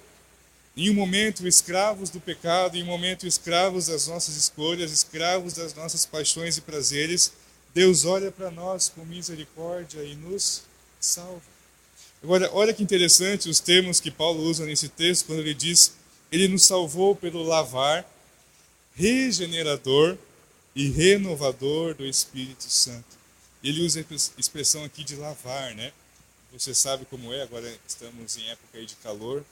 em 0.76 0.90
um 0.90 0.94
momento 0.94 1.46
escravos 1.46 2.10
do 2.10 2.20
pecado, 2.20 2.76
em 2.76 2.82
um 2.82 2.86
momento 2.86 3.26
escravos 3.26 3.86
das 3.86 4.08
nossas 4.08 4.36
escolhas, 4.36 4.90
escravos 4.90 5.54
das 5.54 5.74
nossas 5.74 6.04
paixões 6.04 6.56
e 6.56 6.60
prazeres, 6.60 7.32
Deus 7.72 8.04
olha 8.04 8.30
para 8.30 8.50
nós 8.50 8.88
com 8.88 9.04
misericórdia 9.04 10.02
e 10.02 10.14
nos 10.14 10.62
salva. 11.00 11.42
Agora, 12.22 12.50
olha 12.52 12.72
que 12.72 12.82
interessante 12.82 13.48
os 13.48 13.60
termos 13.60 14.00
que 14.00 14.10
Paulo 14.10 14.42
usa 14.42 14.64
nesse 14.64 14.88
texto, 14.88 15.26
quando 15.26 15.40
ele 15.40 15.54
diz: 15.54 15.92
Ele 16.32 16.48
nos 16.48 16.64
salvou 16.64 17.14
pelo 17.14 17.42
lavar 17.42 18.08
regenerador 18.94 20.16
e 20.74 20.88
renovador 20.88 21.94
do 21.94 22.06
Espírito 22.06 22.64
Santo. 22.64 23.18
Ele 23.62 23.84
usa 23.84 24.00
a 24.00 24.40
expressão 24.40 24.84
aqui 24.84 25.04
de 25.04 25.16
lavar, 25.16 25.74
né? 25.74 25.92
Você 26.54 26.72
sabe 26.72 27.04
como 27.06 27.34
é, 27.34 27.42
agora 27.42 27.68
estamos 27.84 28.36
em 28.36 28.48
época 28.48 28.86
de 28.86 28.94
calor 28.96 29.44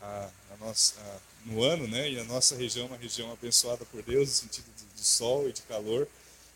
a, 0.00 0.30
a 0.50 0.64
nossa, 0.64 0.98
a, 0.98 1.18
no 1.44 1.62
ano, 1.62 1.86
né? 1.86 2.10
E 2.10 2.18
a 2.18 2.24
nossa 2.24 2.56
região 2.56 2.86
é 2.86 2.88
uma 2.88 2.96
região 2.96 3.30
abençoada 3.30 3.84
por 3.84 4.02
Deus, 4.02 4.28
no 4.28 4.34
sentido 4.34 4.64
de, 4.74 4.84
de 4.98 5.06
sol 5.06 5.46
e 5.46 5.52
de 5.52 5.60
calor. 5.62 6.08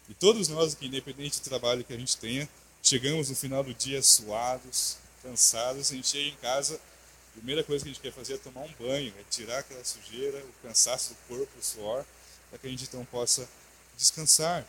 E 0.09 0.15
todos 0.15 0.49
nós 0.49 0.73
aqui, 0.73 0.87
independente 0.87 1.43
do 1.43 1.45
trabalho 1.45 1.85
que 1.85 1.93
a 1.93 1.99
gente 1.99 2.17
tenha, 2.17 2.49
chegamos 2.83 3.29
no 3.29 3.37
final 3.37 3.63
do 3.63 3.75
dia 3.75 4.03
suados, 4.03 4.97
cansados, 5.23 5.93
a 5.93 5.95
gente 5.95 6.09
chega 6.09 6.31
em 6.31 6.37
casa, 6.37 6.77
a 6.77 7.33
primeira 7.37 7.63
coisa 7.63 7.85
que 7.85 7.91
a 7.91 7.93
gente 7.93 8.03
quer 8.03 8.13
fazer 8.13 8.35
é 8.35 8.39
tomar 8.39 8.63
um 8.63 8.73
banho, 8.81 9.13
é 9.21 9.25
tirar 9.29 9.59
aquela 9.59 9.85
sujeira, 9.85 10.39
o 10.39 10.67
cansaço 10.67 11.11
do 11.11 11.17
corpo, 11.29 11.53
o 11.61 11.63
suor, 11.63 12.03
para 12.49 12.59
que 12.59 12.67
a 12.67 12.71
gente 12.71 12.85
então 12.85 13.05
possa 13.05 13.47
descansar. 13.95 14.67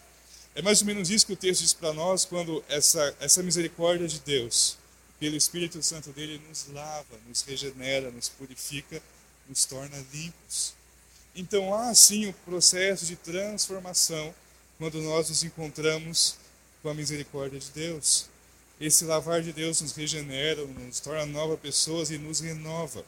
É 0.54 0.62
mais 0.62 0.82
ou 0.82 0.88
menos 0.88 1.10
isso 1.10 1.26
que 1.26 1.32
o 1.32 1.38
texto 1.38 1.62
diz 1.62 1.72
para 1.72 1.94
nós 1.94 2.26
quando 2.26 2.62
essa, 2.68 3.16
essa 3.22 3.42
misericórdia 3.42 4.06
de 4.06 4.20
Deus, 4.20 4.76
pelo 5.20 5.36
Espírito 5.36 5.82
Santo 5.82 6.12
dele, 6.12 6.42
nos 6.48 6.68
lava, 6.68 7.18
nos 7.28 7.42
regenera, 7.42 8.12
nos 8.12 8.30
purifica, 8.30 9.02
nos 9.48 9.66
torna 9.66 9.98
limpos. 10.14 10.74
Então 11.36 11.74
há 11.74 11.94
sim 11.94 12.28
o 12.28 12.34
processo 12.34 13.06
de 13.06 13.16
transformação 13.16 14.34
quando 14.78 15.02
nós 15.02 15.30
nos 15.30 15.44
encontramos 15.44 16.36
com 16.82 16.90
a 16.90 16.94
misericórdia 16.94 17.60
de 17.60 17.70
Deus. 17.72 18.28
Esse 18.80 19.06
lavar 19.06 19.42
de 19.42 19.52
Deus 19.52 19.82
nos 19.82 19.94
regenera, 19.94 20.64
nos 20.66 21.00
torna 21.00 21.26
novas 21.26 21.60
pessoas 21.60 22.12
e 22.12 22.18
nos 22.18 22.40
renova. 22.40 23.04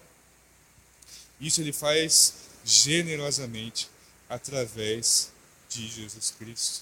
Isso 1.40 1.62
ele 1.62 1.72
faz 1.72 2.34
generosamente 2.66 3.90
através 4.28 5.32
de 5.70 5.88
Jesus 5.88 6.34
Cristo. 6.38 6.82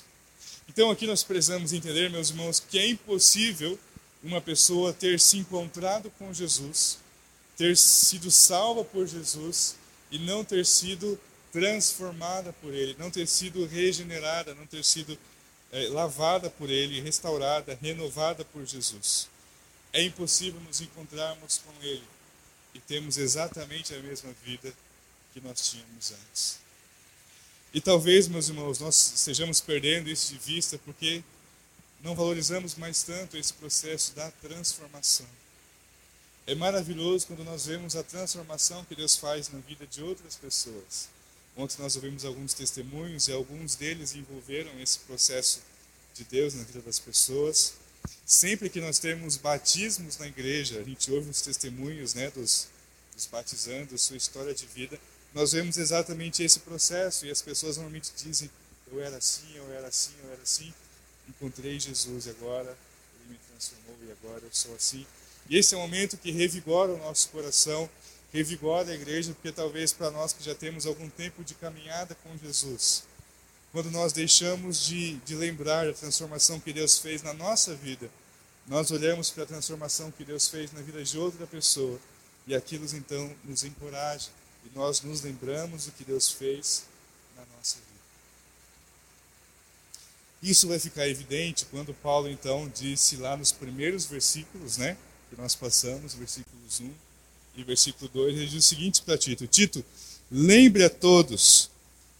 Então 0.69 0.89
aqui 0.89 1.05
nós 1.05 1.23
precisamos 1.23 1.73
entender, 1.73 2.09
meus 2.09 2.29
irmãos, 2.29 2.59
que 2.59 2.79
é 2.79 2.87
impossível 2.87 3.77
uma 4.23 4.41
pessoa 4.41 4.93
ter 4.93 5.19
se 5.19 5.37
encontrado 5.37 6.11
com 6.17 6.33
Jesus, 6.33 6.99
ter 7.55 7.75
sido 7.77 8.29
salva 8.31 8.83
por 8.83 9.07
Jesus 9.07 9.75
e 10.11 10.19
não 10.19 10.43
ter 10.43 10.65
sido 10.65 11.19
transformada 11.51 12.53
por 12.53 12.73
Ele, 12.73 12.95
não 12.99 13.09
ter 13.09 13.27
sido 13.27 13.65
regenerada, 13.65 14.53
não 14.53 14.65
ter 14.65 14.83
sido 14.83 15.17
é, 15.71 15.87
lavada 15.89 16.49
por 16.49 16.69
Ele, 16.69 17.01
restaurada, 17.01 17.77
renovada 17.81 18.45
por 18.45 18.65
Jesus. 18.65 19.29
É 19.93 20.01
impossível 20.03 20.59
nos 20.61 20.81
encontrarmos 20.81 21.59
com 21.59 21.71
Ele 21.85 22.03
e 22.73 22.79
termos 22.79 23.17
exatamente 23.17 23.93
a 23.93 23.99
mesma 23.99 24.31
vida 24.45 24.73
que 25.33 25.41
nós 25.41 25.69
tínhamos 25.69 26.11
antes. 26.11 26.59
E 27.73 27.81
talvez, 27.81 28.27
meus 28.27 28.49
irmãos, 28.49 28.79
nós 28.79 29.13
estejamos 29.15 29.59
perdendo 29.59 30.09
isso 30.09 30.33
de 30.33 30.39
vista 30.39 30.79
porque 30.85 31.23
não 32.01 32.15
valorizamos 32.15 32.75
mais 32.75 33.03
tanto 33.03 33.37
esse 33.37 33.53
processo 33.53 34.13
da 34.13 34.29
transformação. 34.31 35.25
É 36.45 36.55
maravilhoso 36.55 37.27
quando 37.27 37.43
nós 37.43 37.65
vemos 37.65 37.95
a 37.95 38.03
transformação 38.03 38.85
que 38.85 38.95
Deus 38.95 39.15
faz 39.15 39.49
na 39.49 39.59
vida 39.59 39.85
de 39.85 40.01
outras 40.01 40.35
pessoas. 40.35 41.09
Ontem 41.57 41.81
nós 41.81 41.95
ouvimos 41.95 42.23
alguns 42.23 42.53
testemunhos 42.53 43.27
e 43.27 43.31
alguns 43.31 43.75
deles 43.75 44.15
envolveram 44.15 44.79
esse 44.79 44.99
processo 44.99 45.61
de 46.13 46.23
Deus 46.23 46.53
na 46.53 46.63
vida 46.63 46.81
das 46.81 46.99
pessoas. 46.99 47.73
Sempre 48.25 48.69
que 48.69 48.79
nós 48.79 48.99
temos 48.99 49.37
batismos 49.37 50.17
na 50.17 50.27
igreja, 50.27 50.79
a 50.79 50.83
gente 50.83 51.11
ouve 51.11 51.29
os 51.29 51.41
testemunhos 51.41 52.13
né, 52.13 52.29
dos, 52.29 52.67
dos 53.13 53.25
batizandos, 53.25 54.03
sua 54.03 54.17
história 54.17 54.53
de 54.53 54.65
vida, 54.67 54.99
nós 55.33 55.51
vemos 55.51 55.77
exatamente 55.77 56.41
esse 56.43 56.59
processo 56.59 57.25
e 57.25 57.31
as 57.31 57.41
pessoas 57.41 57.77
normalmente 57.77 58.11
dizem: 58.15 58.49
Eu 58.91 59.01
era 59.01 59.17
assim, 59.17 59.55
eu 59.55 59.71
era 59.73 59.87
assim, 59.87 60.13
eu 60.23 60.31
era 60.31 60.41
assim, 60.41 60.73
encontrei 61.27 61.79
Jesus 61.79 62.27
agora 62.27 62.77
ele 63.21 63.33
me 63.33 63.39
transformou 63.49 63.97
e 64.07 64.11
agora 64.11 64.43
eu 64.43 64.49
sou 64.51 64.75
assim. 64.75 65.05
E 65.49 65.57
esse 65.57 65.73
é 65.73 65.77
o 65.77 65.81
momento 65.81 66.17
que 66.17 66.31
revigora 66.31 66.93
o 66.93 66.97
nosso 66.97 67.29
coração, 67.29 67.89
revigora 68.33 68.91
a 68.91 68.95
igreja, 68.95 69.33
porque 69.33 69.51
talvez 69.51 69.93
para 69.93 70.11
nós 70.11 70.33
que 70.33 70.43
já 70.43 70.53
temos 70.53 70.85
algum 70.85 71.09
tempo 71.09 71.43
de 71.43 71.53
caminhada 71.53 72.15
com 72.15 72.37
Jesus, 72.37 73.03
quando 73.71 73.91
nós 73.91 74.11
deixamos 74.11 74.85
de, 74.85 75.15
de 75.17 75.35
lembrar 75.35 75.87
a 75.87 75.93
transformação 75.93 76.59
que 76.59 76.73
Deus 76.73 76.97
fez 76.97 77.21
na 77.21 77.33
nossa 77.33 77.75
vida, 77.75 78.09
nós 78.67 78.91
olhamos 78.91 79.29
para 79.29 79.43
a 79.43 79.47
transformação 79.47 80.11
que 80.11 80.25
Deus 80.25 80.47
fez 80.47 80.73
na 80.73 80.81
vida 80.81 81.01
de 81.01 81.17
outra 81.17 81.47
pessoa 81.47 81.99
e 82.45 82.55
aquilo 82.55 82.85
então 82.95 83.33
nos 83.45 83.63
encoraja 83.63 84.29
e 84.65 84.77
nós 84.77 85.01
nos 85.01 85.21
lembramos 85.21 85.85
do 85.85 85.91
que 85.91 86.03
Deus 86.03 86.31
fez 86.31 86.83
na 87.35 87.45
nossa 87.55 87.75
vida. 87.75 87.87
Isso 90.41 90.67
vai 90.67 90.77
ficar 90.77 91.07
evidente 91.07 91.65
quando 91.65 91.93
Paulo 91.93 92.29
então 92.29 92.71
disse 92.73 93.17
lá 93.17 93.35
nos 93.35 93.51
primeiros 93.51 94.05
versículos, 94.05 94.77
né, 94.77 94.95
que 95.29 95.39
nós 95.39 95.55
passamos, 95.55 96.13
versículos 96.13 96.79
1 96.79 96.89
e 97.57 97.63
versículo 97.63 98.09
2, 98.13 98.37
ele 98.37 98.45
diz 98.45 98.65
o 98.65 98.67
seguinte 98.67 99.01
para 99.01 99.17
Tito: 99.17 99.47
Tito, 99.47 99.83
lembre 100.31 100.83
a 100.83 100.89
todos 100.89 101.71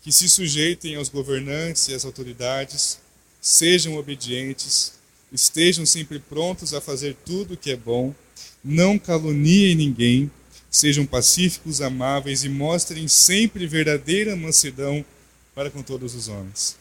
que 0.02 0.12
se 0.12 0.28
sujeitem 0.28 0.96
aos 0.96 1.10
governantes 1.10 1.88
e 1.88 1.94
às 1.94 2.06
autoridades, 2.06 3.00
sejam 3.40 3.96
obedientes, 3.98 4.94
estejam 5.32 5.86
sempre 5.86 6.20
prontos 6.20 6.74
a 6.74 6.82
fazer 6.82 7.16
tudo 7.26 7.54
o 7.54 7.58
que 7.58 7.72
é 7.72 7.76
bom, 7.76 8.16
não 8.64 8.98
caluniem 8.98 9.76
ninguém, 9.76 10.32
sejam 10.72 11.06
pacíficos, 11.06 11.82
amáveis 11.82 12.44
e 12.44 12.50
mostrem 12.50 13.08
sempre 13.08 13.68
verdadeira 13.68 14.36
mansidão 14.36 15.06
para 15.54 15.70
com 15.70 15.84
todos 15.84 16.16
os 16.16 16.28
homens. 16.28 16.76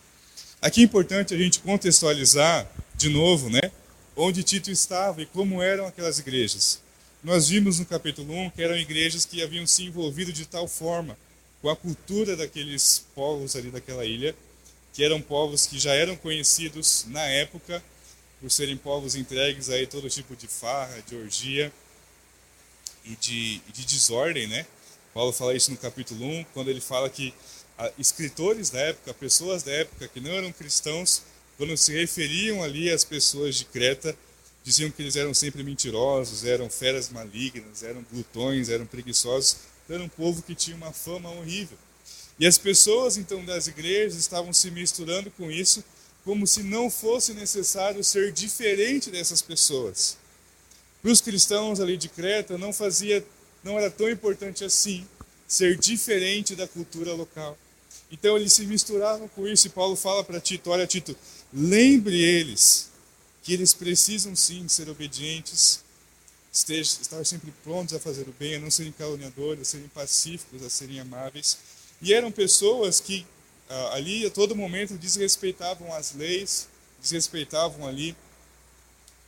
Aqui 0.67 0.81
é 0.81 0.85
importante 0.85 1.33
a 1.33 1.39
gente 1.39 1.61
contextualizar 1.61 2.69
de 2.97 3.09
novo, 3.09 3.49
né, 3.49 3.71
onde 4.17 4.43
Tito 4.43 4.69
estava 4.69 5.23
e 5.23 5.27
como 5.27 5.63
eram 5.63 5.87
aquelas 5.87 6.19
igrejas. 6.19 6.81
Nós 7.23 7.49
vimos 7.49 7.79
no 7.79 7.87
capítulo 7.87 8.35
1 8.35 8.51
que 8.51 8.63
eram 8.65 8.77
igrejas 8.77 9.25
que 9.25 9.41
haviam 9.45 9.65
se 9.65 9.85
envolvido 9.85 10.33
de 10.33 10.45
tal 10.45 10.67
forma 10.67 11.17
com 11.63 11.71
a 11.71 11.77
cultura 11.77 12.35
daqueles 12.35 13.07
povos 13.15 13.55
ali 13.55 13.71
daquela 13.71 14.05
ilha, 14.05 14.35
que 14.93 15.05
eram 15.05 15.23
povos 15.23 15.67
que 15.67 15.79
já 15.79 15.95
eram 15.95 16.17
conhecidos 16.17 17.05
na 17.11 17.23
época 17.23 17.81
por 18.41 18.51
serem 18.51 18.77
povos 18.77 19.15
entregues 19.15 19.71
a 19.71 19.75
todo 19.87 20.11
tipo 20.11 20.35
de 20.35 20.49
farra, 20.49 21.01
de 21.09 21.15
orgia 21.15 21.73
e 23.05 23.15
de, 23.15 23.61
de 23.73 23.87
desordem, 23.87 24.49
né? 24.49 24.67
Paulo 25.15 25.33
fala 25.33 25.55
isso 25.55 25.71
no 25.71 25.77
capítulo 25.77 26.27
1, 26.27 26.45
quando 26.53 26.71
ele 26.71 26.81
fala 26.81 27.09
que 27.09 27.33
escritores 27.99 28.71
da 28.71 28.81
época, 28.81 29.13
pessoas 29.15 29.63
da 29.63 29.73
época 29.73 30.09
que 30.09 30.21
não 30.21 30.31
eram 30.31 30.53
cristãos, 30.53 31.23
quando 31.57 31.77
se 31.77 31.93
referiam 31.93 32.63
ali 32.63 32.91
às 32.91 33.05
pessoas 33.05 33.57
de 33.57 33.65
Creta, 33.65 34.17
diziam 34.63 34.91
que 34.91 35.01
eles 35.01 35.17
eram 35.17 35.33
sempre 35.33 35.63
mentirosos, 35.63 36.45
eram 36.45 36.69
feras 36.69 37.09
malignas, 37.09 37.83
eram 37.83 38.05
glutões, 38.11 38.69
eram 38.69 38.85
preguiçosos, 38.85 39.57
era 39.89 40.03
um 40.03 40.09
povo 40.09 40.43
que 40.43 40.55
tinha 40.55 40.77
uma 40.77 40.93
fama 40.93 41.31
horrível. 41.31 41.79
E 42.39 42.47
as 42.47 42.59
pessoas 42.59 43.17
então 43.17 43.45
das 43.45 43.67
igrejas 43.67 44.17
estavam 44.19 44.53
se 44.53 44.71
misturando 44.71 45.31
com 45.31 45.51
isso, 45.51 45.85
como 46.25 46.47
se 46.47 46.63
não 46.63 46.91
fosse 46.91 47.33
necessário 47.33 48.03
ser 48.03 48.33
diferente 48.33 49.11
dessas 49.11 49.41
pessoas. 49.41 50.19
Para 51.01 51.13
os 51.13 51.21
cristãos 51.21 51.79
ali 51.79 51.97
de 51.97 52.09
Creta 52.09 52.59
não 52.59 52.73
fazia, 52.73 53.25
não 53.63 53.79
era 53.79 53.91
tão 53.91 54.11
importante 54.11 54.65
assim 54.65 55.07
ser 55.47 55.79
diferente 55.79 56.57
da 56.57 56.67
cultura 56.67 57.15
local. 57.15 57.57
Então 58.11 58.37
eles 58.37 58.53
se 58.53 58.65
misturavam 58.67 59.29
com 59.29 59.47
isso 59.49 59.67
e 59.67 59.71
Paulo 59.71 59.97
fala 59.97 60.23
para 60.23 60.41
Tito, 60.41 60.71
olha 60.71 60.87
Tito, 60.87 61.17
lembre 61.53 62.21
eles 62.23 62.91
que 63.43 63.53
eles 63.53 63.75
precisam 63.75 64.35
sim 64.35 64.69
ser 64.69 64.89
obedientes, 64.89 65.81
esteja, 66.53 66.99
estar 67.01 67.25
sempre 67.25 67.53
prontos 67.63 67.95
a 67.95 68.01
fazer 68.01 68.29
o 68.29 68.35
bem, 68.39 68.57
a 68.57 68.61
não 68.61 68.71
serem 68.71 68.93
caluniadores, 68.93 69.63
a 69.63 69.65
serem 69.65 69.89
pacíficos, 69.89 70.63
a 70.63 70.71
serem 70.71 71.01
amáveis. 71.01 71.59
E 72.01 72.13
eram 72.13 72.31
pessoas 72.31 73.01
que 73.01 73.27
ah, 73.69 73.95
ali 73.95 74.27
a 74.27 74.31
todo 74.31 74.55
momento 74.55 74.95
desrespeitavam 74.95 75.93
as 75.93 76.13
leis, 76.13 76.69
desrespeitavam 77.01 77.87
ali 77.87 78.17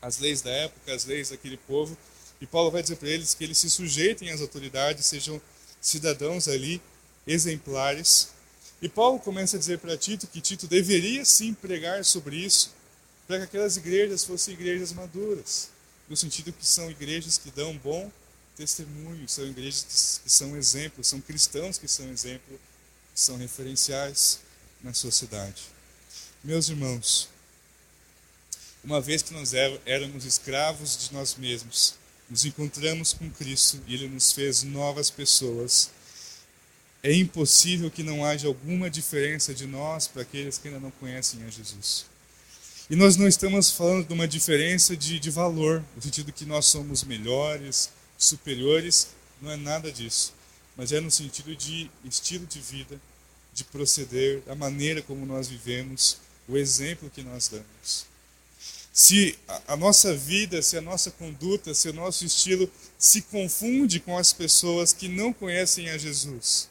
as 0.00 0.18
leis 0.18 0.42
da 0.42 0.50
época, 0.50 0.92
as 0.94 1.04
leis 1.04 1.30
daquele 1.30 1.56
povo. 1.56 1.96
E 2.40 2.46
Paulo 2.46 2.70
vai 2.70 2.82
dizer 2.82 2.96
para 2.96 3.08
eles 3.08 3.34
que 3.34 3.44
eles 3.44 3.58
se 3.58 3.68
sujeitem 3.68 4.30
às 4.30 4.40
autoridades, 4.40 5.06
sejam 5.06 5.40
cidadãos 5.80 6.46
ali 6.48 6.80
exemplares. 7.26 8.28
E 8.80 8.88
Paulo 8.88 9.18
começa 9.18 9.56
a 9.56 9.58
dizer 9.58 9.78
para 9.78 9.96
Tito 9.96 10.26
que 10.26 10.40
Tito 10.40 10.66
deveria 10.66 11.24
sim 11.24 11.52
pregar 11.52 12.04
sobre 12.04 12.36
isso, 12.36 12.72
para 13.26 13.38
que 13.38 13.44
aquelas 13.44 13.76
igrejas 13.76 14.24
fossem 14.24 14.54
igrejas 14.54 14.92
maduras, 14.92 15.70
no 16.08 16.16
sentido 16.16 16.52
que 16.52 16.64
são 16.64 16.90
igrejas 16.90 17.36
que 17.36 17.50
dão 17.50 17.76
bom 17.76 18.10
testemunho, 18.56 19.28
são 19.28 19.46
igrejas 19.46 20.20
que 20.22 20.30
são 20.30 20.56
exemplos, 20.56 21.06
são 21.06 21.20
cristãos 21.20 21.78
que 21.78 21.86
são 21.86 22.08
exemplo, 22.08 22.58
que 23.14 23.20
são 23.20 23.36
referenciais 23.36 24.40
na 24.82 24.92
sociedade. 24.94 25.62
Meus 26.42 26.68
irmãos, 26.68 27.28
uma 28.82 29.00
vez 29.00 29.22
que 29.22 29.32
nós 29.32 29.54
é, 29.54 29.80
éramos 29.84 30.24
escravos 30.24 30.96
de 30.96 31.12
nós 31.12 31.34
mesmos, 31.34 31.94
nos 32.30 32.44
encontramos 32.44 33.12
com 33.12 33.30
Cristo 33.30 33.80
e 33.86 33.94
Ele 33.94 34.08
nos 34.08 34.32
fez 34.32 34.62
novas 34.62 35.10
pessoas. 35.10 35.90
É 37.02 37.12
impossível 37.14 37.90
que 37.90 38.02
não 38.02 38.24
haja 38.24 38.48
alguma 38.48 38.90
diferença 38.90 39.54
de 39.54 39.66
nós 39.66 40.08
para 40.08 40.22
aqueles 40.22 40.58
que 40.58 40.68
ainda 40.68 40.80
não 40.80 40.90
conhecem 40.90 41.42
a 41.44 41.50
Jesus. 41.50 42.06
E 42.90 42.96
nós 42.96 43.16
não 43.16 43.28
estamos 43.28 43.70
falando 43.70 44.06
de 44.06 44.12
uma 44.14 44.26
diferença 44.26 44.96
de, 44.96 45.20
de 45.20 45.30
valor, 45.30 45.84
no 45.94 46.02
sentido 46.02 46.32
que 46.32 46.44
nós 46.44 46.66
somos 46.66 47.04
melhores, 47.04 47.90
superiores, 48.16 49.08
não 49.40 49.50
é 49.50 49.56
nada 49.56 49.92
disso. 49.92 50.32
Mas 50.76 50.90
é 50.90 51.00
no 51.00 51.10
sentido 51.10 51.54
de 51.54 51.90
estilo 52.04 52.46
de 52.46 52.58
vida, 52.60 53.00
de 53.52 53.62
proceder, 53.64 54.42
a 54.48 54.54
maneira 54.54 55.02
como 55.02 55.26
nós 55.26 55.48
vivemos, 55.48 56.18
o 56.48 56.56
exemplo 56.56 57.10
que 57.10 57.22
nós 57.22 57.48
damos. 57.48 58.06
Se 58.92 59.38
a 59.68 59.76
nossa 59.76 60.16
vida, 60.16 60.60
se 60.62 60.76
a 60.76 60.80
nossa 60.80 61.10
conduta, 61.10 61.74
se 61.74 61.88
o 61.88 61.92
nosso 61.92 62.24
estilo 62.24 62.68
se 62.98 63.22
confunde 63.22 64.00
com 64.00 64.18
as 64.18 64.32
pessoas 64.32 64.92
que 64.92 65.08
não 65.08 65.32
conhecem 65.32 65.90
a 65.90 65.98
Jesus, 65.98 66.68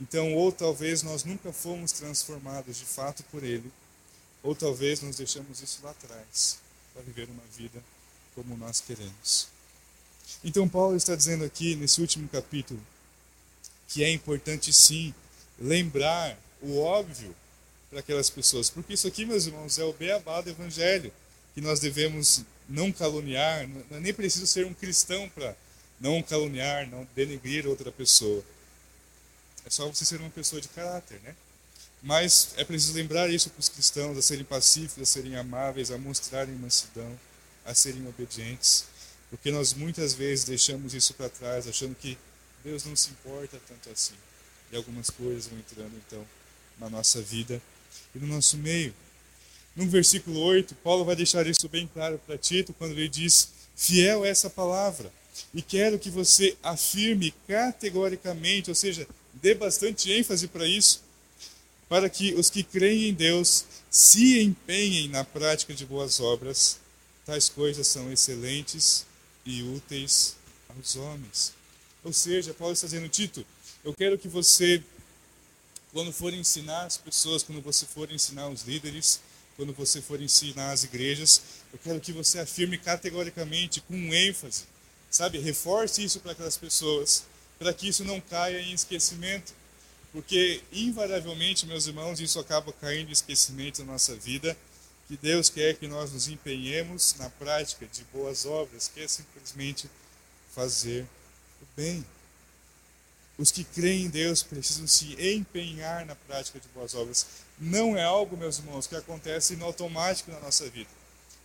então, 0.00 0.34
ou 0.34 0.50
talvez 0.50 1.02
nós 1.02 1.24
nunca 1.24 1.52
fomos 1.52 1.92
transformados 1.92 2.78
de 2.78 2.84
fato 2.84 3.22
por 3.24 3.42
Ele, 3.42 3.70
ou 4.42 4.54
talvez 4.54 5.00
nós 5.00 5.16
deixamos 5.16 5.62
isso 5.62 5.80
lá 5.82 5.90
atrás 5.90 6.58
para 6.92 7.02
viver 7.02 7.28
uma 7.28 7.42
vida 7.56 7.82
como 8.34 8.56
nós 8.56 8.80
queremos. 8.80 9.48
Então, 10.42 10.68
Paulo 10.68 10.96
está 10.96 11.14
dizendo 11.14 11.44
aqui, 11.44 11.76
nesse 11.76 12.00
último 12.00 12.28
capítulo, 12.28 12.80
que 13.88 14.02
é 14.02 14.10
importante 14.10 14.72
sim 14.72 15.14
lembrar 15.58 16.36
o 16.60 16.78
óbvio 16.80 17.34
para 17.90 18.00
aquelas 18.00 18.28
pessoas, 18.28 18.68
porque 18.68 18.94
isso 18.94 19.06
aqui, 19.06 19.24
meus 19.24 19.46
irmãos, 19.46 19.78
é 19.78 19.84
o 19.84 19.92
beabá 19.92 20.40
do 20.40 20.50
Evangelho, 20.50 21.12
que 21.54 21.60
nós 21.60 21.78
devemos 21.78 22.42
não 22.68 22.90
caluniar, 22.90 23.68
é 23.90 24.00
nem 24.00 24.12
preciso 24.12 24.46
ser 24.46 24.66
um 24.66 24.74
cristão 24.74 25.28
para 25.28 25.56
não 26.00 26.22
caluniar, 26.22 26.88
não 26.90 27.06
denegrir 27.14 27.66
outra 27.66 27.92
pessoa. 27.92 28.44
É 29.64 29.70
só 29.70 29.88
você 29.88 30.04
ser 30.04 30.20
uma 30.20 30.30
pessoa 30.30 30.60
de 30.60 30.68
caráter, 30.68 31.20
né? 31.22 31.34
Mas 32.02 32.54
é 32.58 32.64
preciso 32.64 32.92
lembrar 32.92 33.30
isso 33.30 33.48
para 33.48 33.60
os 33.60 33.68
cristãos, 33.68 34.18
a 34.18 34.22
serem 34.22 34.44
pacíficos, 34.44 35.02
a 35.02 35.06
serem 35.06 35.36
amáveis, 35.36 35.90
a 35.90 35.96
mostrarem 35.96 36.54
mansidão, 36.54 37.18
a 37.64 37.74
serem 37.74 38.06
obedientes, 38.06 38.84
porque 39.30 39.50
nós 39.50 39.72
muitas 39.72 40.12
vezes 40.12 40.44
deixamos 40.44 40.92
isso 40.92 41.14
para 41.14 41.30
trás, 41.30 41.66
achando 41.66 41.94
que 41.94 42.18
Deus 42.62 42.84
não 42.84 42.94
se 42.94 43.10
importa 43.10 43.58
tanto 43.66 43.88
assim. 43.90 44.14
E 44.70 44.76
algumas 44.76 45.08
coisas 45.08 45.46
vão 45.46 45.58
entrando 45.58 45.92
então 46.06 46.26
na 46.78 46.90
nossa 46.90 47.22
vida 47.22 47.60
e 48.14 48.18
no 48.18 48.26
nosso 48.26 48.58
meio. 48.58 48.94
No 49.74 49.88
versículo 49.88 50.40
8, 50.40 50.74
Paulo 50.76 51.04
vai 51.04 51.16
deixar 51.16 51.46
isso 51.46 51.68
bem 51.68 51.88
claro 51.92 52.20
para 52.26 52.36
Tito 52.38 52.72
quando 52.74 52.92
ele 52.92 53.08
diz: 53.08 53.48
Fiel 53.74 54.24
é 54.24 54.28
essa 54.28 54.50
palavra, 54.50 55.10
e 55.52 55.62
quero 55.62 55.98
que 55.98 56.10
você 56.10 56.56
afirme 56.62 57.34
categoricamente, 57.48 58.70
ou 58.70 58.74
seja, 58.74 59.08
dê 59.40 59.54
bastante 59.54 60.10
ênfase 60.12 60.48
para 60.48 60.66
isso, 60.66 61.02
para 61.88 62.08
que 62.08 62.34
os 62.34 62.50
que 62.50 62.62
creem 62.62 63.08
em 63.08 63.14
Deus 63.14 63.64
se 63.90 64.40
empenhem 64.40 65.08
na 65.08 65.24
prática 65.24 65.74
de 65.74 65.86
boas 65.86 66.20
obras. 66.20 66.78
Tais 67.24 67.48
coisas 67.48 67.86
são 67.86 68.12
excelentes 68.12 69.06
e 69.44 69.62
úteis 69.62 70.36
aos 70.68 70.96
homens. 70.96 71.52
Ou 72.02 72.12
seja, 72.12 72.52
Paulo 72.52 72.74
está 72.74 72.86
dizendo, 72.86 73.08
Tito, 73.08 73.46
eu 73.82 73.94
quero 73.94 74.18
que 74.18 74.28
você, 74.28 74.82
quando 75.92 76.12
for 76.12 76.32
ensinar 76.34 76.84
as 76.84 76.96
pessoas, 76.96 77.42
quando 77.42 77.62
você 77.62 77.86
for 77.86 78.10
ensinar 78.10 78.48
os 78.48 78.62
líderes, 78.62 79.20
quando 79.56 79.72
você 79.72 80.02
for 80.02 80.20
ensinar 80.20 80.72
as 80.72 80.84
igrejas, 80.84 81.40
eu 81.72 81.78
quero 81.78 82.00
que 82.00 82.12
você 82.12 82.40
afirme 82.40 82.76
categoricamente, 82.76 83.80
com 83.80 83.94
ênfase, 84.12 84.64
sabe? 85.10 85.38
Reforce 85.38 86.02
isso 86.02 86.20
para 86.20 86.32
aquelas 86.32 86.56
pessoas, 86.56 87.24
para 87.58 87.72
que 87.72 87.88
isso 87.88 88.04
não 88.04 88.20
caia 88.20 88.60
em 88.60 88.72
esquecimento. 88.72 89.52
Porque, 90.12 90.62
invariavelmente, 90.72 91.66
meus 91.66 91.86
irmãos, 91.86 92.20
isso 92.20 92.38
acaba 92.38 92.72
caindo 92.72 93.08
em 93.08 93.12
esquecimento 93.12 93.84
na 93.84 93.92
nossa 93.92 94.14
vida. 94.14 94.56
Que 95.08 95.16
Deus 95.16 95.50
quer 95.50 95.74
que 95.76 95.88
nós 95.88 96.12
nos 96.12 96.28
empenhemos 96.28 97.14
na 97.18 97.28
prática 97.30 97.86
de 97.86 98.04
boas 98.04 98.46
obras, 98.46 98.88
que 98.88 99.00
é 99.00 99.08
simplesmente 99.08 99.90
fazer 100.54 101.04
o 101.60 101.66
bem. 101.76 102.04
Os 103.36 103.50
que 103.50 103.64
creem 103.64 104.04
em 104.04 104.08
Deus 104.08 104.42
precisam 104.42 104.86
se 104.86 105.16
empenhar 105.20 106.06
na 106.06 106.14
prática 106.14 106.60
de 106.60 106.68
boas 106.68 106.94
obras. 106.94 107.26
Não 107.58 107.96
é 107.96 108.04
algo, 108.04 108.36
meus 108.36 108.58
irmãos, 108.58 108.86
que 108.86 108.94
acontece 108.94 109.56
no 109.56 109.64
automático 109.64 110.30
na 110.30 110.38
nossa 110.38 110.68
vida. 110.70 110.90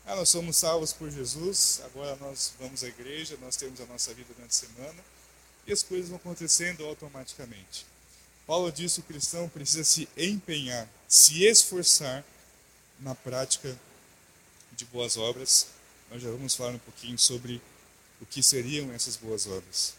Ah, 0.06 0.15
nós 0.15 0.30
somos 0.30 0.58
salvos 0.58 0.93
por 0.93 1.10
Jesus, 1.12 1.82
agora 1.86 2.15
nós 2.15 2.54
vamos 2.60 2.84
à 2.84 2.88
igreja, 2.88 3.38
nós 3.41 3.56
temos 3.56 3.80
a 3.82 3.86
nossa 3.86 4.13
vida 4.13 4.28
durante 4.36 4.52
a 4.52 4.67
semana, 4.67 5.04
e 5.69 5.73
as 5.73 5.84
coisas 5.84 6.10
vão 6.10 6.17
acontecendo 6.17 6.84
automaticamente. 6.84 7.86
Paulo 8.47 8.71
diz 8.71 8.95
que 8.95 9.01
o 9.01 9.03
cristão 9.03 9.47
precisa 9.47 9.84
se 9.84 10.10
empenhar, 10.17 10.89
se 11.08 11.43
esforçar 11.43 12.25
na 12.99 13.13
prática 13.13 13.77
de 14.73 14.86
boas 14.86 15.17
obras. 15.17 15.67
Nós 16.10 16.21
já 16.21 16.32
vamos 16.32 16.55
falar 16.55 16.71
um 16.71 16.79
pouquinho 16.79 17.19
sobre 17.19 17.62
o 18.19 18.25
que 18.25 18.41
seriam 18.41 18.91
essas 18.91 19.15
boas 19.15 19.45
obras. 19.45 19.93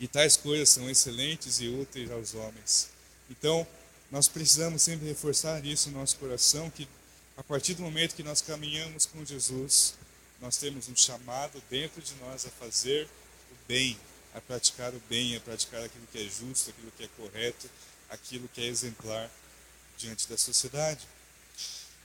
E 0.00 0.08
tais 0.08 0.36
coisas 0.36 0.68
são 0.68 0.90
excelentes 0.90 1.60
e 1.60 1.68
úteis 1.68 2.10
aos 2.10 2.34
homens. 2.34 2.88
Então, 3.30 3.64
nós 4.10 4.26
precisamos 4.26 4.82
sempre 4.82 5.06
reforçar 5.06 5.64
isso 5.64 5.90
no 5.90 6.00
nosso 6.00 6.16
coração, 6.16 6.68
que 6.68 6.88
a 7.36 7.44
partir 7.44 7.74
do 7.74 7.82
momento 7.82 8.16
que 8.16 8.24
nós 8.24 8.40
caminhamos 8.40 9.06
com 9.06 9.24
Jesus, 9.24 9.94
nós 10.40 10.56
temos 10.56 10.88
um 10.88 10.96
chamado 10.96 11.62
dentro 11.70 12.02
de 12.02 12.14
nós 12.16 12.44
a 12.44 12.50
fazer 12.50 13.06
o 13.52 13.68
bem, 13.68 13.96
a 14.34 14.40
praticar 14.40 14.94
o 14.94 15.02
bem, 15.08 15.36
a 15.36 15.40
praticar 15.40 15.82
aquilo 15.82 16.06
que 16.10 16.18
é 16.18 16.24
justo, 16.24 16.70
aquilo 16.70 16.92
que 16.96 17.04
é 17.04 17.08
correto, 17.16 17.68
aquilo 18.08 18.48
que 18.48 18.60
é 18.60 18.66
exemplar 18.66 19.30
diante 19.96 20.28
da 20.28 20.36
sociedade. 20.36 21.06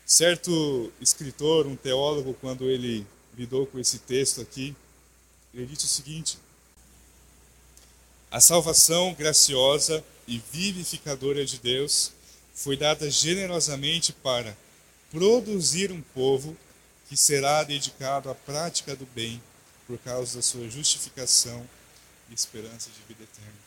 Certo 0.06 0.92
escritor, 1.02 1.68
um 1.68 1.76
teólogo, 1.76 2.34
quando 2.36 2.70
ele 2.70 3.06
lidou 3.36 3.66
com 3.68 3.80
esse 3.80 4.00
texto 4.00 4.42
aqui, 4.42 4.76
ele 5.54 5.66
disse 5.66 5.86
o 5.86 5.90
seguinte: 5.90 6.38
a 8.30 8.40
salvação 8.40 9.14
graciosa 9.14 10.04
e 10.28 10.42
vivificadora 10.52 11.46
de 11.46 11.58
Deus 11.58 12.12
foi 12.54 12.76
dada 12.76 13.10
generosamente 13.10 14.12
para 14.12 14.58
produzir 15.12 15.92
um 15.92 16.02
povo 16.02 16.58
que 17.08 17.16
será 17.16 17.64
dedicado 17.64 18.30
à 18.30 18.36
prática 18.36 18.96
do 18.96 19.06
bem 19.06 19.42
por 19.86 19.98
causa 20.00 20.38
da 20.38 20.42
sua 20.42 20.70
justificação 20.70 21.68
e 22.30 22.34
esperança 22.34 22.90
de 22.90 23.02
vida 23.08 23.24
eterna. 23.24 23.60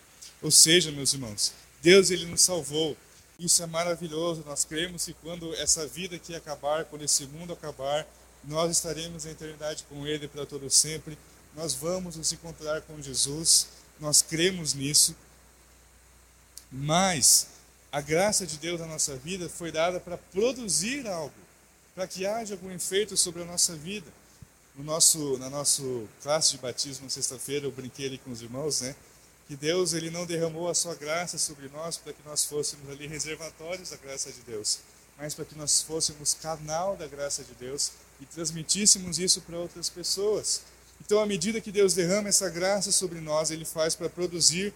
Ou 0.43 0.51
seja, 0.51 0.91
meus 0.91 1.13
irmãos, 1.13 1.53
Deus 1.83 2.11
ele 2.11 2.27
nos 2.27 2.43
salvou. 2.43 2.97
Isso 3.39 3.63
é 3.63 3.67
maravilhoso. 3.67 4.45
Nós 4.47 4.65
cremos 4.65 5.05
que 5.05 5.15
quando 5.15 5.55
essa 5.55 5.87
vida 5.87 6.17
aqui 6.17 6.35
acabar, 6.35 6.85
quando 6.85 7.03
esse 7.03 7.25
mundo 7.27 7.53
acabar, 7.53 8.07
nós 8.45 8.71
estaremos 8.71 9.25
na 9.25 9.31
eternidade 9.31 9.85
com 9.89 10.07
Ele 10.07 10.29
para 10.29 10.47
todo 10.47 10.69
sempre. 10.71 11.17
Nós 11.55 11.75
vamos 11.75 12.17
nos 12.17 12.33
encontrar 12.33 12.81
com 12.83 13.01
Jesus 13.01 13.67
nós 14.01 14.23
cremos 14.23 14.73
nisso, 14.73 15.15
mas 16.73 17.49
a 17.93 18.01
graça 18.01 18.47
de 18.47 18.57
Deus 18.57 18.81
na 18.81 18.87
nossa 18.87 19.15
vida 19.17 19.49
foi 19.49 19.71
dada 19.71 20.01
para 20.01 20.17
produzir 20.17 21.07
algo, 21.07 21.35
para 21.95 22.09
que 22.09 22.25
haja 22.27 22.55
algum 22.55 22.71
efeito 22.71 23.17
sobre 23.17 23.43
a 23.43 23.45
nossa 23.45 23.77
vida. 23.77 24.07
No 24.81 24.87
nosso, 24.87 25.37
na 25.37 25.51
nossa 25.51 25.83
classe 26.23 26.53
de 26.53 26.59
batismo, 26.59 27.05
na 27.05 27.11
sexta-feira, 27.11 27.67
eu 27.67 27.71
brinquei 27.71 28.07
ali 28.07 28.17
com 28.17 28.31
os 28.31 28.41
irmãos, 28.41 28.81
né? 28.81 28.97
Que 29.47 29.55
Deus 29.55 29.93
ele 29.93 30.09
não 30.09 30.25
derramou 30.25 30.71
a 30.71 30.75
sua 30.75 30.95
graça 30.95 31.37
sobre 31.37 31.69
nós 31.69 31.99
para 31.99 32.15
que 32.15 32.27
nós 32.27 32.47
fôssemos 32.47 32.89
ali 32.89 33.07
reservatórios 33.07 33.91
da 33.91 33.99
graça 33.99 34.33
de 34.33 34.41
Deus, 34.41 34.79
mas 35.19 35.35
para 35.35 35.45
que 35.45 35.55
nós 35.55 35.83
fôssemos 35.83 36.33
canal 36.33 36.97
da 36.97 37.07
graça 37.07 37.45
de 37.45 37.53
Deus 37.61 37.93
e 38.23 38.25
transmitíssemos 38.25 39.19
isso 39.19 39.43
para 39.43 39.59
outras 39.59 39.91
pessoas. 39.91 40.63
Então, 40.99 41.21
à 41.21 41.27
medida 41.27 41.61
que 41.61 41.71
Deus 41.71 41.93
derrama 41.93 42.31
essa 42.31 42.49
graça 42.49 42.91
sobre 42.91 43.21
nós, 43.21 43.51
Ele 43.51 43.67
faz 43.67 43.95
para 43.95 44.09
produzir 44.09 44.73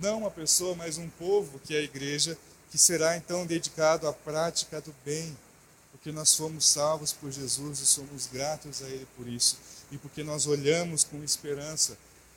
não 0.00 0.18
uma 0.18 0.30
pessoa, 0.30 0.76
mas 0.76 0.96
um 0.96 1.08
povo, 1.08 1.58
que 1.58 1.74
é 1.74 1.78
a 1.78 1.82
igreja, 1.82 2.38
que 2.70 2.78
será 2.78 3.16
então 3.16 3.44
dedicado 3.44 4.06
à 4.06 4.12
prática 4.12 4.80
do 4.80 4.94
bem, 5.04 5.36
porque 6.00 6.12
nós 6.12 6.34
fomos 6.34 6.66
salvos 6.66 7.12
por 7.12 7.30
Jesus 7.30 7.80
e 7.80 7.86
somos 7.86 8.26
gratos 8.26 8.82
a 8.82 8.88
Ele 8.88 9.06
por 9.18 9.28
isso, 9.28 9.58
e 9.92 9.98
porque 9.98 10.24
nós 10.24 10.46
olhamos 10.46 11.04
com 11.04 11.22
esperança 11.22 11.96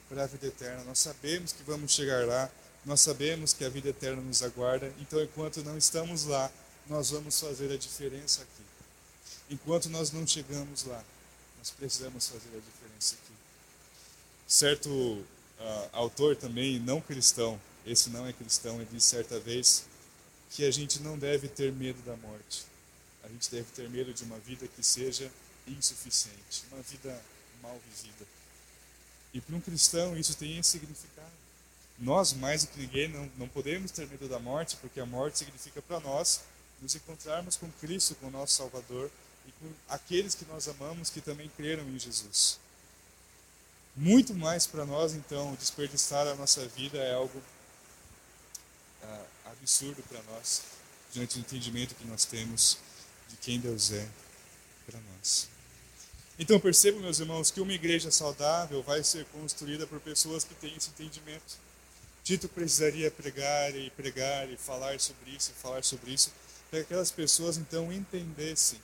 para 0.10 0.24
a 0.24 0.28
vida 0.28 0.48
eterna. 0.48 0.84
Nós 0.84 1.00
sabemos 1.00 1.54
que 1.54 1.64
vamos 1.64 1.94
chegar 1.94 2.28
lá, 2.28 2.52
nós 2.86 3.00
sabemos 3.00 3.54
que 3.54 3.64
a 3.64 3.70
vida 3.70 3.88
eterna 3.88 4.22
nos 4.22 4.44
aguarda, 4.44 4.94
então 5.00 5.24
enquanto 5.24 5.64
não 5.64 5.78
estamos 5.78 6.26
lá, 6.26 6.52
nós 6.90 7.12
vamos 7.12 7.40
fazer 7.40 7.72
a 7.72 7.78
diferença 7.78 8.42
aqui. 8.42 8.64
Enquanto 9.50 9.90
nós 9.90 10.12
não 10.12 10.28
chegamos 10.28 10.84
lá, 10.84 11.02
nós 11.58 11.72
precisamos 11.72 12.28
fazer 12.28 12.50
a 12.50 12.60
diferença 12.60 13.16
aqui. 13.16 13.34
Certo 14.46 14.90
uh, 14.90 15.26
autor 15.94 16.36
também, 16.36 16.80
não 16.80 17.00
cristão, 17.00 17.58
esse 17.86 18.10
não 18.10 18.28
é 18.28 18.34
cristão, 18.34 18.76
ele 18.82 18.90
disse 18.92 19.08
certa 19.08 19.40
vez 19.40 19.86
que 20.50 20.66
a 20.66 20.72
gente 20.72 21.02
não 21.02 21.18
deve 21.18 21.48
ter 21.48 21.72
medo 21.72 22.02
da 22.02 22.18
morte. 22.18 22.73
A 23.24 23.28
gente 23.30 23.50
deve 23.50 23.72
ter 23.72 23.90
medo 23.90 24.14
de 24.14 24.24
uma 24.24 24.38
vida 24.40 24.68
que 24.68 24.84
seja 24.84 25.32
insuficiente, 25.68 26.64
uma 26.72 26.82
vida 26.82 27.20
mal 27.62 27.80
vivida. 27.90 28.26
E 29.34 29.42
para 29.42 29.56
um 29.56 29.62
cristão 29.62 30.16
isso 30.18 30.36
tem 30.36 30.58
esse 30.58 30.72
significado. 30.72 31.32
Nós, 31.98 32.34
mais 32.34 32.64
do 32.64 32.72
que 32.72 32.80
ninguém, 32.80 33.08
não, 33.08 33.32
não 33.38 33.48
podemos 33.48 33.92
ter 33.92 34.08
medo 34.08 34.28
da 34.28 34.40
morte, 34.40 34.76
porque 34.78 35.00
a 35.00 35.06
morte 35.06 35.40
significa 35.40 35.82
para 35.82 36.00
nós 36.00 36.42
nos 36.82 36.96
encontrarmos 36.96 37.56
com 37.56 37.72
Cristo, 37.80 38.16
com 38.16 38.28
o 38.28 38.32
nosso 38.32 38.56
Salvador, 38.56 39.10
e 39.48 39.52
com 39.54 39.72
aqueles 39.88 40.36
que 40.36 40.46
nós 40.46 40.68
amamos 40.68 41.10
que 41.10 41.22
também 41.22 41.50
creram 41.56 41.84
em 41.90 42.00
Jesus. 42.00 42.60
Muito 43.96 44.34
mais 44.34 44.66
para 44.66 44.86
nós, 44.86 45.14
então, 45.14 45.54
desperdiçar 45.56 46.28
a 46.28 46.36
nossa 46.36 46.68
vida 46.70 46.98
é 46.98 47.14
algo 47.14 47.42
ah, 49.04 49.26
absurdo 49.46 50.02
para 50.04 50.22
nós, 50.24 50.64
diante 51.12 51.36
do 51.36 51.42
entendimento 51.42 51.94
que 51.96 52.06
nós 52.06 52.26
temos 52.26 52.78
de 53.34 53.38
quem 53.38 53.60
Deus 53.60 53.92
é 53.92 54.08
para 54.86 55.00
nós. 55.00 55.50
Então 56.38 56.60
percebo, 56.60 57.00
meus 57.00 57.20
irmãos, 57.20 57.52
que 57.52 57.62
uma 57.62 57.74
igreja 57.74 58.12
saudável 58.12 58.82
vai 58.84 59.04
ser 59.04 59.26
construída 59.26 59.88
por 59.88 60.00
pessoas 60.00 60.44
que 60.44 60.54
têm 60.56 60.76
esse 60.76 60.90
entendimento. 60.90 61.58
Tito 62.24 62.48
precisaria 62.48 63.12
pregar 63.12 63.76
e 63.76 63.90
pregar 63.92 64.50
e 64.50 64.58
falar 64.58 65.00
sobre 65.00 65.32
isso 65.32 65.52
e 65.52 65.62
falar 65.62 65.84
sobre 65.84 66.12
isso, 66.12 66.32
para 66.70 66.80
que 66.80 66.86
aquelas 66.86 67.12
pessoas 67.12 67.58
então 67.58 67.92
entendessem 67.92 68.80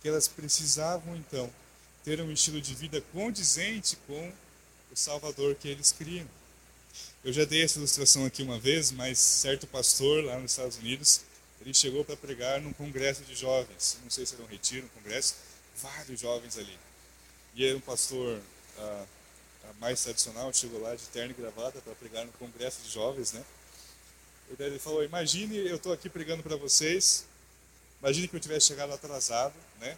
que 0.00 0.08
elas 0.08 0.26
precisavam 0.26 1.14
então 1.16 1.50
ter 2.02 2.20
um 2.20 2.32
estilo 2.32 2.60
de 2.60 2.74
vida 2.74 3.00
condizente 3.12 3.96
com 4.06 4.32
o 4.90 4.96
Salvador 4.96 5.54
que 5.54 5.68
eles 5.68 5.92
criam. 5.92 6.26
Eu 7.22 7.32
já 7.32 7.44
dei 7.44 7.62
essa 7.62 7.78
ilustração 7.78 8.24
aqui 8.24 8.42
uma 8.42 8.58
vez, 8.58 8.90
mas 8.90 9.18
certo 9.18 9.66
pastor 9.66 10.24
lá 10.24 10.38
nos 10.38 10.52
Estados 10.52 10.78
Unidos, 10.78 11.20
ele 11.60 11.74
chegou 11.74 12.04
para 12.04 12.16
pregar 12.16 12.60
num 12.60 12.72
congresso 12.72 13.22
de 13.22 13.34
jovens, 13.34 13.98
não 14.02 14.10
sei 14.10 14.24
se 14.24 14.34
era 14.34 14.42
um 14.42 14.46
retiro, 14.46 14.86
um 14.86 15.00
congresso, 15.00 15.36
vários 15.76 16.20
jovens 16.20 16.56
ali. 16.58 16.78
E 17.54 17.66
era 17.66 17.76
um 17.76 17.80
pastor 17.80 18.40
ah, 18.78 19.04
ah 19.64 19.72
mais 19.78 20.02
tradicional, 20.02 20.52
chegou 20.52 20.80
lá 20.80 20.94
de 20.94 21.04
terno 21.06 21.32
e 21.32 21.40
gravata 21.40 21.80
para 21.80 21.94
pregar 21.94 22.24
no 22.24 22.32
congresso 22.32 22.80
de 22.82 22.90
jovens, 22.90 23.32
né? 23.32 23.44
E 24.50 24.56
daí 24.56 24.68
ele 24.68 24.78
falou: 24.78 25.04
Imagine 25.04 25.56
eu 25.56 25.76
estou 25.76 25.92
aqui 25.92 26.08
pregando 26.08 26.42
para 26.42 26.56
vocês, 26.56 27.26
Imagine 28.00 28.28
que 28.28 28.36
eu 28.36 28.40
tivesse 28.40 28.66
chegado 28.66 28.92
atrasado, 28.94 29.54
né? 29.78 29.96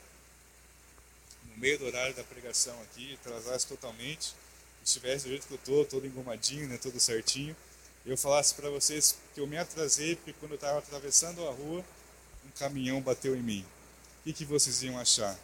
No 1.48 1.56
meio 1.58 1.78
do 1.78 1.86
horário 1.86 2.14
da 2.14 2.24
pregação 2.24 2.74
aqui, 2.82 3.14
atrasasse 3.14 3.66
totalmente, 3.66 4.34
estivesse 4.84 5.24
do 5.24 5.30
jeito 5.30 5.46
que 5.46 5.54
eu 5.54 5.58
estou, 5.58 5.84
todo 5.84 6.06
engomadinho, 6.06 6.66
né? 6.68 6.78
Todo 6.78 6.98
certinho. 6.98 7.56
Eu 8.04 8.16
falasse 8.16 8.54
para 8.54 8.68
vocês 8.68 9.16
que 9.32 9.40
eu 9.40 9.46
me 9.46 9.56
atrasei 9.56 10.16
porque 10.16 10.32
quando 10.34 10.52
eu 10.52 10.56
estava 10.56 10.78
atravessando 10.78 11.46
a 11.46 11.52
rua, 11.52 11.84
um 12.44 12.50
caminhão 12.58 13.00
bateu 13.00 13.36
em 13.36 13.42
mim. 13.42 13.64
O 14.20 14.24
que, 14.24 14.32
que 14.32 14.44
vocês 14.44 14.82
iam 14.82 14.98
achar? 14.98 15.38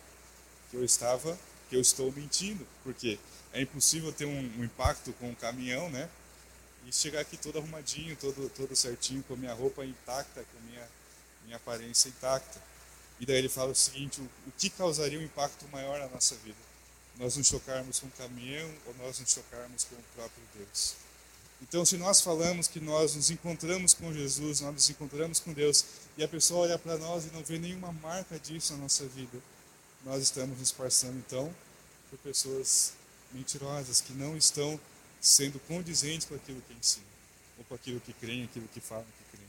Que 0.71 0.77
eu 0.77 0.85
estava, 0.85 1.39
que 1.69 1.77
eu 1.77 1.81
estou 1.81 2.11
mentindo, 2.13 2.67
porque 2.83 3.19
é 3.53 3.61
impossível 3.61 4.13
ter 4.13 4.25
um, 4.25 4.39
um 4.59 4.65
impacto 4.65 5.13
com 5.15 5.31
um 5.31 5.35
caminhão, 5.35 5.89
né? 5.91 6.09
E 6.87 6.93
chegar 6.93 7.21
aqui 7.21 7.37
todo 7.37 7.59
arrumadinho, 7.59 8.17
todo, 8.17 8.51
todo 8.51 8.75
certinho, 8.75 9.23
com 9.23 9.35
a 9.35 9.37
minha 9.37 9.55
roupa 9.55 9.85
intacta, 9.85 10.45
com 10.45 10.59
a 10.59 10.61
minha 10.63 10.89
minha 11.45 11.57
aparência 11.57 12.09
intacta. 12.09 12.61
E 13.19 13.27
daí 13.27 13.37
ele 13.37 13.49
fala 13.49 13.71
o 13.71 13.75
seguinte: 13.75 14.21
o, 14.21 14.25
o 14.47 14.53
que 14.57 14.69
causaria 14.71 15.19
um 15.19 15.23
impacto 15.23 15.67
maior 15.69 15.99
na 15.99 16.09
nossa 16.09 16.35
vida? 16.37 16.59
Nós 17.17 17.37
nos 17.37 17.49
chocarmos 17.49 17.99
com 17.99 18.07
um 18.07 18.11
caminhão 18.11 18.71
ou 18.87 18.95
nós 18.95 19.19
nos 19.19 19.31
chocarmos 19.31 19.85
com 19.85 19.97
o 19.97 20.05
próprio 20.15 20.43
Deus? 20.55 20.95
Então, 21.61 21.85
se 21.85 21.97
nós 21.97 22.21
falamos 22.21 22.69
que 22.69 22.81
nós 22.81 23.17
nos 23.17 23.31
encontramos 23.31 23.93
com 23.93 24.13
Jesus, 24.13 24.61
nós 24.61 24.73
nos 24.73 24.91
encontramos 24.91 25.41
com 25.41 25.53
Deus, 25.53 25.85
e 26.17 26.23
a 26.23 26.29
pessoa 26.29 26.61
olha 26.61 26.79
para 26.79 26.97
nós 26.99 27.25
e 27.25 27.31
não 27.35 27.43
vê 27.43 27.59
nenhuma 27.59 27.93
marca 27.93 28.39
disso 28.39 28.73
na 28.75 28.81
nossa 28.81 29.05
vida, 29.07 29.39
nós 30.05 30.23
estamos 30.23 30.59
nos 30.59 30.71
passando, 30.71 31.19
então, 31.19 31.53
por 32.09 32.19
pessoas 32.21 32.93
mentirosas, 33.33 34.01
que 34.01 34.13
não 34.13 34.37
estão 34.37 34.79
sendo 35.21 35.59
condizentes 35.61 36.27
com 36.27 36.35
aquilo 36.35 36.63
que 36.63 36.75
ensinam, 36.75 37.07
ou 37.59 37.65
com 37.65 37.75
aquilo 37.75 38.01
que 38.01 38.13
creem, 38.13 38.45
aquilo 38.45 38.69
que 38.69 38.81
falam 38.81 39.05
que 39.05 39.37
creem. 39.37 39.49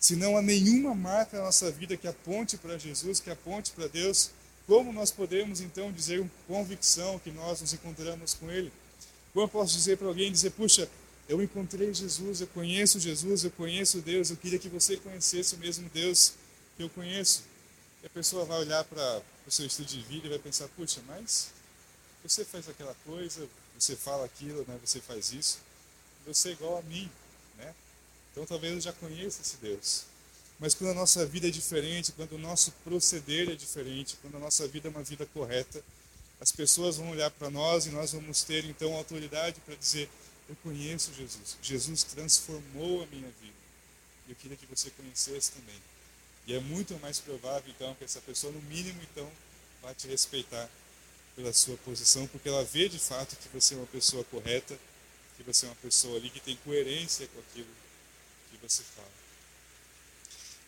Se 0.00 0.16
não 0.16 0.36
há 0.36 0.42
nenhuma 0.42 0.94
marca 0.94 1.38
na 1.38 1.44
nossa 1.44 1.70
vida 1.70 1.96
que 1.96 2.08
aponte 2.08 2.58
para 2.58 2.76
Jesus, 2.76 3.20
que 3.20 3.30
aponte 3.30 3.70
para 3.70 3.86
Deus, 3.86 4.30
como 4.66 4.92
nós 4.92 5.12
podemos 5.12 5.60
então 5.60 5.92
dizer 5.92 6.20
com 6.20 6.54
convicção 6.54 7.20
que 7.20 7.30
nós 7.30 7.60
nos 7.60 7.72
encontramos 7.72 8.34
com 8.34 8.50
Ele? 8.50 8.72
Como 9.32 9.44
eu 9.44 9.48
posso 9.48 9.74
dizer 9.74 9.96
para 9.96 10.08
alguém, 10.08 10.30
dizer, 10.32 10.50
puxa, 10.50 10.88
eu 11.28 11.42
encontrei 11.42 11.92
Jesus, 11.92 12.40
eu 12.40 12.46
conheço 12.48 13.00
Jesus, 13.00 13.44
eu 13.44 13.50
conheço 13.50 14.00
Deus, 14.00 14.30
eu 14.30 14.36
queria 14.36 14.58
que 14.58 14.68
você 14.68 14.96
conhecesse 14.96 15.54
o 15.54 15.58
mesmo 15.58 15.88
Deus 15.90 16.34
que 16.76 16.82
eu 16.82 16.90
conheço. 16.90 17.42
E 18.02 18.06
a 18.06 18.10
pessoa 18.10 18.44
vai 18.44 18.58
olhar 18.58 18.84
para 18.84 19.22
o 19.46 19.50
seu 19.50 19.66
estilo 19.66 19.88
de 19.88 20.00
vida 20.02 20.26
e 20.26 20.30
vai 20.30 20.38
pensar, 20.38 20.68
puxa, 20.68 21.00
mas 21.06 21.50
você 22.22 22.44
faz 22.44 22.68
aquela 22.68 22.94
coisa, 23.04 23.48
você 23.78 23.96
fala 23.96 24.24
aquilo, 24.24 24.64
né, 24.68 24.78
você 24.84 25.00
faz 25.00 25.32
isso, 25.32 25.58
você 26.26 26.50
é 26.50 26.52
igual 26.52 26.78
a 26.78 26.82
mim, 26.82 27.10
né? 27.56 27.74
Então 28.32 28.44
talvez 28.46 28.74
eu 28.74 28.80
já 28.80 28.92
conheça 28.92 29.40
esse 29.42 29.56
Deus. 29.56 30.04
Mas 30.58 30.74
quando 30.74 30.90
a 30.90 30.94
nossa 30.94 31.24
vida 31.26 31.48
é 31.48 31.50
diferente, 31.50 32.12
quando 32.12 32.32
o 32.32 32.38
nosso 32.38 32.72
proceder 32.84 33.50
é 33.50 33.54
diferente, 33.54 34.16
quando 34.22 34.36
a 34.36 34.40
nossa 34.40 34.66
vida 34.66 34.88
é 34.88 34.90
uma 34.90 35.02
vida 35.02 35.26
correta, 35.26 35.82
as 36.40 36.50
pessoas 36.52 36.96
vão 36.96 37.10
olhar 37.10 37.30
para 37.30 37.50
nós 37.50 37.86
e 37.86 37.90
nós 37.90 38.12
vamos 38.12 38.42
ter 38.42 38.64
então 38.64 38.94
autoridade 38.94 39.60
para 39.60 39.74
dizer: 39.74 40.08
Eu 40.48 40.56
conheço 40.56 41.12
Jesus. 41.14 41.56
Jesus 41.62 42.04
transformou 42.04 43.02
a 43.02 43.06
minha 43.06 43.28
vida. 43.40 43.56
Eu 44.28 44.34
queria 44.36 44.56
que 44.56 44.66
você 44.66 44.90
conhecesse 44.90 45.52
também. 45.52 45.80
E 46.46 46.54
é 46.54 46.60
muito 46.60 46.94
mais 47.00 47.18
provável 47.18 47.72
então 47.74 47.94
que 47.94 48.04
essa 48.04 48.20
pessoa, 48.20 48.52
no 48.52 48.62
mínimo, 48.62 49.00
então, 49.02 49.30
vai 49.82 49.94
te 49.94 50.06
respeitar 50.06 50.68
pela 51.34 51.52
sua 51.52 51.76
posição, 51.78 52.26
porque 52.28 52.48
ela 52.48 52.64
vê 52.64 52.88
de 52.88 52.98
fato 52.98 53.36
que 53.36 53.48
você 53.48 53.74
é 53.74 53.76
uma 53.76 53.86
pessoa 53.86 54.24
correta, 54.24 54.78
que 55.36 55.42
você 55.42 55.66
é 55.66 55.68
uma 55.68 55.76
pessoa 55.76 56.16
ali 56.16 56.30
que 56.30 56.40
tem 56.40 56.56
coerência 56.64 57.26
com 57.28 57.40
aquilo 57.40 57.68
que 58.50 58.56
você 58.62 58.82
fala. 58.82 59.10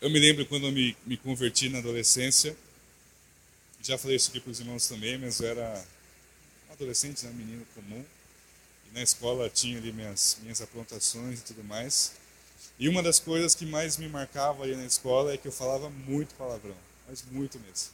Eu 0.01 0.11
me 0.11 0.19
lembro 0.19 0.45
quando 0.47 0.67
eu 0.67 0.73
me, 0.73 0.97
me 1.07 1.17
converti 1.17 1.69
na 1.69 1.79
adolescência, 1.79 2.57
já 3.83 3.97
falei 3.97 4.17
isso 4.17 4.31
aqui 4.31 4.41
para 4.41 4.51
os 4.51 4.61
irmãos 4.61 4.87
também, 4.87 5.17
mas 5.17 5.41
eu 5.41 5.49
era 5.49 5.87
um 6.69 6.73
adolescente, 6.73 7.25
né, 7.25 7.31
um 7.31 7.35
menino 7.35 7.67
comum, 7.75 8.05
e 8.91 8.95
na 8.95 9.03
escola 9.03 9.49
tinha 9.51 9.79
ali 9.79 9.93
minhas, 9.93 10.39
minhas 10.43 10.61
aprontações 10.61 11.41
e 11.41 11.43
tudo 11.43 11.65
mais. 11.65 12.13
E 12.79 12.89
uma 12.89 13.03
das 13.03 13.19
coisas 13.19 13.55
que 13.55 13.67
mais 13.67 13.97
me 13.97 14.09
marcava 14.09 14.63
ali 14.63 14.77
na 14.77 14.85
escola 14.85 15.33
é 15.33 15.37
que 15.37 15.49
eu 15.49 15.53
falava 15.53 15.91
muito 15.91 16.35
palavrão, 16.35 16.77
mas 17.09 17.23
muito 17.31 17.59
mesmo. 17.61 17.91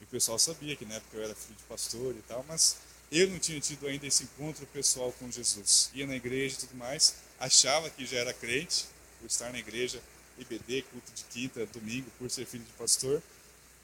E 0.00 0.04
o 0.04 0.06
pessoal 0.06 0.38
sabia 0.38 0.74
que 0.74 0.84
na 0.84 0.94
época 0.94 1.16
eu 1.16 1.24
era 1.24 1.34
filho 1.34 1.56
de 1.56 1.64
pastor 1.64 2.14
e 2.14 2.22
tal, 2.22 2.44
mas 2.48 2.76
eu 3.10 3.28
não 3.28 3.38
tinha 3.38 3.60
tido 3.60 3.86
ainda 3.86 4.06
esse 4.06 4.24
encontro 4.24 4.66
pessoal 4.66 5.12
com 5.18 5.30
Jesus. 5.30 5.90
Ia 5.94 6.06
na 6.06 6.16
igreja 6.16 6.56
e 6.56 6.58
tudo 6.60 6.76
mais, 6.76 7.14
achava 7.38 7.90
que 7.90 8.06
já 8.06 8.18
era 8.18 8.32
crente, 8.32 8.86
por 9.20 9.26
estar 9.26 9.52
na 9.52 9.58
igreja, 9.58 10.00
IBD, 10.38 10.82
culto 10.90 11.12
de 11.12 11.24
quinta, 11.24 11.66
domingo, 11.66 12.10
por 12.18 12.30
ser 12.30 12.46
filho 12.46 12.64
de 12.64 12.72
pastor, 12.72 13.22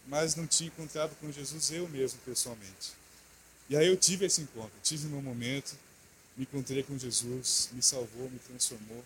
mas 0.06 0.34
não 0.34 0.46
tinha 0.46 0.68
encontrado 0.68 1.14
com 1.20 1.30
Jesus 1.30 1.70
eu 1.70 1.88
mesmo 1.88 2.18
pessoalmente. 2.24 2.92
E 3.68 3.76
aí 3.76 3.86
eu 3.86 3.96
tive 3.96 4.24
esse 4.24 4.40
encontro, 4.40 4.72
tive 4.82 5.06
meu 5.06 5.20
momento, 5.20 5.76
me 6.38 6.44
encontrei 6.44 6.84
com 6.84 6.96
Jesus, 6.96 7.68
me 7.72 7.82
salvou, 7.82 8.30
me 8.30 8.38
transformou. 8.38 9.04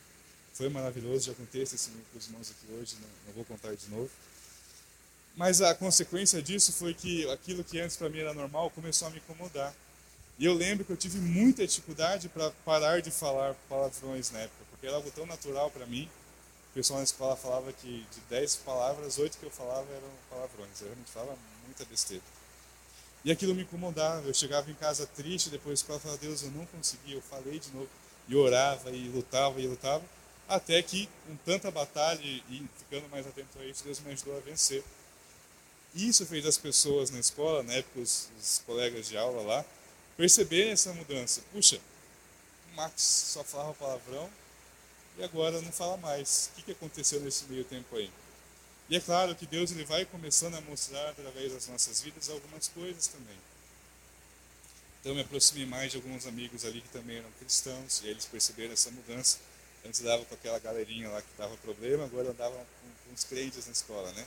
Foi 0.53 0.69
maravilhoso, 0.69 1.27
já 1.27 1.35
contei 1.35 1.63
esse 1.63 1.73
testemunho 1.73 2.05
para 2.11 2.19
os 2.19 2.27
irmãos 2.27 2.51
aqui 2.51 2.73
hoje, 2.75 2.97
não, 3.01 3.09
não 3.27 3.33
vou 3.33 3.45
contar 3.47 3.75
de 3.75 3.89
novo. 3.89 4.11
Mas 5.35 5.63
a 5.63 5.75
consequência 5.75 6.43
disso 6.43 6.75
foi 6.75 6.93
que 6.93 7.29
aquilo 7.31 7.65
que 7.65 7.81
antes 7.81 7.97
para 7.97 8.11
mim 8.11 8.19
era 8.19 8.35
normal 8.35 8.71
começou 8.71 9.09
a 9.09 9.11
me 9.11 9.17
incomodar. 9.17 9.75
E 10.39 10.45
eu 10.45 10.53
lembro 10.53 10.85
que 10.85 10.93
eu 10.93 10.97
tive 10.97 11.19
muita 11.19 11.67
dificuldade 11.67 12.29
para 12.29 12.51
parar 12.67 13.01
de 13.01 13.11
falar 13.11 13.55
palavrões 13.67 14.31
na 14.31 14.41
época, 14.41 14.65
porque 14.71 14.87
era 14.87 14.97
algo 14.97 15.11
tão 15.11 15.25
natural 15.25 15.71
para 15.71 15.87
mim. 15.87 16.11
O 16.71 16.75
pessoal 16.75 16.99
na 16.99 17.05
escola 17.05 17.35
falava 17.35 17.73
que 17.73 18.07
de 18.13 18.21
10 18.29 18.57
palavras, 18.57 19.19
8 19.19 19.39
que 19.39 19.45
eu 19.45 19.51
falava 19.51 19.87
eram 19.91 20.09
palavrões. 20.29 20.81
Eu 20.81 20.89
realmente 20.89 21.11
falava 21.11 21.39
muita 21.65 21.85
besteira. 21.87 22.23
E 23.25 23.31
aquilo 23.31 23.55
me 23.55 23.63
incomodava. 23.63 24.27
Eu 24.27 24.35
chegava 24.35 24.71
em 24.71 24.75
casa 24.75 25.07
triste, 25.07 25.51
depois 25.51 25.81
escola 25.81 26.01
falava, 26.01 26.21
Deus, 26.21 26.43
eu 26.43 26.51
não 26.51 26.67
consegui. 26.67 27.13
Eu 27.13 27.23
falei 27.23 27.59
de 27.59 27.71
novo. 27.71 27.89
E 28.29 28.37
orava, 28.37 28.91
e 28.91 29.09
lutava, 29.09 29.61
e 29.61 29.67
lutava. 29.67 30.05
Até 30.49 30.83
que, 30.83 31.09
com 31.27 31.37
tanta 31.37 31.71
batalha 31.71 32.21
e 32.23 32.69
ficando 32.79 33.09
mais 33.09 33.27
atento 33.27 33.59
a 33.59 33.65
isso, 33.65 33.85
Deus 33.85 34.01
me 34.01 34.13
ajudou 34.13 34.37
a 34.37 34.41
vencer. 34.41 34.83
Isso 35.95 36.25
fez 36.25 36.47
as 36.47 36.57
pessoas 36.57 37.11
na 37.11 37.19
escola, 37.19 37.63
na 37.63 37.75
época 37.75 38.01
os, 38.01 38.29
os 38.41 38.63
colegas 38.65 39.09
de 39.09 39.17
aula 39.17 39.43
lá, 39.43 39.65
perceberem 40.17 40.73
essa 40.73 40.93
mudança. 40.93 41.43
Puxa, 41.53 41.79
o 42.73 42.77
Max 42.77 43.03
só 43.03 43.45
falava 43.45 43.75
palavrão 43.75 44.31
e 45.19 45.25
agora 45.25 45.61
não 45.61 45.73
fala 45.73 45.97
mais. 45.99 46.51
O 46.57 46.63
que 46.63 46.73
aconteceu 46.73 47.21
nesse 47.21 47.45
meio 47.45 47.65
tempo 47.65 47.95
aí? 47.97 48.11
E 48.93 48.97
é 48.97 49.01
claro 49.01 49.35
que 49.35 49.47
Deus 49.47 49.71
ele 49.71 49.87
vai 49.87 50.05
começando 50.05 50.55
a 50.55 50.61
mostrar 50.61 51.09
através 51.09 51.51
das 51.51 51.67
nossas 51.67 52.03
vidas 52.03 52.29
algumas 52.29 52.69
coisas 52.69 53.07
também. 53.07 53.39
Então 55.01 55.15
me 55.15 55.23
aproximei 55.23 55.65
mais 55.65 55.91
de 55.91 55.97
alguns 55.97 56.27
amigos 56.27 56.67
ali 56.67 56.83
que 56.83 56.91
também 56.91 57.17
eram 57.17 57.31
cristãos 57.39 58.03
e 58.05 58.09
eles 58.09 58.27
perceberam 58.27 58.75
essa 58.75 58.91
mudança. 58.91 59.39
Antes 59.83 60.01
dava 60.01 60.27
com 60.27 60.35
aquela 60.35 60.59
galerinha 60.59 61.09
lá 61.09 61.23
que 61.23 61.29
dava 61.39 61.57
problema, 61.57 62.05
agora 62.05 62.33
andava 62.33 62.55
com, 62.55 63.09
com 63.09 63.15
os 63.15 63.25
crentes 63.25 63.65
na 63.65 63.73
escola, 63.73 64.13
né? 64.13 64.27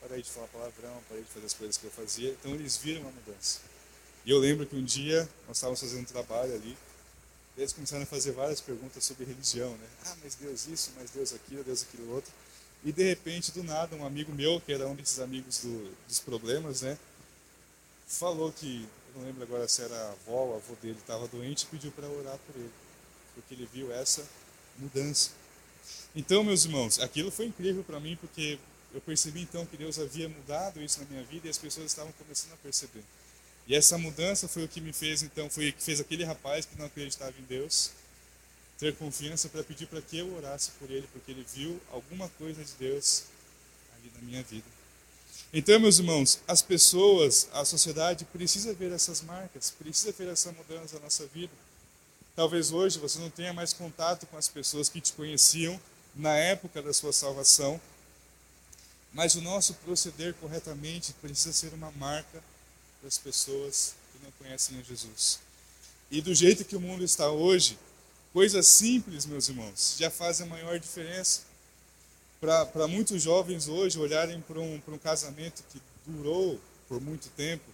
parei 0.00 0.20
de 0.20 0.28
falar 0.28 0.48
palavrão, 0.48 1.00
parei 1.08 1.22
de 1.22 1.30
fazer 1.30 1.46
as 1.46 1.54
coisas 1.54 1.76
que 1.76 1.84
eu 1.84 1.92
fazia. 1.92 2.30
Então 2.30 2.52
eles 2.56 2.78
viram 2.78 3.02
a 3.02 3.12
mudança. 3.12 3.60
E 4.24 4.30
eu 4.32 4.40
lembro 4.40 4.66
que 4.66 4.74
um 4.74 4.82
dia 4.82 5.20
nós 5.46 5.58
estávamos 5.58 5.78
fazendo 5.78 6.00
um 6.00 6.04
trabalho 6.04 6.52
ali, 6.52 6.76
e 7.56 7.60
eles 7.60 7.72
começaram 7.72 8.02
a 8.02 8.06
fazer 8.06 8.32
várias 8.32 8.60
perguntas 8.60 9.04
sobre 9.04 9.24
religião, 9.24 9.70
né? 9.70 9.86
Ah, 10.06 10.16
mas 10.20 10.34
Deus 10.34 10.66
isso, 10.66 10.90
mas 10.96 11.10
Deus 11.10 11.32
aquilo, 11.32 11.62
Deus 11.62 11.84
aquilo 11.84 12.12
outro. 12.12 12.32
E 12.84 12.92
de 12.92 13.02
repente, 13.02 13.52
do 13.52 13.62
nada, 13.62 13.94
um 13.94 14.06
amigo 14.06 14.32
meu, 14.32 14.60
que 14.60 14.72
era 14.72 14.86
um 14.88 14.94
desses 14.94 15.18
amigos 15.18 15.58
do, 15.58 15.94
dos 16.08 16.18
problemas, 16.20 16.80
né? 16.80 16.98
Falou 18.06 18.50
que, 18.50 18.88
não 19.14 19.22
lembro 19.24 19.42
agora 19.42 19.68
se 19.68 19.82
era 19.82 19.94
a 19.94 20.12
avó, 20.12 20.46
o 20.46 20.56
avô 20.56 20.74
dele 20.80 20.98
estava 20.98 21.28
doente 21.28 21.66
pediu 21.66 21.92
para 21.92 22.08
orar 22.08 22.38
por 22.38 22.56
ele, 22.56 22.70
porque 23.34 23.54
ele 23.54 23.68
viu 23.70 23.92
essa 23.92 24.26
mudança. 24.78 25.30
Então, 26.16 26.42
meus 26.42 26.64
irmãos, 26.64 26.98
aquilo 26.98 27.30
foi 27.30 27.46
incrível 27.46 27.84
para 27.84 28.00
mim, 28.00 28.16
porque 28.16 28.58
eu 28.94 29.00
percebi 29.00 29.42
então 29.42 29.66
que 29.66 29.76
Deus 29.76 29.98
havia 29.98 30.28
mudado 30.28 30.82
isso 30.82 31.00
na 31.00 31.06
minha 31.06 31.22
vida 31.22 31.46
e 31.46 31.50
as 31.50 31.58
pessoas 31.58 31.86
estavam 31.86 32.12
começando 32.12 32.54
a 32.54 32.56
perceber. 32.56 33.04
E 33.68 33.74
essa 33.74 33.98
mudança 33.98 34.48
foi 34.48 34.64
o 34.64 34.68
que 34.68 34.80
me 34.80 34.92
fez 34.92 35.22
então, 35.22 35.50
foi 35.50 35.70
que 35.70 35.82
fez 35.82 36.00
aquele 36.00 36.24
rapaz 36.24 36.64
que 36.64 36.76
não 36.78 36.86
acreditava 36.86 37.34
em 37.38 37.44
Deus 37.44 37.92
ter 38.80 38.96
confiança 38.96 39.46
para 39.50 39.62
pedir 39.62 39.86
para 39.86 40.00
que 40.00 40.18
eu 40.18 40.34
orasse 40.34 40.70
por 40.78 40.90
ele, 40.90 41.06
porque 41.12 41.30
ele 41.30 41.46
viu 41.54 41.78
alguma 41.92 42.30
coisa 42.30 42.64
de 42.64 42.72
Deus 42.78 43.24
ali 43.94 44.10
na 44.16 44.22
minha 44.22 44.42
vida. 44.42 44.64
Então, 45.52 45.78
meus 45.78 45.98
irmãos, 45.98 46.40
as 46.48 46.62
pessoas, 46.62 47.46
a 47.52 47.62
sociedade 47.64 48.24
precisa 48.24 48.72
ver 48.72 48.90
essas 48.90 49.20
marcas, 49.20 49.70
precisa 49.70 50.12
ver 50.12 50.28
essa 50.28 50.50
mudança 50.52 50.96
na 50.96 51.02
nossa 51.02 51.26
vida. 51.26 51.52
Talvez 52.34 52.72
hoje 52.72 52.98
você 52.98 53.18
não 53.18 53.28
tenha 53.28 53.52
mais 53.52 53.74
contato 53.74 54.26
com 54.26 54.38
as 54.38 54.48
pessoas 54.48 54.88
que 54.88 55.00
te 55.00 55.12
conheciam 55.12 55.78
na 56.14 56.34
época 56.34 56.80
da 56.80 56.94
sua 56.94 57.12
salvação, 57.12 57.78
mas 59.12 59.34
o 59.34 59.42
nosso 59.42 59.74
proceder 59.74 60.32
corretamente 60.34 61.12
precisa 61.20 61.52
ser 61.52 61.74
uma 61.74 61.90
marca 61.92 62.42
para 62.98 63.08
as 63.08 63.18
pessoas 63.18 63.94
que 64.12 64.24
não 64.24 64.30
conhecem 64.32 64.78
a 64.78 64.82
Jesus. 64.82 65.38
E 66.10 66.22
do 66.22 66.34
jeito 66.34 66.64
que 66.64 66.76
o 66.76 66.80
mundo 66.80 67.04
está 67.04 67.30
hoje, 67.30 67.76
coisas 68.32 68.66
simples, 68.66 69.26
meus 69.26 69.48
irmãos, 69.48 69.96
já 69.98 70.10
fazem 70.10 70.46
a 70.46 70.48
maior 70.48 70.78
diferença. 70.78 71.42
Para 72.40 72.88
muitos 72.88 73.22
jovens 73.22 73.68
hoje 73.68 73.98
olharem 73.98 74.40
para 74.40 74.58
um, 74.58 74.80
um 74.88 74.98
casamento 74.98 75.62
que 75.70 75.80
durou 76.06 76.58
por 76.88 77.00
muito 77.00 77.28
tempo, 77.30 77.64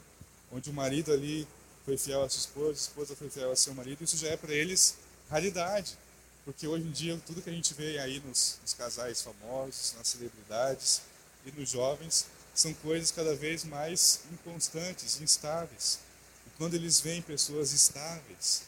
onde 0.50 0.70
o 0.70 0.72
marido 0.72 1.12
ali 1.12 1.46
foi 1.84 1.96
fiel 1.96 2.24
à 2.24 2.28
sua 2.28 2.40
esposa, 2.40 2.70
a 2.70 2.72
esposa 2.72 3.16
foi 3.16 3.30
fiel 3.30 3.50
ao 3.50 3.56
seu 3.56 3.72
marido, 3.74 4.02
isso 4.02 4.16
já 4.16 4.28
é 4.28 4.36
para 4.36 4.52
eles 4.52 4.96
raridade. 5.30 5.96
Porque 6.44 6.66
hoje 6.66 6.84
em 6.84 6.90
dia, 6.90 7.20
tudo 7.26 7.42
que 7.42 7.50
a 7.50 7.52
gente 7.52 7.74
vê 7.74 7.98
aí 7.98 8.20
nos, 8.20 8.58
nos 8.62 8.72
casais 8.74 9.22
famosos, 9.22 9.94
nas 9.96 10.08
celebridades, 10.08 11.02
e 11.44 11.52
nos 11.52 11.70
jovens 11.70 12.26
são 12.54 12.72
coisas 12.74 13.10
cada 13.10 13.34
vez 13.34 13.64
mais 13.64 14.20
inconstantes, 14.32 15.20
instáveis. 15.20 16.00
E 16.46 16.50
quando 16.58 16.74
eles 16.74 17.00
veem 17.00 17.22
pessoas 17.22 17.72
estáveis, 17.72 18.62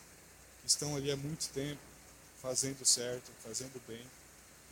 estão 0.68 0.94
ali 0.94 1.10
há 1.10 1.16
muito 1.16 1.48
tempo, 1.48 1.80
fazendo 2.42 2.84
certo, 2.84 3.30
fazendo 3.42 3.80
bem, 3.88 4.02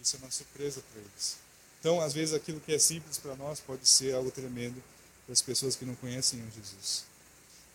isso 0.00 0.16
é 0.16 0.18
uma 0.18 0.30
surpresa 0.30 0.82
para 0.92 1.00
eles. 1.00 1.38
Então, 1.80 2.00
às 2.00 2.12
vezes, 2.12 2.34
aquilo 2.34 2.60
que 2.60 2.72
é 2.72 2.78
simples 2.78 3.18
para 3.18 3.34
nós 3.34 3.60
pode 3.60 3.88
ser 3.88 4.14
algo 4.14 4.30
tremendo 4.30 4.82
para 5.24 5.32
as 5.32 5.42
pessoas 5.42 5.74
que 5.74 5.84
não 5.84 5.94
conhecem 5.96 6.40
o 6.40 6.50
Jesus. 6.50 7.04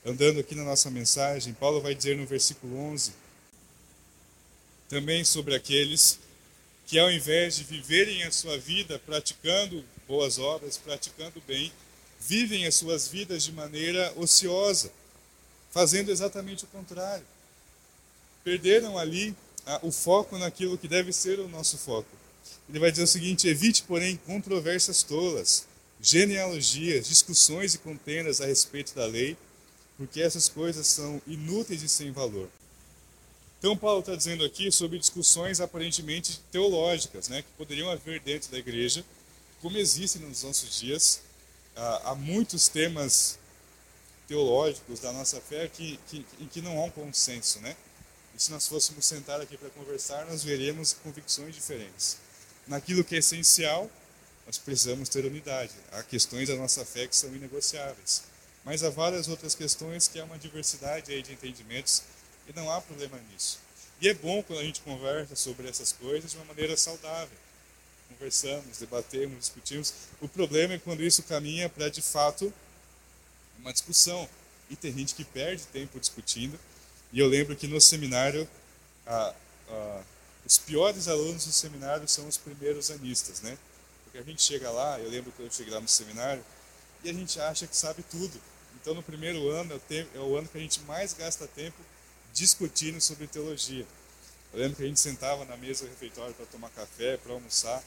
Andando 0.05 0.39
aqui 0.39 0.55
na 0.55 0.63
nossa 0.63 0.89
mensagem, 0.89 1.53
Paulo 1.53 1.81
vai 1.81 1.93
dizer 1.93 2.15
no 2.15 2.25
versículo 2.25 2.77
11: 2.77 3.11
também 4.87 5.23
sobre 5.23 5.55
aqueles 5.55 6.19
que, 6.87 6.99
ao 6.99 7.11
invés 7.11 7.55
de 7.55 7.63
viverem 7.63 8.23
a 8.23 8.31
sua 8.31 8.57
vida 8.57 8.99
praticando 8.99 9.83
boas 10.07 10.37
obras, 10.37 10.77
praticando 10.77 11.41
bem, 11.47 11.71
vivem 12.19 12.65
as 12.65 12.75
suas 12.75 13.07
vidas 13.07 13.43
de 13.43 13.51
maneira 13.51 14.13
ociosa, 14.15 14.91
fazendo 15.71 16.11
exatamente 16.11 16.65
o 16.65 16.67
contrário. 16.67 17.25
Perderam 18.43 18.97
ali 18.97 19.35
ah, 19.65 19.79
o 19.83 19.91
foco 19.91 20.37
naquilo 20.37 20.77
que 20.77 20.87
deve 20.87 21.13
ser 21.13 21.39
o 21.39 21.47
nosso 21.47 21.77
foco. 21.77 22.09
Ele 22.69 22.79
vai 22.79 22.91
dizer 22.91 23.03
o 23.03 23.07
seguinte: 23.07 23.47
evite, 23.47 23.83
porém, 23.83 24.17
controvérsias 24.25 25.03
tolas, 25.03 25.65
genealogias, 26.01 27.07
discussões 27.07 27.75
e 27.75 27.77
contendas 27.79 28.41
a 28.41 28.45
respeito 28.45 28.95
da 28.95 29.05
lei, 29.05 29.37
porque 29.97 30.21
essas 30.21 30.49
coisas 30.49 30.87
são 30.87 31.21
inúteis 31.27 31.83
e 31.83 31.89
sem 31.89 32.11
valor. 32.11 32.49
Então, 33.59 33.77
Paulo 33.77 33.99
está 33.99 34.15
dizendo 34.15 34.43
aqui 34.43 34.71
sobre 34.71 34.97
discussões 34.97 35.61
aparentemente 35.61 36.41
teológicas, 36.51 37.29
né, 37.29 37.43
que 37.43 37.47
poderiam 37.55 37.91
haver 37.91 38.19
dentro 38.19 38.49
da 38.49 38.57
igreja, 38.57 39.05
como 39.61 39.77
existem 39.77 40.23
nos 40.23 40.41
nossos 40.41 40.79
dias. 40.79 41.21
Há 41.75 42.15
muitos 42.15 42.67
temas 42.67 43.37
teológicos 44.27 44.99
da 44.99 45.13
nossa 45.13 45.39
fé 45.39 45.67
que, 45.67 45.99
que, 46.07 46.25
em 46.39 46.47
que 46.47 46.59
não 46.61 46.79
há 46.79 46.85
um 46.85 46.89
consenso, 46.89 47.59
né? 47.59 47.75
E 48.35 48.41
se 48.41 48.51
nós 48.51 48.67
fôssemos 48.67 49.05
sentar 49.05 49.39
aqui 49.41 49.57
para 49.57 49.69
conversar, 49.69 50.25
nós 50.25 50.43
veríamos 50.43 50.93
convicções 50.93 51.53
diferentes. 51.55 52.17
Naquilo 52.67 53.03
que 53.03 53.15
é 53.15 53.19
essencial, 53.19 53.89
nós 54.45 54.57
precisamos 54.57 55.09
ter 55.09 55.25
unidade. 55.25 55.73
Há 55.91 56.03
questões 56.03 56.49
da 56.49 56.55
nossa 56.55 56.85
fé 56.85 57.07
que 57.07 57.15
são 57.15 57.33
inegociáveis. 57.35 58.23
Mas 58.63 58.83
há 58.83 58.89
várias 58.89 59.27
outras 59.27 59.55
questões 59.55 60.07
que 60.07 60.19
há 60.19 60.23
uma 60.23 60.37
diversidade 60.37 61.11
aí 61.11 61.21
de 61.21 61.33
entendimentos 61.33 62.03
e 62.47 62.53
não 62.53 62.69
há 62.71 62.81
problema 62.81 63.19
nisso. 63.31 63.59
E 63.99 64.09
é 64.09 64.13
bom 64.13 64.41
quando 64.43 64.59
a 64.59 64.63
gente 64.63 64.81
conversa 64.81 65.35
sobre 65.35 65.67
essas 65.69 65.91
coisas 65.91 66.31
de 66.31 66.37
uma 66.37 66.45
maneira 66.45 66.75
saudável. 66.75 67.37
Conversamos, 68.09 68.79
debatemos, 68.79 69.39
discutimos. 69.39 69.93
O 70.19 70.27
problema 70.27 70.73
é 70.73 70.79
quando 70.79 71.03
isso 71.03 71.23
caminha 71.23 71.69
para, 71.69 71.89
de 71.89 72.01
fato, 72.01 72.51
uma 73.59 73.71
discussão. 73.71 74.27
E 74.69 74.75
tem 74.75 74.91
gente 74.91 75.15
que 75.15 75.23
perde 75.23 75.65
tempo 75.65 75.99
discutindo. 75.99 76.59
E 77.13 77.19
eu 77.19 77.27
lembro 77.27 77.55
que 77.55 77.67
no 77.67 77.79
seminário, 77.81 78.47
a, 79.05 79.33
a, 79.69 80.01
os 80.45 80.57
piores 80.57 81.07
alunos 81.07 81.45
do 81.45 81.51
seminário 81.51 82.07
são 82.07 82.27
os 82.27 82.37
primeiros 82.37 82.89
anistas, 82.89 83.41
né? 83.41 83.57
Porque 84.03 84.17
a 84.17 84.23
gente 84.23 84.41
chega 84.41 84.69
lá, 84.71 84.99
eu 84.99 85.09
lembro 85.09 85.31
que 85.31 85.41
eu 85.41 85.51
cheguei 85.51 85.73
lá 85.73 85.79
no 85.79 85.87
seminário, 85.87 86.43
e 87.03 87.09
a 87.09 87.13
gente 87.13 87.39
acha 87.39 87.67
que 87.67 87.75
sabe 87.75 88.03
tudo. 88.03 88.39
Então, 88.81 88.93
no 88.93 89.03
primeiro 89.03 89.49
ano, 89.49 89.79
é 89.89 90.19
o, 90.19 90.37
ano 90.37 90.47
que 90.47 90.57
a 90.57 90.61
gente 90.61 90.79
mais 90.81 91.13
gasta 91.13 91.47
tempo 91.47 91.77
discutindo 92.33 92.99
sobre 93.01 93.27
teologia. 93.27 93.85
Eu 94.53 94.59
lembro 94.59 94.77
que 94.77 94.83
a 94.83 94.87
gente 94.87 94.99
sentava 94.99 95.45
na 95.45 95.57
mesa 95.57 95.85
do 95.85 95.89
refeitório 95.89 96.33
para 96.33 96.45
tomar 96.45 96.69
café, 96.69 97.17
para 97.17 97.33
almoçar, 97.33 97.83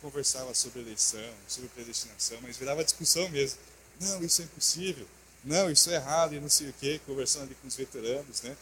conversava 0.00 0.54
sobre 0.54 0.80
eleição, 0.80 1.32
sobre 1.46 1.68
predestinação, 1.70 2.38
mas 2.42 2.56
virava 2.56 2.84
discussão 2.84 3.28
mesmo. 3.28 3.58
Não, 4.00 4.22
isso 4.22 4.42
é 4.42 4.44
impossível. 4.44 5.06
Não, 5.42 5.70
isso 5.70 5.90
é 5.90 5.94
errado 5.94 6.34
e 6.34 6.40
não 6.40 6.50
sei 6.50 6.68
o 6.68 6.72
quê, 6.74 7.00
conversando 7.06 7.44
ali 7.44 7.54
com 7.54 7.66
os 7.66 7.74
veteranos, 7.74 8.42
né? 8.42 8.56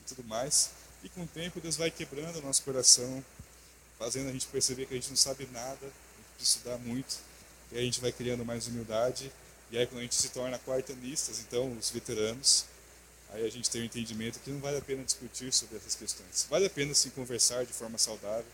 E 0.00 0.08
tudo 0.08 0.24
mais. 0.24 0.70
E 1.02 1.08
com 1.10 1.22
o 1.22 1.26
tempo 1.26 1.60
Deus 1.60 1.76
vai 1.76 1.90
quebrando 1.90 2.38
o 2.38 2.42
nosso 2.42 2.62
coração, 2.62 3.22
fazendo 3.98 4.30
a 4.30 4.32
gente 4.32 4.46
perceber 4.46 4.86
que 4.86 4.94
a 4.94 4.96
gente 4.96 5.10
não 5.10 5.16
sabe 5.16 5.46
nada, 5.52 5.78
a 5.82 5.86
gente 5.86 6.28
precisa 6.36 6.58
estudar 6.58 6.78
muito. 6.78 7.16
E 7.72 7.78
a 7.78 7.80
gente 7.82 8.00
vai 8.00 8.10
criando 8.10 8.44
mais 8.44 8.66
humildade. 8.66 9.30
E 9.70 9.76
aí 9.76 9.86
quando 9.86 9.98
a 9.98 10.02
gente 10.02 10.14
se 10.14 10.30
torna 10.30 10.58
quartanistas, 10.58 11.40
então 11.40 11.70
os 11.76 11.90
veteranos, 11.90 12.64
aí 13.30 13.44
a 13.44 13.50
gente 13.50 13.68
tem 13.68 13.82
o 13.82 13.84
um 13.84 13.86
entendimento 13.86 14.38
que 14.40 14.50
não 14.50 14.60
vale 14.60 14.78
a 14.78 14.80
pena 14.80 15.04
discutir 15.04 15.52
sobre 15.52 15.76
essas 15.76 15.94
questões. 15.94 16.46
Vale 16.48 16.66
a 16.66 16.70
pena 16.70 16.94
sim 16.94 17.10
conversar 17.10 17.66
de 17.66 17.72
forma 17.74 17.98
saudável. 17.98 18.46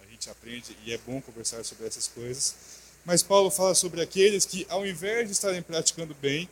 A 0.00 0.06
gente 0.06 0.30
aprende 0.30 0.76
e 0.84 0.92
é 0.92 0.98
bom 0.98 1.20
conversar 1.20 1.64
sobre 1.64 1.86
essas 1.86 2.06
coisas. 2.06 2.54
Mas 3.04 3.22
Paulo 3.22 3.50
fala 3.50 3.74
sobre 3.74 4.02
aqueles 4.02 4.44
que, 4.44 4.66
ao 4.68 4.86
invés 4.86 5.26
de 5.26 5.32
estarem 5.32 5.62
praticando 5.62 6.14
bem, 6.14 6.48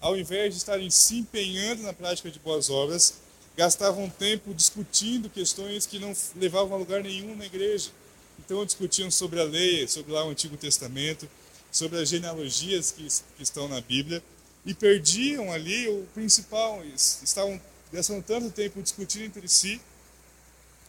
ao 0.00 0.16
invés 0.16 0.54
de 0.54 0.58
estarem 0.58 0.90
se 0.90 1.18
empenhando 1.18 1.82
na 1.82 1.92
prática 1.92 2.30
de 2.30 2.38
boas 2.38 2.70
obras, 2.70 3.14
gastavam 3.56 4.08
tempo 4.08 4.54
discutindo 4.54 5.28
questões 5.28 5.86
que 5.86 5.98
não 5.98 6.14
levavam 6.36 6.74
a 6.74 6.78
lugar 6.78 7.02
nenhum 7.02 7.36
na 7.36 7.44
igreja. 7.44 7.90
Então 8.38 8.64
discutiam 8.64 9.10
sobre 9.10 9.40
a 9.40 9.44
lei, 9.44 9.86
sobre 9.86 10.12
lá 10.12 10.24
o 10.24 10.30
Antigo 10.30 10.56
Testamento, 10.56 11.28
sobre 11.70 11.98
as 11.98 12.08
genealogias 12.08 12.90
que, 12.90 13.06
que 13.36 13.42
estão 13.42 13.68
na 13.68 13.80
Bíblia 13.80 14.22
e 14.64 14.72
perdiam 14.72 15.52
ali 15.52 15.88
o 15.88 16.06
principal. 16.14 16.82
Estavam 16.84 17.60
gastando 17.92 18.22
tanto 18.22 18.50
tempo 18.50 18.82
discutindo 18.82 19.24
entre 19.24 19.46
si 19.48 19.80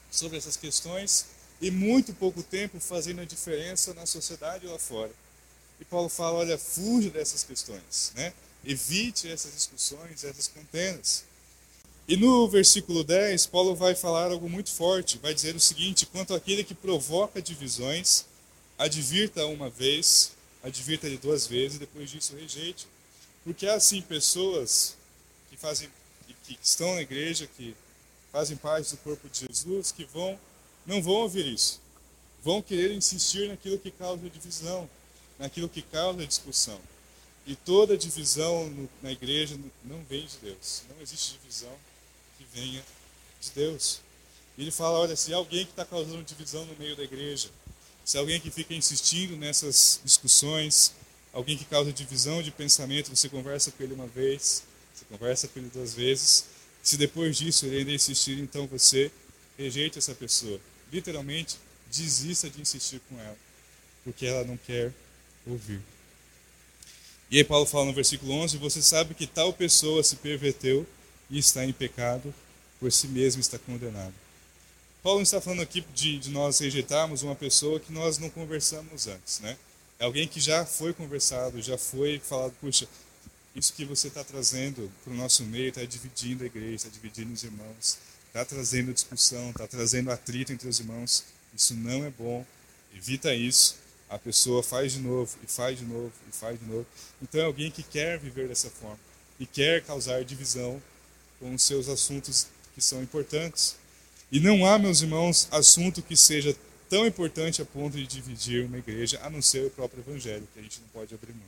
sobre 0.10 0.38
essas 0.38 0.56
questões 0.56 1.26
e 1.60 1.70
muito 1.70 2.14
pouco 2.14 2.42
tempo 2.42 2.80
fazendo 2.80 3.22
a 3.22 3.26
diferença 3.26 3.94
na 3.94 4.06
sociedade 4.06 4.66
lá 4.66 4.80
fora. 4.80 5.12
E 5.80 5.86
Paulo 5.86 6.10
fala, 6.10 6.40
olha, 6.40 6.58
fuja 6.58 7.10
dessas 7.10 7.44
questões, 7.44 8.12
né? 8.16 8.34
Evite 8.64 9.30
essas 9.30 9.54
discussões, 9.54 10.24
essas 10.24 10.48
contendas. 10.48 11.24
E 12.08 12.16
no 12.16 12.48
versículo 12.48 13.04
10, 13.04 13.46
Paulo 13.48 13.76
vai 13.76 13.96
falar 13.96 14.32
algo 14.32 14.50
muito 14.50 14.72
forte. 14.72 15.18
Vai 15.18 15.34
dizer 15.34 15.56
o 15.56 15.60
seguinte: 15.60 16.06
quanto 16.06 16.34
àquele 16.34 16.64
que 16.64 16.76
provoca 16.76 17.42
divisões, 17.42 18.26
advirta 18.78 19.46
uma 19.46 19.70
vez, 19.70 20.32
advirta-lhe 20.64 21.18
duas 21.18 21.48
vezes, 21.48 21.78
e 21.78 21.80
depois 21.80 22.10
disso 22.10 22.36
rejeite. 22.36 22.88
Porque 23.44 23.66
há 23.66 23.76
assim 23.76 24.02
pessoas 24.02 24.96
que 25.50 25.58
fazem 25.58 25.90
que 26.44 26.58
estão 26.62 26.96
na 26.96 27.02
igreja, 27.02 27.48
que 27.58 27.76
fazem 28.32 28.58
parte 28.58 28.92
do 28.92 28.98
corpo 28.98 29.30
de 29.30 29.46
Jesus, 29.48 29.92
que 29.92 30.06
vão 30.06 30.40
não 30.86 31.02
vão 31.02 31.14
ouvir 31.14 31.46
isso. 31.46 31.80
Vão 32.44 32.62
querer 32.62 32.94
insistir 32.94 33.48
naquilo 33.48 33.78
que 33.78 33.92
causa 33.92 34.30
divisão, 34.30 34.90
naquilo 35.38 35.70
que 35.70 35.82
causa 35.82 36.26
discussão. 36.26 36.80
E 37.46 37.56
toda 37.56 37.98
divisão 37.98 38.70
no, 38.70 38.90
na 39.02 39.12
igreja 39.12 39.58
não 39.84 40.04
vem 40.04 40.26
de 40.26 40.38
Deus. 40.38 40.84
Não 40.90 41.02
existe 41.02 41.34
divisão 41.34 41.76
que 42.38 42.46
venha 42.54 42.84
de 43.42 43.52
Deus. 43.52 44.00
E 44.58 44.62
ele 44.62 44.72
fala: 44.72 45.00
olha, 45.00 45.16
se 45.16 45.34
alguém 45.34 45.66
que 45.66 45.72
está 45.72 45.86
causando 45.86 46.24
divisão 46.24 46.66
no 46.66 46.76
meio 46.76 46.96
da 46.96 47.04
igreja, 47.04 47.50
se 48.06 48.18
alguém 48.18 48.40
que 48.40 48.52
fica 48.52 48.74
insistindo 48.74 49.36
nessas 49.36 50.00
discussões, 50.04 50.94
alguém 51.34 51.58
que 51.58 51.66
causa 51.66 51.92
divisão 51.92 52.42
de 52.42 52.52
pensamento, 52.52 53.16
você 53.16 53.30
conversa 53.30 53.72
com 53.72 53.84
ele 53.84 53.94
uma 53.94 54.08
vez, 54.08 54.64
você 54.94 55.06
conversa 55.06 55.48
com 55.48 55.60
ele 55.60 55.70
duas 55.70 55.94
vezes. 55.94 56.46
Se 56.84 56.98
depois 56.98 57.38
disso 57.38 57.66
ele 57.66 57.80
ainda 57.80 57.92
insistir, 57.92 58.40
então 58.40 58.68
você 58.68 59.12
rejeite 59.58 59.98
essa 59.98 60.16
pessoa. 60.16 60.60
Literalmente, 60.92 61.58
desista 61.90 62.50
de 62.50 62.62
insistir 62.62 63.02
com 63.08 63.20
ela, 63.20 63.38
porque 64.04 64.26
ela 64.26 64.44
não 64.44 64.58
quer 64.58 64.92
ouvir. 65.46 65.82
E 67.32 67.38
aí 67.38 67.46
Paulo 67.46 67.66
fala 67.66 67.86
no 67.86 67.94
versículo 67.94 68.34
11, 68.34 68.58
você 68.58 68.82
sabe 68.82 69.16
que 69.16 69.26
tal 69.26 69.54
pessoa 69.54 70.04
se 70.04 70.18
perverteu 70.18 70.86
e 71.30 71.40
está 71.40 71.64
em 71.64 71.72
pecado, 71.72 72.34
por 72.78 72.92
si 72.92 73.08
mesmo 73.08 73.40
está 73.40 73.58
condenado. 73.58 74.14
Paulo 75.02 75.22
está 75.22 75.40
falando 75.40 75.62
aqui 75.62 75.80
de, 75.96 76.20
de 76.20 76.30
nós 76.30 76.60
rejeitarmos 76.60 77.24
uma 77.24 77.34
pessoa 77.34 77.80
que 77.80 77.94
nós 77.94 78.18
não 78.18 78.30
conversamos 78.30 79.08
antes, 79.08 79.40
né? 79.40 79.58
É 79.98 80.04
alguém 80.04 80.28
que 80.28 80.42
já 80.42 80.66
foi 80.66 80.94
conversado, 80.94 81.62
já 81.62 81.78
foi 81.78 82.20
falado, 82.20 82.54
puxa, 82.60 82.86
isso 83.56 83.72
que 83.72 83.86
você 83.86 84.10
está 84.10 84.26
trazendo 84.26 84.92
para 85.02 85.14
o 85.14 85.16
nosso 85.16 85.46
meio 85.46 85.70
está 85.70 85.86
dividindo 85.86 86.44
a 86.44 86.48
igreja, 86.48 86.76
está 86.76 86.90
dividindo 86.90 87.32
os 87.32 87.44
irmãos, 87.46 87.98
está 88.28 88.44
trazendo 88.44 88.94
discussão, 88.94 89.52
está 89.52 89.66
trazendo 89.68 90.12
atrito 90.12 90.52
entre 90.52 90.68
os 90.68 90.82
irmãos. 90.82 91.24
Isso 91.56 91.76
não 91.76 92.04
é 92.04 92.10
bom. 92.10 92.46
Evita 92.94 93.34
isso 93.34 93.81
a 94.12 94.20
pessoa 94.20 94.62
faz 94.62 94.92
de 94.92 95.00
novo, 95.00 95.38
e 95.42 95.48
faz 95.48 95.80
de 95.80 95.86
novo, 95.86 96.12
e 96.30 96.36
faz 96.36 96.60
de 96.60 96.66
novo. 96.66 96.86
Então 97.22 97.40
é 97.40 97.46
alguém 97.46 97.72
que 97.72 97.82
quer 97.82 98.20
viver 98.20 98.50
dessa 98.50 98.70
forma 98.70 99.00
e 99.40 99.46
quer 99.46 99.82
causar 99.84 100.24
divisão 100.26 100.82
com 101.40 101.56
os 101.56 101.64
seus 101.64 101.88
assuntos 101.88 102.48
que 102.76 102.82
são 102.82 103.02
importantes. 103.02 103.78
E 104.30 104.40
não 104.40 104.66
há, 104.66 104.78
meus 104.78 105.02
irmãos, 105.02 105.48
assunto 105.50 106.02
que 106.02 106.18
seja 106.18 106.54
tão 106.90 107.08
importante 107.08 107.62
a 107.62 107.66
ponto 107.66 107.96
de 107.96 108.06
dividir 108.06 108.66
uma 108.66 108.78
igreja, 108.78 109.18
a 109.24 109.30
não 109.30 109.42
ser 109.42 109.66
o 109.66 109.70
próprio 109.70 110.04
evangelho, 110.06 110.48
que 110.54 110.60
a 110.60 110.64
gente 110.64 110.82
não 110.82 110.88
pode 110.90 111.16
abrir 111.16 111.32
mão. 111.32 111.48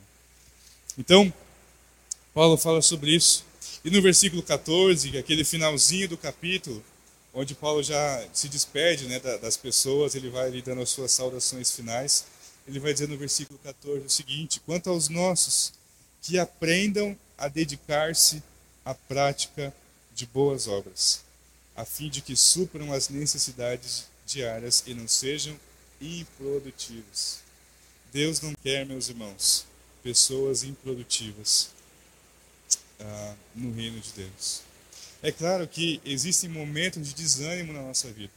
Então, 0.96 1.32
Paulo 2.32 2.56
fala 2.56 2.80
sobre 2.80 3.14
isso. 3.14 3.44
E 3.84 3.90
no 3.90 4.00
versículo 4.00 4.42
14, 4.42 5.18
aquele 5.18 5.44
finalzinho 5.44 6.08
do 6.08 6.16
capítulo, 6.16 6.82
onde 7.34 7.54
Paulo 7.54 7.82
já 7.82 8.26
se 8.32 8.48
despede 8.48 9.06
né, 9.06 9.20
das 9.20 9.56
pessoas, 9.56 10.14
ele 10.14 10.30
vai 10.30 10.46
ali 10.46 10.62
dando 10.62 10.80
as 10.80 10.88
suas 10.88 11.12
saudações 11.12 11.70
finais 11.70 12.24
ele 12.66 12.80
vai 12.80 12.92
dizer 12.92 13.08
no 13.08 13.16
versículo 13.16 13.58
14 13.60 14.06
o 14.06 14.10
seguinte: 14.10 14.60
quanto 14.60 14.90
aos 14.90 15.08
nossos, 15.08 15.72
que 16.22 16.38
aprendam 16.38 17.16
a 17.36 17.48
dedicar-se 17.48 18.42
à 18.84 18.94
prática 18.94 19.74
de 20.14 20.26
boas 20.26 20.66
obras, 20.68 21.22
a 21.76 21.84
fim 21.84 22.08
de 22.08 22.22
que 22.22 22.36
supram 22.36 22.92
as 22.92 23.08
necessidades 23.08 24.06
diárias 24.26 24.82
e 24.86 24.94
não 24.94 25.06
sejam 25.06 25.58
improdutivos. 26.00 27.40
Deus 28.12 28.40
não 28.40 28.54
quer, 28.62 28.86
meus 28.86 29.08
irmãos, 29.08 29.66
pessoas 30.02 30.62
improdutivas 30.62 31.70
ah, 33.00 33.34
no 33.54 33.72
reino 33.72 34.00
de 34.00 34.12
Deus. 34.12 34.62
É 35.22 35.32
claro 35.32 35.66
que 35.66 36.00
existem 36.04 36.48
momentos 36.48 37.08
de 37.08 37.14
desânimo 37.14 37.72
na 37.72 37.82
nossa 37.82 38.10
vida. 38.12 38.32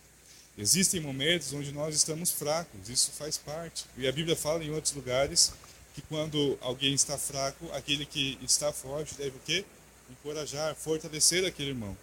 Existem 0.57 0.99
momentos 0.99 1.53
onde 1.53 1.71
nós 1.71 1.95
estamos 1.95 2.31
fracos, 2.31 2.89
isso 2.89 3.11
faz 3.11 3.37
parte. 3.37 3.85
E 3.95 4.07
a 4.07 4.11
Bíblia 4.11 4.35
fala 4.35 4.63
em 4.63 4.71
outros 4.71 4.93
lugares 4.93 5.53
que 5.93 6.01
quando 6.01 6.57
alguém 6.61 6.93
está 6.95 7.15
fraco, 7.17 7.71
aquele 7.73 8.05
que 8.05 8.39
está 8.41 8.73
forte 8.73 9.13
deve 9.13 9.37
o 9.37 9.41
quê? 9.45 9.63
Encorajar, 10.09 10.75
fortalecer 10.75 11.45
aquele 11.45 11.69
irmão. 11.69 11.95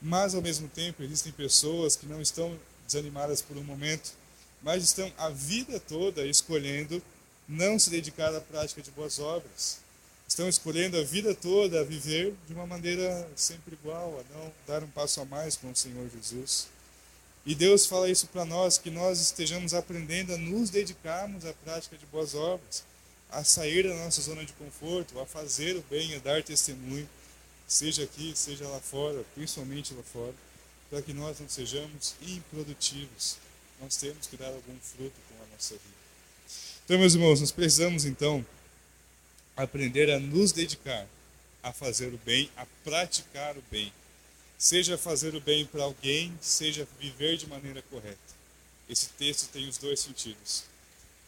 Mas 0.00 0.34
ao 0.34 0.42
mesmo 0.42 0.68
tempo 0.68 1.02
existem 1.02 1.32
pessoas 1.32 1.96
que 1.96 2.06
não 2.06 2.22
estão 2.22 2.56
desanimadas 2.86 3.42
por 3.42 3.56
um 3.56 3.64
momento, 3.64 4.12
mas 4.62 4.84
estão 4.84 5.12
a 5.18 5.30
vida 5.30 5.80
toda 5.80 6.24
escolhendo 6.24 7.02
não 7.48 7.78
se 7.78 7.90
dedicar 7.90 8.34
à 8.34 8.40
prática 8.40 8.82
de 8.82 8.90
boas 8.92 9.18
obras. 9.18 9.78
Estão 10.28 10.48
escolhendo 10.48 10.96
a 10.96 11.02
vida 11.02 11.34
toda 11.34 11.80
a 11.80 11.84
viver 11.84 12.34
de 12.46 12.54
uma 12.54 12.66
maneira 12.66 13.28
sempre 13.36 13.74
igual, 13.74 14.20
a 14.20 14.34
não 14.34 14.52
dar 14.66 14.82
um 14.82 14.88
passo 14.88 15.20
a 15.20 15.24
mais 15.24 15.56
com 15.56 15.70
o 15.70 15.76
Senhor 15.76 16.08
Jesus. 16.08 16.68
E 17.46 17.54
Deus 17.54 17.84
fala 17.86 18.08
isso 18.08 18.26
para 18.28 18.44
nós, 18.44 18.78
que 18.78 18.90
nós 18.90 19.20
estejamos 19.20 19.74
aprendendo 19.74 20.32
a 20.32 20.38
nos 20.38 20.70
dedicarmos 20.70 21.44
à 21.44 21.52
prática 21.52 21.96
de 21.96 22.06
boas 22.06 22.34
obras 22.34 22.84
a 23.30 23.42
sair 23.42 23.82
da 23.82 23.94
nossa 23.96 24.22
zona 24.22 24.44
de 24.44 24.52
conforto, 24.52 25.18
a 25.18 25.26
fazer 25.26 25.76
o 25.76 25.84
bem, 25.90 26.14
a 26.14 26.18
dar 26.20 26.42
testemunho, 26.42 27.08
seja 27.66 28.04
aqui, 28.04 28.32
seja 28.36 28.66
lá 28.68 28.80
fora, 28.80 29.24
principalmente 29.34 29.92
lá 29.92 30.02
fora, 30.04 30.34
para 30.88 31.02
que 31.02 31.12
nós 31.12 31.40
não 31.40 31.48
sejamos 31.48 32.14
improdutivos. 32.22 33.36
Nós 33.80 33.96
temos 33.96 34.28
que 34.28 34.36
dar 34.36 34.46
algum 34.48 34.78
fruto 34.80 35.16
com 35.28 35.42
a 35.42 35.46
nossa 35.52 35.74
vida. 35.74 36.04
Então, 36.84 36.98
meus 36.98 37.14
irmãos, 37.14 37.40
nós 37.40 37.50
precisamos 37.50 38.04
então 38.04 38.46
aprender 39.56 40.10
a 40.10 40.20
nos 40.20 40.52
dedicar 40.52 41.06
a 41.62 41.72
fazer 41.72 42.12
o 42.12 42.20
bem, 42.24 42.50
a 42.56 42.66
praticar 42.84 43.56
o 43.56 43.64
bem. 43.70 43.92
Seja 44.58 44.96
fazer 44.96 45.34
o 45.34 45.40
bem 45.40 45.66
para 45.66 45.82
alguém, 45.82 46.36
seja 46.40 46.86
viver 46.98 47.36
de 47.36 47.46
maneira 47.46 47.82
correta. 47.82 48.18
Esse 48.88 49.08
texto 49.10 49.48
tem 49.50 49.68
os 49.68 49.78
dois 49.78 50.00
sentidos. 50.00 50.64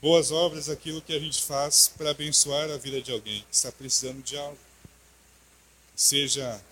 Boas 0.00 0.30
obras, 0.30 0.68
aquilo 0.68 1.02
que 1.02 1.14
a 1.14 1.18
gente 1.18 1.42
faz 1.42 1.88
para 1.88 2.10
abençoar 2.10 2.70
a 2.70 2.76
vida 2.76 3.00
de 3.00 3.10
alguém 3.10 3.42
que 3.48 3.54
está 3.54 3.72
precisando 3.72 4.22
de 4.22 4.36
algo. 4.36 4.58
Seja 5.94 6.62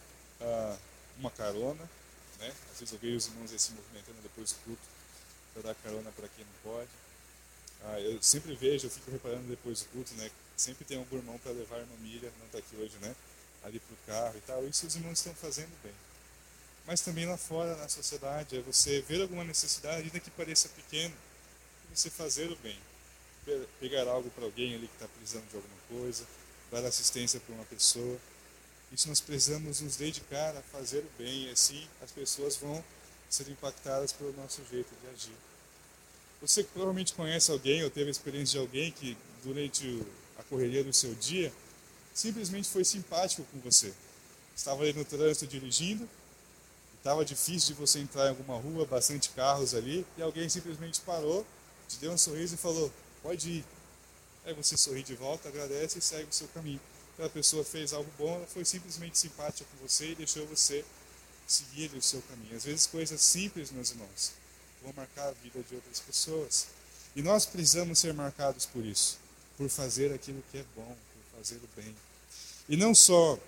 ah, 0.40 0.76
uma 1.18 1.30
carona, 1.30 1.82
né? 2.38 2.52
às 2.72 2.80
vezes 2.80 2.92
eu 2.92 2.98
vejo 2.98 3.16
os 3.16 3.26
irmãos 3.26 3.50
aí 3.50 3.58
se 3.58 3.72
movimentando 3.72 4.18
depois 4.22 4.52
do 4.52 4.58
culto 4.58 4.82
para 5.54 5.62
dar 5.62 5.74
carona 5.76 6.10
para 6.12 6.28
quem 6.28 6.44
não 6.44 6.72
pode. 6.72 6.90
Ah, 7.84 8.00
eu 8.00 8.22
sempre 8.22 8.54
vejo, 8.54 8.86
eu 8.86 8.90
fico 8.90 9.10
reparando 9.10 9.46
depois 9.48 9.80
do 9.80 9.88
culto, 9.88 10.14
né? 10.14 10.30
Sempre 10.56 10.84
tem 10.84 10.96
algum 10.96 11.16
irmão 11.16 11.38
para 11.38 11.52
levar 11.52 11.76
a 11.76 11.80
irmã 11.80 11.94
Miriam, 12.00 12.30
não 12.38 12.46
está 12.46 12.58
aqui 12.58 12.76
hoje, 12.76 12.94
né? 13.00 13.14
Ali 13.62 13.80
para 13.80 13.94
o 13.94 13.98
carro 14.06 14.36
e 14.36 14.40
tal. 14.42 14.66
Isso 14.66 14.86
os 14.86 14.96
irmãos 14.96 15.18
estão 15.18 15.34
fazendo 15.34 15.72
bem. 15.82 15.92
Mas 16.86 17.00
também 17.00 17.26
lá 17.26 17.36
fora, 17.36 17.76
na 17.76 17.88
sociedade, 17.88 18.58
é 18.58 18.60
você 18.60 19.00
ver 19.02 19.22
alguma 19.22 19.44
necessidade, 19.44 20.02
ainda 20.02 20.20
que 20.20 20.30
pareça 20.30 20.68
pequeno, 20.68 21.14
você 21.92 22.10
fazer 22.10 22.50
o 22.50 22.56
bem 22.56 22.78
pegar 23.78 24.08
algo 24.08 24.30
para 24.30 24.44
alguém 24.44 24.74
ali 24.74 24.88
que 24.88 24.94
está 24.94 25.08
precisando 25.08 25.48
de 25.48 25.56
alguma 25.56 25.76
coisa, 25.88 26.24
dar 26.70 26.84
assistência 26.84 27.38
para 27.40 27.54
uma 27.54 27.64
pessoa. 27.64 28.18
Isso 28.92 29.08
nós 29.08 29.20
precisamos 29.20 29.80
nos 29.80 29.96
dedicar 29.96 30.56
a 30.56 30.62
fazer 30.62 30.98
o 31.00 31.10
bem, 31.18 31.46
e 31.46 31.50
assim 31.50 31.86
as 32.02 32.10
pessoas 32.10 32.56
vão 32.56 32.82
ser 33.28 33.48
impactadas 33.48 34.12
pelo 34.12 34.32
nosso 34.34 34.62
jeito 34.70 34.90
de 35.00 35.08
agir. 35.08 35.36
Você 36.40 36.62
provavelmente 36.62 37.14
conhece 37.14 37.50
alguém 37.50 37.82
ou 37.82 37.90
teve 37.90 38.08
a 38.08 38.10
experiência 38.10 38.52
de 38.52 38.58
alguém 38.58 38.92
que 38.92 39.16
durante 39.42 40.02
a 40.38 40.42
correria 40.44 40.84
do 40.84 40.92
seu 40.92 41.14
dia 41.14 41.52
simplesmente 42.12 42.68
foi 42.68 42.84
simpático 42.84 43.44
com 43.50 43.58
você. 43.60 43.92
Estava 44.54 44.82
ali 44.82 44.92
no 44.92 45.04
trânsito 45.04 45.46
dirigindo, 45.46 46.08
estava 47.04 47.22
difícil 47.22 47.74
de 47.74 47.80
você 47.80 47.98
entrar 47.98 48.24
em 48.24 48.28
alguma 48.30 48.56
rua, 48.56 48.86
bastante 48.86 49.28
carros 49.28 49.74
ali, 49.74 50.06
e 50.16 50.22
alguém 50.22 50.48
simplesmente 50.48 51.02
parou, 51.02 51.46
te 51.86 51.98
deu 51.98 52.10
um 52.10 52.16
sorriso 52.16 52.54
e 52.54 52.56
falou: 52.56 52.90
pode 53.22 53.50
ir. 53.50 53.64
Aí 54.46 54.54
você 54.54 54.74
sorri 54.74 55.02
de 55.02 55.14
volta, 55.14 55.48
agradece 55.48 55.98
e 55.98 56.02
segue 56.02 56.30
o 56.30 56.32
seu 56.32 56.48
caminho. 56.48 56.80
Aquela 57.12 57.28
pessoa 57.28 57.62
fez 57.62 57.92
algo 57.92 58.10
bom, 58.18 58.36
ela 58.36 58.46
foi 58.46 58.64
simplesmente 58.64 59.18
simpática 59.18 59.68
com 59.70 59.86
você 59.86 60.12
e 60.12 60.14
deixou 60.14 60.46
você 60.46 60.82
seguir 61.46 61.94
o 61.94 62.00
seu 62.00 62.22
caminho. 62.22 62.56
Às 62.56 62.64
vezes 62.64 62.86
coisas 62.86 63.20
simples, 63.20 63.70
meus 63.70 63.90
irmãos, 63.90 64.32
vão 64.82 64.92
marcar 64.96 65.28
a 65.28 65.32
vida 65.32 65.62
de 65.62 65.74
outras 65.74 66.00
pessoas. 66.00 66.68
E 67.14 67.20
nós 67.20 67.44
precisamos 67.44 67.98
ser 67.98 68.14
marcados 68.14 68.64
por 68.64 68.84
isso, 68.84 69.18
por 69.58 69.68
fazer 69.68 70.12
aquilo 70.12 70.42
que 70.50 70.58
é 70.58 70.64
bom, 70.74 70.96
por 71.12 71.38
fazer 71.38 71.56
o 71.56 71.68
bem. 71.76 71.94
E 72.66 72.76
não 72.76 72.94
só 72.94 73.38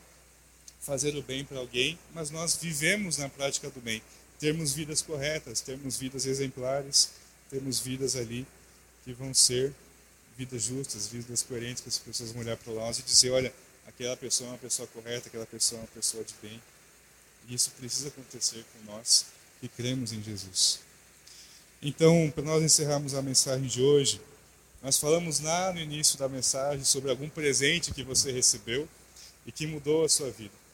fazer 0.87 1.17
o 1.17 1.23
bem 1.23 1.45
para 1.45 1.59
alguém, 1.59 1.99
mas 2.15 2.31
nós 2.31 2.55
vivemos 2.55 3.19
na 3.19 3.29
prática 3.29 3.69
do 3.69 3.81
bem. 3.81 4.01
Termos 4.39 4.73
vidas 4.73 5.03
corretas, 5.03 5.61
termos 5.61 5.97
vidas 5.97 6.27
exemplares, 6.27 7.11
termos 7.51 7.81
vidas 7.81 8.15
ali 8.15 8.47
que 9.05 9.13
vão 9.13 9.35
ser 9.35 9.75
vidas 10.39 10.63
justas, 10.63 11.09
vidas 11.09 11.43
coerentes, 11.43 11.83
que 11.83 11.89
as 11.89 11.99
pessoas 11.99 12.31
vão 12.31 12.43
olhar 12.43 12.57
para 12.57 12.73
nós 12.73 13.01
e 13.01 13.03
dizer, 13.03 13.31
olha, 13.31 13.53
aquela 13.87 14.17
pessoa 14.17 14.49
é 14.49 14.53
uma 14.53 14.59
pessoa 14.59 14.87
correta, 14.89 15.29
aquela 15.29 15.47
pessoa 15.47 15.81
é 15.81 15.83
uma 15.83 15.89
pessoa 15.89 16.23
de 16.23 16.35
bem. 16.41 16.63
E 17.49 17.55
isso 17.55 17.73
precisa 17.73 18.09
acontecer 18.09 18.65
com 18.73 18.93
nós 18.93 19.27
que 19.61 19.69
cremos 19.69 20.13
em 20.13 20.23
Jesus. 20.23 20.81
Então, 21.83 22.31
para 22.33 22.45
nós 22.45 22.63
encerrarmos 22.63 23.15
a 23.15 23.23
mensagem 23.23 23.67
de 23.67 23.83
hoje, 23.83 24.21
nós 24.83 24.99
falamos 24.99 25.41
lá 25.41 25.73
no 25.73 25.81
início 25.81 26.17
da 26.17 26.29
mensagem 26.29 26.85
sobre 26.85 27.11
algum 27.11 27.29
presente 27.29 27.93
que 27.93 28.05
você 28.05 28.31
recebeu 28.31 28.89
e 29.45 29.51
que 29.51 29.67
mudou 29.67 30.05
a 30.05 30.09
sua 30.09 30.31
vida. 30.31 30.66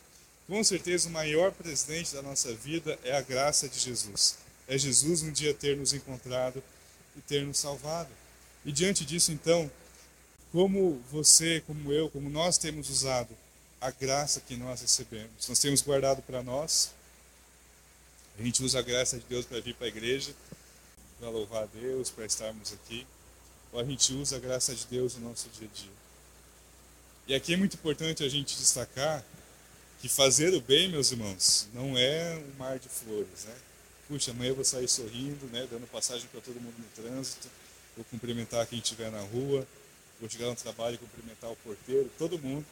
Com 0.52 0.62
certeza, 0.62 1.08
o 1.08 1.12
maior 1.12 1.50
presente 1.50 2.12
da 2.12 2.20
nossa 2.20 2.52
vida 2.54 2.98
é 3.04 3.16
a 3.16 3.22
graça 3.22 3.66
de 3.66 3.78
Jesus. 3.80 4.36
É 4.68 4.76
Jesus 4.76 5.22
um 5.22 5.32
dia 5.32 5.54
ter 5.54 5.78
nos 5.78 5.94
encontrado 5.94 6.62
e 7.16 7.22
ter 7.22 7.42
nos 7.42 7.56
salvado. 7.56 8.10
E 8.62 8.70
diante 8.70 9.02
disso, 9.06 9.32
então, 9.32 9.70
como 10.52 11.02
você, 11.10 11.62
como 11.66 11.90
eu, 11.90 12.10
como 12.10 12.28
nós 12.28 12.58
temos 12.58 12.90
usado 12.90 13.30
a 13.80 13.90
graça 13.90 14.42
que 14.42 14.54
nós 14.54 14.82
recebemos? 14.82 15.48
Nós 15.48 15.58
temos 15.58 15.80
guardado 15.80 16.20
para 16.20 16.42
nós. 16.42 16.90
A 18.38 18.42
gente 18.42 18.62
usa 18.62 18.80
a 18.80 18.82
graça 18.82 19.18
de 19.18 19.24
Deus 19.24 19.46
para 19.46 19.58
vir 19.58 19.74
para 19.74 19.86
a 19.86 19.88
igreja, 19.88 20.34
para 21.18 21.30
louvar 21.30 21.62
a 21.62 21.66
Deus, 21.66 22.10
para 22.10 22.26
estarmos 22.26 22.74
aqui. 22.74 23.06
Ou 23.72 23.80
a 23.80 23.84
gente 23.84 24.12
usa 24.12 24.36
a 24.36 24.38
graça 24.38 24.74
de 24.74 24.84
Deus 24.84 25.14
no 25.14 25.30
nosso 25.30 25.48
dia 25.48 25.66
a 25.66 25.74
dia. 25.74 25.92
E 27.28 27.34
aqui 27.34 27.54
é 27.54 27.56
muito 27.56 27.72
importante 27.72 28.22
a 28.22 28.28
gente 28.28 28.54
destacar 28.54 29.24
que 30.02 30.08
fazer 30.08 30.52
o 30.52 30.60
bem, 30.60 30.90
meus 30.90 31.10
irmãos, 31.12 31.68
não 31.72 31.96
é 31.96 32.34
um 32.36 32.58
mar 32.58 32.78
de 32.78 32.88
flores, 32.90 33.44
né? 33.46 33.54
Puxa, 34.06 34.32
amanhã 34.32 34.50
eu 34.50 34.56
vou 34.56 34.64
sair 34.64 34.88
sorrindo, 34.88 35.46
né, 35.46 35.66
dando 35.70 35.86
passagem 35.86 36.28
para 36.30 36.42
todo 36.42 36.60
mundo 36.60 36.74
no 36.76 37.02
trânsito 37.02 37.48
vou 37.96 38.04
cumprimentar 38.06 38.66
quem 38.66 38.78
estiver 38.78 39.10
na 39.10 39.20
rua, 39.20 39.66
vou 40.20 40.28
chegar 40.28 40.48
no 40.48 40.56
trabalho 40.56 40.94
e 40.94 40.98
cumprimentar 40.98 41.50
o 41.50 41.56
porteiro, 41.56 42.10
todo 42.18 42.38
mundo. 42.38 42.64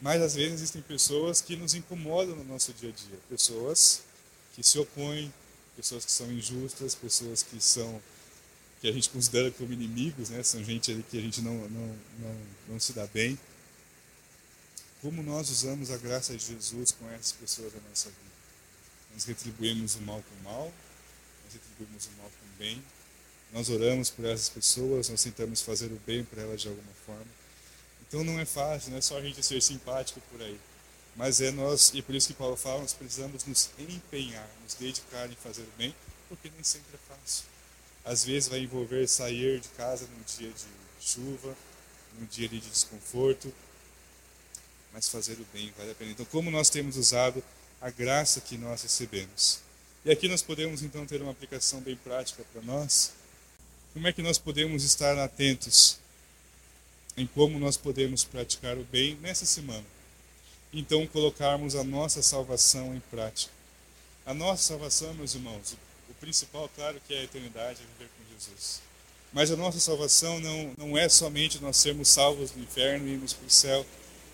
Mas 0.00 0.20
às 0.20 0.34
vezes 0.34 0.54
existem 0.54 0.82
pessoas 0.82 1.40
que 1.40 1.56
nos 1.56 1.74
incomodam 1.74 2.36
no 2.36 2.44
nosso 2.44 2.72
dia 2.74 2.90
a 2.90 2.92
dia, 2.92 3.18
pessoas 3.28 4.02
que 4.54 4.62
se 4.62 4.78
opõem, 4.78 5.32
pessoas 5.74 6.04
que 6.04 6.12
são 6.12 6.30
injustas, 6.30 6.94
pessoas 6.94 7.42
que 7.42 7.60
são 7.60 8.00
que 8.80 8.88
a 8.88 8.92
gente 8.92 9.08
considera 9.08 9.50
como 9.50 9.72
inimigos, 9.72 10.28
né? 10.28 10.42
São 10.42 10.62
gente 10.62 10.92
ali 10.92 11.02
que 11.10 11.16
a 11.16 11.20
gente 11.20 11.40
não 11.40 11.54
não 11.54 11.96
não, 12.18 12.36
não 12.68 12.80
se 12.80 12.92
dá 12.92 13.06
bem. 13.06 13.38
Como 15.06 15.22
nós 15.22 15.50
usamos 15.50 15.92
a 15.92 15.96
graça 15.96 16.36
de 16.36 16.44
Jesus 16.44 16.90
com 16.90 17.08
essas 17.12 17.30
pessoas 17.30 17.72
da 17.72 17.78
nossa 17.88 18.08
vida? 18.08 18.34
Nós 19.14 19.24
retribuímos 19.24 19.94
o 19.94 20.00
mal 20.00 20.20
com 20.20 20.34
o 20.40 20.52
mal, 20.52 20.74
nós 21.44 21.52
retribuímos 21.52 22.06
o 22.06 22.10
mal 22.20 22.28
com 22.28 22.44
o 22.44 22.58
bem, 22.58 22.82
nós 23.52 23.70
oramos 23.70 24.10
por 24.10 24.24
essas 24.24 24.48
pessoas, 24.48 25.08
nós 25.08 25.22
tentamos 25.22 25.62
fazer 25.62 25.92
o 25.92 26.00
bem 26.04 26.24
para 26.24 26.42
elas 26.42 26.60
de 26.60 26.66
alguma 26.66 26.92
forma. 27.06 27.24
Então 28.08 28.24
não 28.24 28.40
é 28.40 28.44
fácil, 28.44 28.90
não 28.90 28.98
é 28.98 29.00
só 29.00 29.16
a 29.16 29.22
gente 29.22 29.40
ser 29.44 29.62
simpático 29.62 30.20
por 30.28 30.42
aí. 30.42 30.58
Mas 31.14 31.40
é 31.40 31.52
nós, 31.52 31.92
e 31.94 32.02
por 32.02 32.12
isso 32.12 32.26
que 32.26 32.34
Paulo 32.34 32.56
fala, 32.56 32.80
nós 32.80 32.92
precisamos 32.92 33.44
nos 33.44 33.70
empenhar, 33.78 34.50
nos 34.64 34.74
dedicar 34.74 35.30
em 35.30 35.36
fazer 35.36 35.62
o 35.62 35.72
bem, 35.78 35.94
porque 36.28 36.50
nem 36.50 36.64
sempre 36.64 36.88
é 36.92 37.14
fácil. 37.14 37.44
Às 38.04 38.24
vezes 38.24 38.48
vai 38.48 38.58
envolver 38.58 39.06
sair 39.06 39.60
de 39.60 39.68
casa 39.68 40.04
num 40.04 40.24
dia 40.36 40.50
de 40.50 40.66
chuva, 41.00 41.56
num 42.18 42.26
dia 42.26 42.48
de 42.48 42.58
desconforto, 42.58 43.54
mas 44.96 45.08
fazer 45.08 45.34
o 45.34 45.46
bem 45.52 45.72
vale 45.76 45.92
a 45.92 45.94
pena. 45.94 46.10
Então, 46.10 46.26
como 46.26 46.50
nós 46.50 46.70
temos 46.70 46.96
usado 46.96 47.44
a 47.80 47.90
graça 47.90 48.40
que 48.40 48.56
nós 48.56 48.82
recebemos? 48.82 49.60
E 50.04 50.10
aqui 50.10 50.26
nós 50.26 50.40
podemos 50.40 50.82
então 50.82 51.06
ter 51.06 51.20
uma 51.20 51.32
aplicação 51.32 51.80
bem 51.80 51.94
prática 51.96 52.42
para 52.52 52.62
nós 52.62 53.12
como 53.96 54.06
é 54.06 54.12
que 54.12 54.20
nós 54.20 54.36
podemos 54.36 54.84
estar 54.84 55.16
atentos 55.16 55.96
em 57.16 57.26
como 57.26 57.58
nós 57.58 57.78
podemos 57.78 58.24
praticar 58.24 58.76
o 58.76 58.84
bem 58.84 59.14
nessa 59.22 59.46
semana? 59.46 59.86
Então, 60.70 61.06
colocarmos 61.06 61.74
a 61.74 61.82
nossa 61.82 62.20
salvação 62.20 62.94
em 62.94 63.00
prática. 63.10 63.50
A 64.26 64.34
nossa 64.34 64.64
salvação, 64.64 65.14
meus 65.14 65.34
irmãos, 65.34 65.74
o 66.10 66.14
principal, 66.20 66.70
claro, 66.76 67.00
que 67.08 67.14
é 67.14 67.20
a 67.20 67.24
eternidade, 67.24 67.80
é 67.80 67.86
viver 67.98 68.10
com 68.18 68.34
Jesus. 68.34 68.82
Mas 69.32 69.50
a 69.50 69.56
nossa 69.56 69.80
salvação 69.80 70.38
não, 70.40 70.74
não 70.76 70.98
é 70.98 71.08
somente 71.08 71.58
nós 71.58 71.78
sermos 71.78 72.08
salvos 72.08 72.50
do 72.50 72.60
inferno 72.60 73.08
e 73.08 73.12
irmos 73.12 73.32
para 73.32 73.46
o 73.46 73.50
céu. 73.50 73.86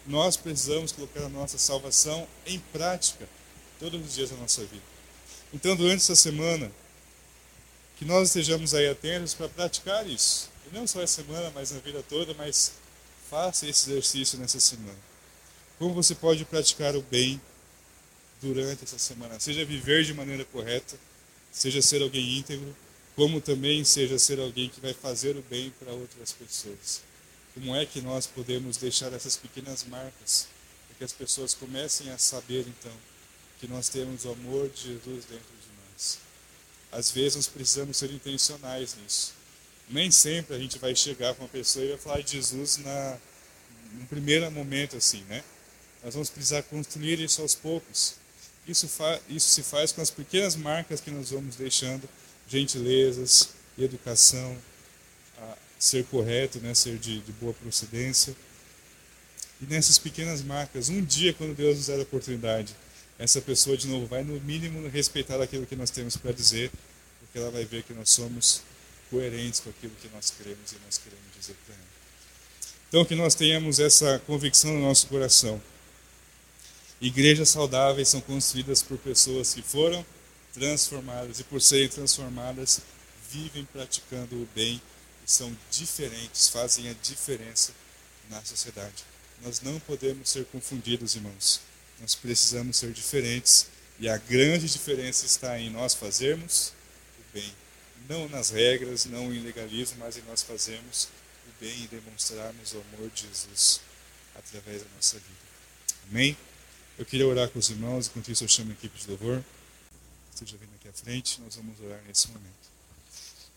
Nós 0.07 0.36
precisamos 0.36 0.92
colocar 0.92 1.24
a 1.24 1.28
nossa 1.28 1.59
salvação 1.59 2.26
em 2.46 2.59
prática 2.59 3.28
todos 3.78 4.00
os 4.05 4.14
dias 4.14 4.30
da 4.30 4.36
nossa 4.36 4.62
vida. 4.64 4.82
Então, 5.53 5.76
durante 5.76 6.03
essa 6.03 6.16
semana, 6.16 6.70
Que 8.03 8.05
nós 8.09 8.28
estejamos 8.28 8.74
aí 8.74 8.88
atentos 8.88 9.32
para 9.32 9.48
praticar 9.48 10.05
isso. 10.09 10.50
E 10.66 10.74
não 10.74 10.88
só 10.88 11.00
essa 11.00 11.22
semana, 11.22 11.53
mas 11.55 11.70
na 11.70 11.78
vida 11.78 12.03
toda, 12.09 12.34
mas 12.34 12.72
faça 13.30 13.64
esse 13.64 13.90
exercício 13.90 14.36
nessa 14.40 14.59
semana. 14.59 14.98
Como 15.78 15.94
você 15.94 16.12
pode 16.12 16.44
praticar 16.44 16.96
o 16.96 17.03
bem 17.03 17.40
durante 18.40 18.82
essa 18.82 18.98
semana? 18.98 19.38
Seja 19.38 19.64
viver 19.64 20.03
de 20.03 20.12
maneira 20.14 20.44
correta, 20.46 20.96
seja 21.53 21.80
ser 21.80 22.03
alguém 22.03 22.38
íntegro, 22.38 22.74
como 23.14 23.40
também 23.40 23.84
seja 23.84 24.18
ser 24.18 24.40
alguém 24.40 24.68
que 24.68 24.80
vai 24.80 24.94
fazer 24.94 25.36
o 25.36 25.42
bem 25.42 25.72
para 25.78 25.92
outras 25.92 26.32
pessoas. 26.32 27.03
Como 27.55 27.76
é 27.76 27.84
que 27.84 28.00
nós 28.00 28.26
podemos 28.26 28.76
deixar 28.76 29.12
essas 29.12 29.36
pequenas 29.36 29.84
marcas 29.84 30.48
para 30.86 30.96
que 30.98 31.05
as 31.05 31.12
pessoas 31.12 31.55
comecem 31.55 32.11
a 32.11 32.18
saber 32.18 32.66
então 32.66 32.92
que 33.61 33.68
nós 33.68 33.88
temos 33.88 34.24
o 34.24 34.32
amor 34.32 34.68
de 34.70 34.82
Jesus 34.82 35.24
dentro 35.26 35.55
de 35.61 35.68
nós? 35.92 36.18
Às 36.90 37.11
vezes 37.11 37.36
nós 37.36 37.46
precisamos 37.48 37.96
ser 37.96 38.11
intencionais 38.11 38.96
nisso. 38.96 39.34
Nem 39.88 40.11
sempre 40.11 40.57
a 40.57 40.59
gente 40.59 40.78
vai 40.78 40.96
chegar 40.96 41.34
com 41.34 41.42
uma 41.42 41.48
pessoa 41.48 41.84
e 41.84 41.88
vai 41.88 41.98
falar 41.98 42.22
de 42.22 42.32
Jesus 42.32 42.78
na 42.78 43.18
no 43.92 44.07
primeiro 44.07 44.50
momento 44.50 44.96
assim, 44.96 45.22
né? 45.24 45.44
Nós 46.03 46.14
vamos 46.14 46.30
precisar 46.30 46.62
construir 46.62 47.20
isso 47.20 47.42
aos 47.42 47.55
poucos. 47.55 48.14
Isso, 48.66 48.88
isso 49.28 49.50
se 49.50 49.62
faz 49.62 49.92
com 49.92 50.00
as 50.00 50.11
pequenas 50.11 50.57
marcas 50.57 51.00
que 51.00 51.11
nós 51.11 51.30
vamos 51.30 51.57
deixando 51.57 52.09
gentilezas, 52.48 53.50
educação, 53.78 54.57
ser 55.82 56.04
correto, 56.04 56.60
né, 56.60 56.72
ser 56.74 56.96
de, 56.96 57.18
de 57.18 57.32
boa 57.32 57.52
procedência. 57.54 58.36
E 59.60 59.64
nessas 59.66 59.98
pequenas 59.98 60.40
marcas, 60.40 60.88
um 60.88 61.04
dia, 61.04 61.34
quando 61.34 61.56
Deus 61.56 61.76
nos 61.76 61.86
der 61.88 61.98
a 61.98 62.02
oportunidade, 62.02 62.72
essa 63.18 63.40
pessoa, 63.40 63.76
de 63.76 63.88
novo, 63.88 64.06
vai 64.06 64.22
no 64.22 64.40
mínimo 64.42 64.88
respeitar 64.88 65.42
aquilo 65.42 65.66
que 65.66 65.74
nós 65.74 65.90
temos 65.90 66.16
para 66.16 66.30
dizer, 66.30 66.70
porque 67.18 67.36
ela 67.36 67.50
vai 67.50 67.64
ver 67.64 67.82
que 67.82 67.92
nós 67.92 68.10
somos 68.10 68.62
coerentes 69.10 69.58
com 69.58 69.70
aquilo 69.70 69.92
que 70.00 70.08
nós 70.14 70.30
queremos 70.30 70.70
e 70.70 70.76
nós 70.84 70.98
queremos 70.98 71.24
dizer 71.36 71.56
para 71.66 71.74
ela. 71.74 71.84
Então, 72.88 73.04
que 73.04 73.16
nós 73.16 73.34
tenhamos 73.34 73.80
essa 73.80 74.20
convicção 74.20 74.72
no 74.74 74.82
nosso 74.82 75.08
coração. 75.08 75.60
Igrejas 77.00 77.48
saudáveis 77.48 78.06
são 78.06 78.20
construídas 78.20 78.84
por 78.84 78.98
pessoas 78.98 79.52
que 79.52 79.62
foram 79.62 80.06
transformadas 80.54 81.40
e 81.40 81.44
por 81.44 81.60
serem 81.60 81.88
transformadas 81.88 82.80
vivem 83.32 83.64
praticando 83.64 84.36
o 84.36 84.48
bem 84.54 84.80
são 85.26 85.56
diferentes, 85.70 86.48
fazem 86.48 86.88
a 86.88 86.94
diferença 86.94 87.72
na 88.28 88.42
sociedade. 88.44 89.04
Nós 89.42 89.60
não 89.60 89.78
podemos 89.80 90.28
ser 90.30 90.44
confundidos, 90.46 91.16
irmãos. 91.16 91.60
Nós 92.00 92.14
precisamos 92.14 92.76
ser 92.76 92.92
diferentes 92.92 93.66
e 93.98 94.08
a 94.08 94.16
grande 94.16 94.68
diferença 94.68 95.26
está 95.26 95.58
em 95.58 95.70
nós 95.70 95.94
fazermos 95.94 96.72
o 97.18 97.32
bem, 97.34 97.54
não 98.08 98.28
nas 98.28 98.50
regras, 98.50 99.04
não 99.04 99.32
em 99.32 99.40
legalismo, 99.40 99.98
mas 99.98 100.16
em 100.16 100.22
nós 100.22 100.42
fazermos 100.42 101.08
o 101.48 101.60
bem 101.60 101.84
e 101.84 101.88
demonstrarmos 101.88 102.72
o 102.72 102.82
amor 102.92 103.10
de 103.10 103.22
Jesus 103.26 103.80
através 104.34 104.82
da 104.82 104.88
nossa 104.96 105.16
vida. 105.18 105.42
Amém? 106.10 106.36
Eu 106.98 107.04
queria 107.04 107.26
orar 107.26 107.48
com 107.48 107.58
os 107.58 107.70
irmãos, 107.70 108.08
enquanto 108.08 108.30
isso 108.30 108.44
eu 108.44 108.48
chamo 108.48 108.70
a 108.70 108.74
equipe 108.74 108.98
de 108.98 109.08
louvor 109.08 109.42
esteja 110.34 110.56
vindo 110.56 110.74
aqui 110.74 110.88
à 110.88 110.92
frente, 110.92 111.40
nós 111.40 111.56
vamos 111.56 111.78
orar 111.80 112.00
nesse 112.06 112.28
momento. 112.28 112.71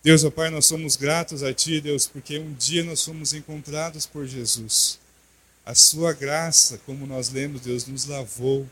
Deus, 0.05 0.23
ó 0.23 0.29
Pai, 0.29 0.51
nós 0.51 0.67
somos 0.67 0.95
gratos 0.95 1.41
a 1.41 1.51
Ti, 1.51 1.81
Deus, 1.81 2.05
porque 2.05 2.37
um 2.37 2.53
dia 2.53 2.83
nós 2.83 3.03
fomos 3.03 3.33
encontrados 3.33 4.05
por 4.05 4.27
Jesus. 4.27 4.99
A 5.65 5.73
Sua 5.73 6.13
graça, 6.13 6.79
como 6.85 7.07
nós 7.07 7.31
lemos, 7.31 7.61
Deus, 7.61 7.87
nos 7.87 8.05
lavou, 8.05 8.69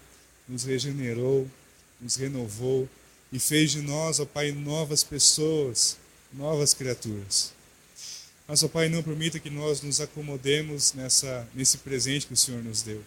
nos 0.48 0.64
regenerou, 0.64 1.50
nos 2.00 2.18
renovou 2.18 2.88
e 3.32 3.40
fez 3.40 3.72
de 3.72 3.82
nós, 3.82 4.20
ó 4.20 4.26
Pai, 4.26 4.52
novas 4.52 5.04
pessoas, 5.04 5.98
novas 6.32 6.76
criaturas. 6.76 7.52
Mas, 8.48 8.62
ó 8.62 8.68
Pai, 8.68 8.88
não 8.88 9.02
permita 9.02 9.40
que 9.40 9.50
nós 9.50 9.82
nos 9.82 10.00
acomodemos 10.00 10.94
nessa, 10.94 11.48
nesse 11.56 11.80
presente 11.80 12.28
que 12.28 12.34
o 12.34 12.38
Senhor 12.38 12.64
nos 12.64 12.84
deu 12.84 13.04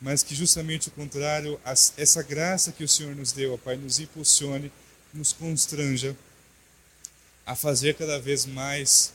mas 0.00 0.24
que 0.24 0.34
justamente 0.34 0.88
o 0.88 0.90
contrário, 0.90 1.58
essa 1.96 2.22
graça 2.22 2.72
que 2.72 2.84
o 2.84 2.88
Senhor 2.88 3.14
nos 3.14 3.30
deu, 3.32 3.54
ó 3.54 3.56
Pai, 3.56 3.76
nos 3.76 4.00
impulsione, 4.00 4.70
nos 5.14 5.32
constranja 5.32 6.14
a 7.46 7.54
fazer 7.54 7.94
cada 7.94 8.18
vez 8.18 8.46
mais 8.46 9.12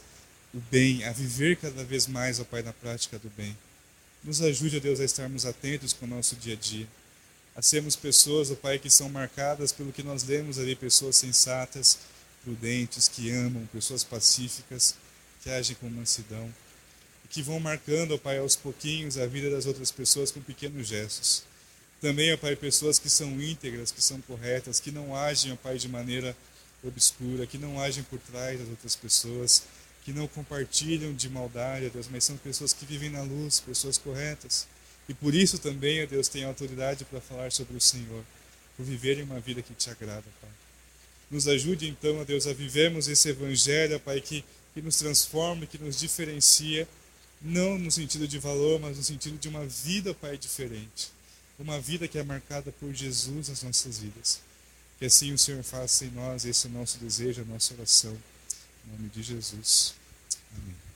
o 0.53 0.59
bem, 0.71 1.03
a 1.03 1.11
viver 1.11 1.57
cada 1.57 1.83
vez 1.83 2.07
mais, 2.07 2.39
ó 2.39 2.43
Pai, 2.43 2.61
na 2.61 2.73
prática 2.73 3.19
do 3.19 3.29
bem. 3.29 3.57
Nos 4.23 4.41
ajude, 4.41 4.77
ó 4.77 4.79
Deus, 4.79 4.99
a 4.99 5.05
estarmos 5.05 5.45
atentos 5.45 5.93
com 5.93 6.05
o 6.05 6.09
nosso 6.09 6.35
dia 6.35 6.53
a 6.53 6.57
dia, 6.57 6.87
a 7.55 7.61
sermos 7.61 7.95
pessoas, 7.95 8.51
ó 8.51 8.55
Pai, 8.55 8.79
que 8.79 8.89
são 8.89 9.09
marcadas 9.09 9.71
pelo 9.71 9.91
que 9.91 10.03
nós 10.03 10.23
lemos 10.23 10.57
ali, 10.59 10.75
pessoas 10.75 11.15
sensatas, 11.15 11.99
prudentes, 12.43 13.07
que 13.07 13.31
amam, 13.31 13.65
pessoas 13.67 14.03
pacíficas, 14.03 14.95
que 15.43 15.49
agem 15.49 15.75
com 15.75 15.89
mansidão 15.89 16.51
que 17.29 17.43
vão 17.43 17.59
marcando, 17.59 18.15
ó 18.15 18.17
Pai, 18.17 18.39
aos 18.39 18.55
pouquinhos 18.55 19.17
a 19.17 19.25
vida 19.27 19.49
das 19.49 19.65
outras 19.65 19.91
pessoas 19.91 20.31
com 20.31 20.41
pequenos 20.41 20.87
gestos. 20.87 21.43
Também, 22.01 22.33
ó 22.33 22.37
Pai, 22.37 22.55
pessoas 22.55 22.97
que 22.97 23.09
são 23.09 23.39
íntegras, 23.39 23.91
que 23.91 24.01
são 24.01 24.19
corretas, 24.21 24.79
que 24.79 24.91
não 24.91 25.15
agem, 25.15 25.53
ó 25.53 25.55
Pai, 25.55 25.77
de 25.77 25.87
maneira 25.87 26.35
obscura, 26.83 27.45
que 27.45 27.57
não 27.57 27.79
agem 27.81 28.03
por 28.03 28.19
trás 28.19 28.59
das 28.59 28.69
outras 28.69 28.95
pessoas, 28.95 29.63
que 30.03 30.13
não 30.13 30.27
compartilham 30.27 31.13
de 31.13 31.29
maldade, 31.29 31.87
ó 31.87 31.89
Deus, 31.89 32.07
mas 32.09 32.23
são 32.23 32.37
pessoas 32.37 32.73
que 32.73 32.85
vivem 32.85 33.09
na 33.09 33.21
luz, 33.21 33.59
pessoas 33.59 33.97
corretas. 33.97 34.67
E 35.07 35.13
por 35.13 35.33
isso 35.33 35.57
também, 35.57 36.03
ó 36.03 36.05
Deus, 36.05 36.27
tem 36.27 36.43
autoridade 36.43 37.03
para 37.05 37.19
falar 37.19 37.51
sobre 37.51 37.75
o 37.75 37.81
Senhor, 37.81 38.23
por 38.77 38.85
viverem 38.85 39.23
uma 39.23 39.39
vida 39.39 39.61
que 39.61 39.73
te 39.73 39.89
agrada, 39.89 40.25
Pai. 40.41 40.49
Nos 41.29 41.47
ajude 41.47 41.87
então, 41.87 42.19
ó 42.19 42.23
Deus, 42.23 42.47
a 42.47 42.53
vivermos 42.53 43.07
esse 43.07 43.29
evangelho, 43.29 43.99
Pai, 43.99 44.21
que, 44.21 44.43
que 44.73 44.81
nos 44.81 44.97
transforma, 44.97 45.65
que 45.65 45.77
nos 45.77 45.99
diferencia 45.99 46.87
não 47.41 47.77
no 47.77 47.91
sentido 47.91 48.27
de 48.27 48.37
valor, 48.37 48.79
mas 48.79 48.97
no 48.97 49.03
sentido 49.03 49.37
de 49.37 49.47
uma 49.47 49.65
vida, 49.65 50.13
Pai, 50.13 50.37
diferente. 50.37 51.11
Uma 51.57 51.79
vida 51.79 52.07
que 52.07 52.17
é 52.17 52.23
marcada 52.23 52.71
por 52.79 52.93
Jesus 52.93 53.49
nas 53.49 53.63
nossas 53.63 53.99
vidas. 53.99 54.41
Que 54.99 55.05
assim 55.05 55.31
o 55.31 55.37
Senhor 55.37 55.63
faça 55.63 56.03
em 56.03 56.11
nós, 56.11 56.43
esse 56.43 56.67
é 56.67 56.69
o 56.69 56.73
nosso 56.73 56.97
desejo, 56.97 57.41
a 57.41 57.45
nossa 57.45 57.73
oração. 57.73 58.17
Em 58.85 58.91
nome 58.91 59.09
de 59.09 59.23
Jesus. 59.23 59.93
Amém. 60.57 60.88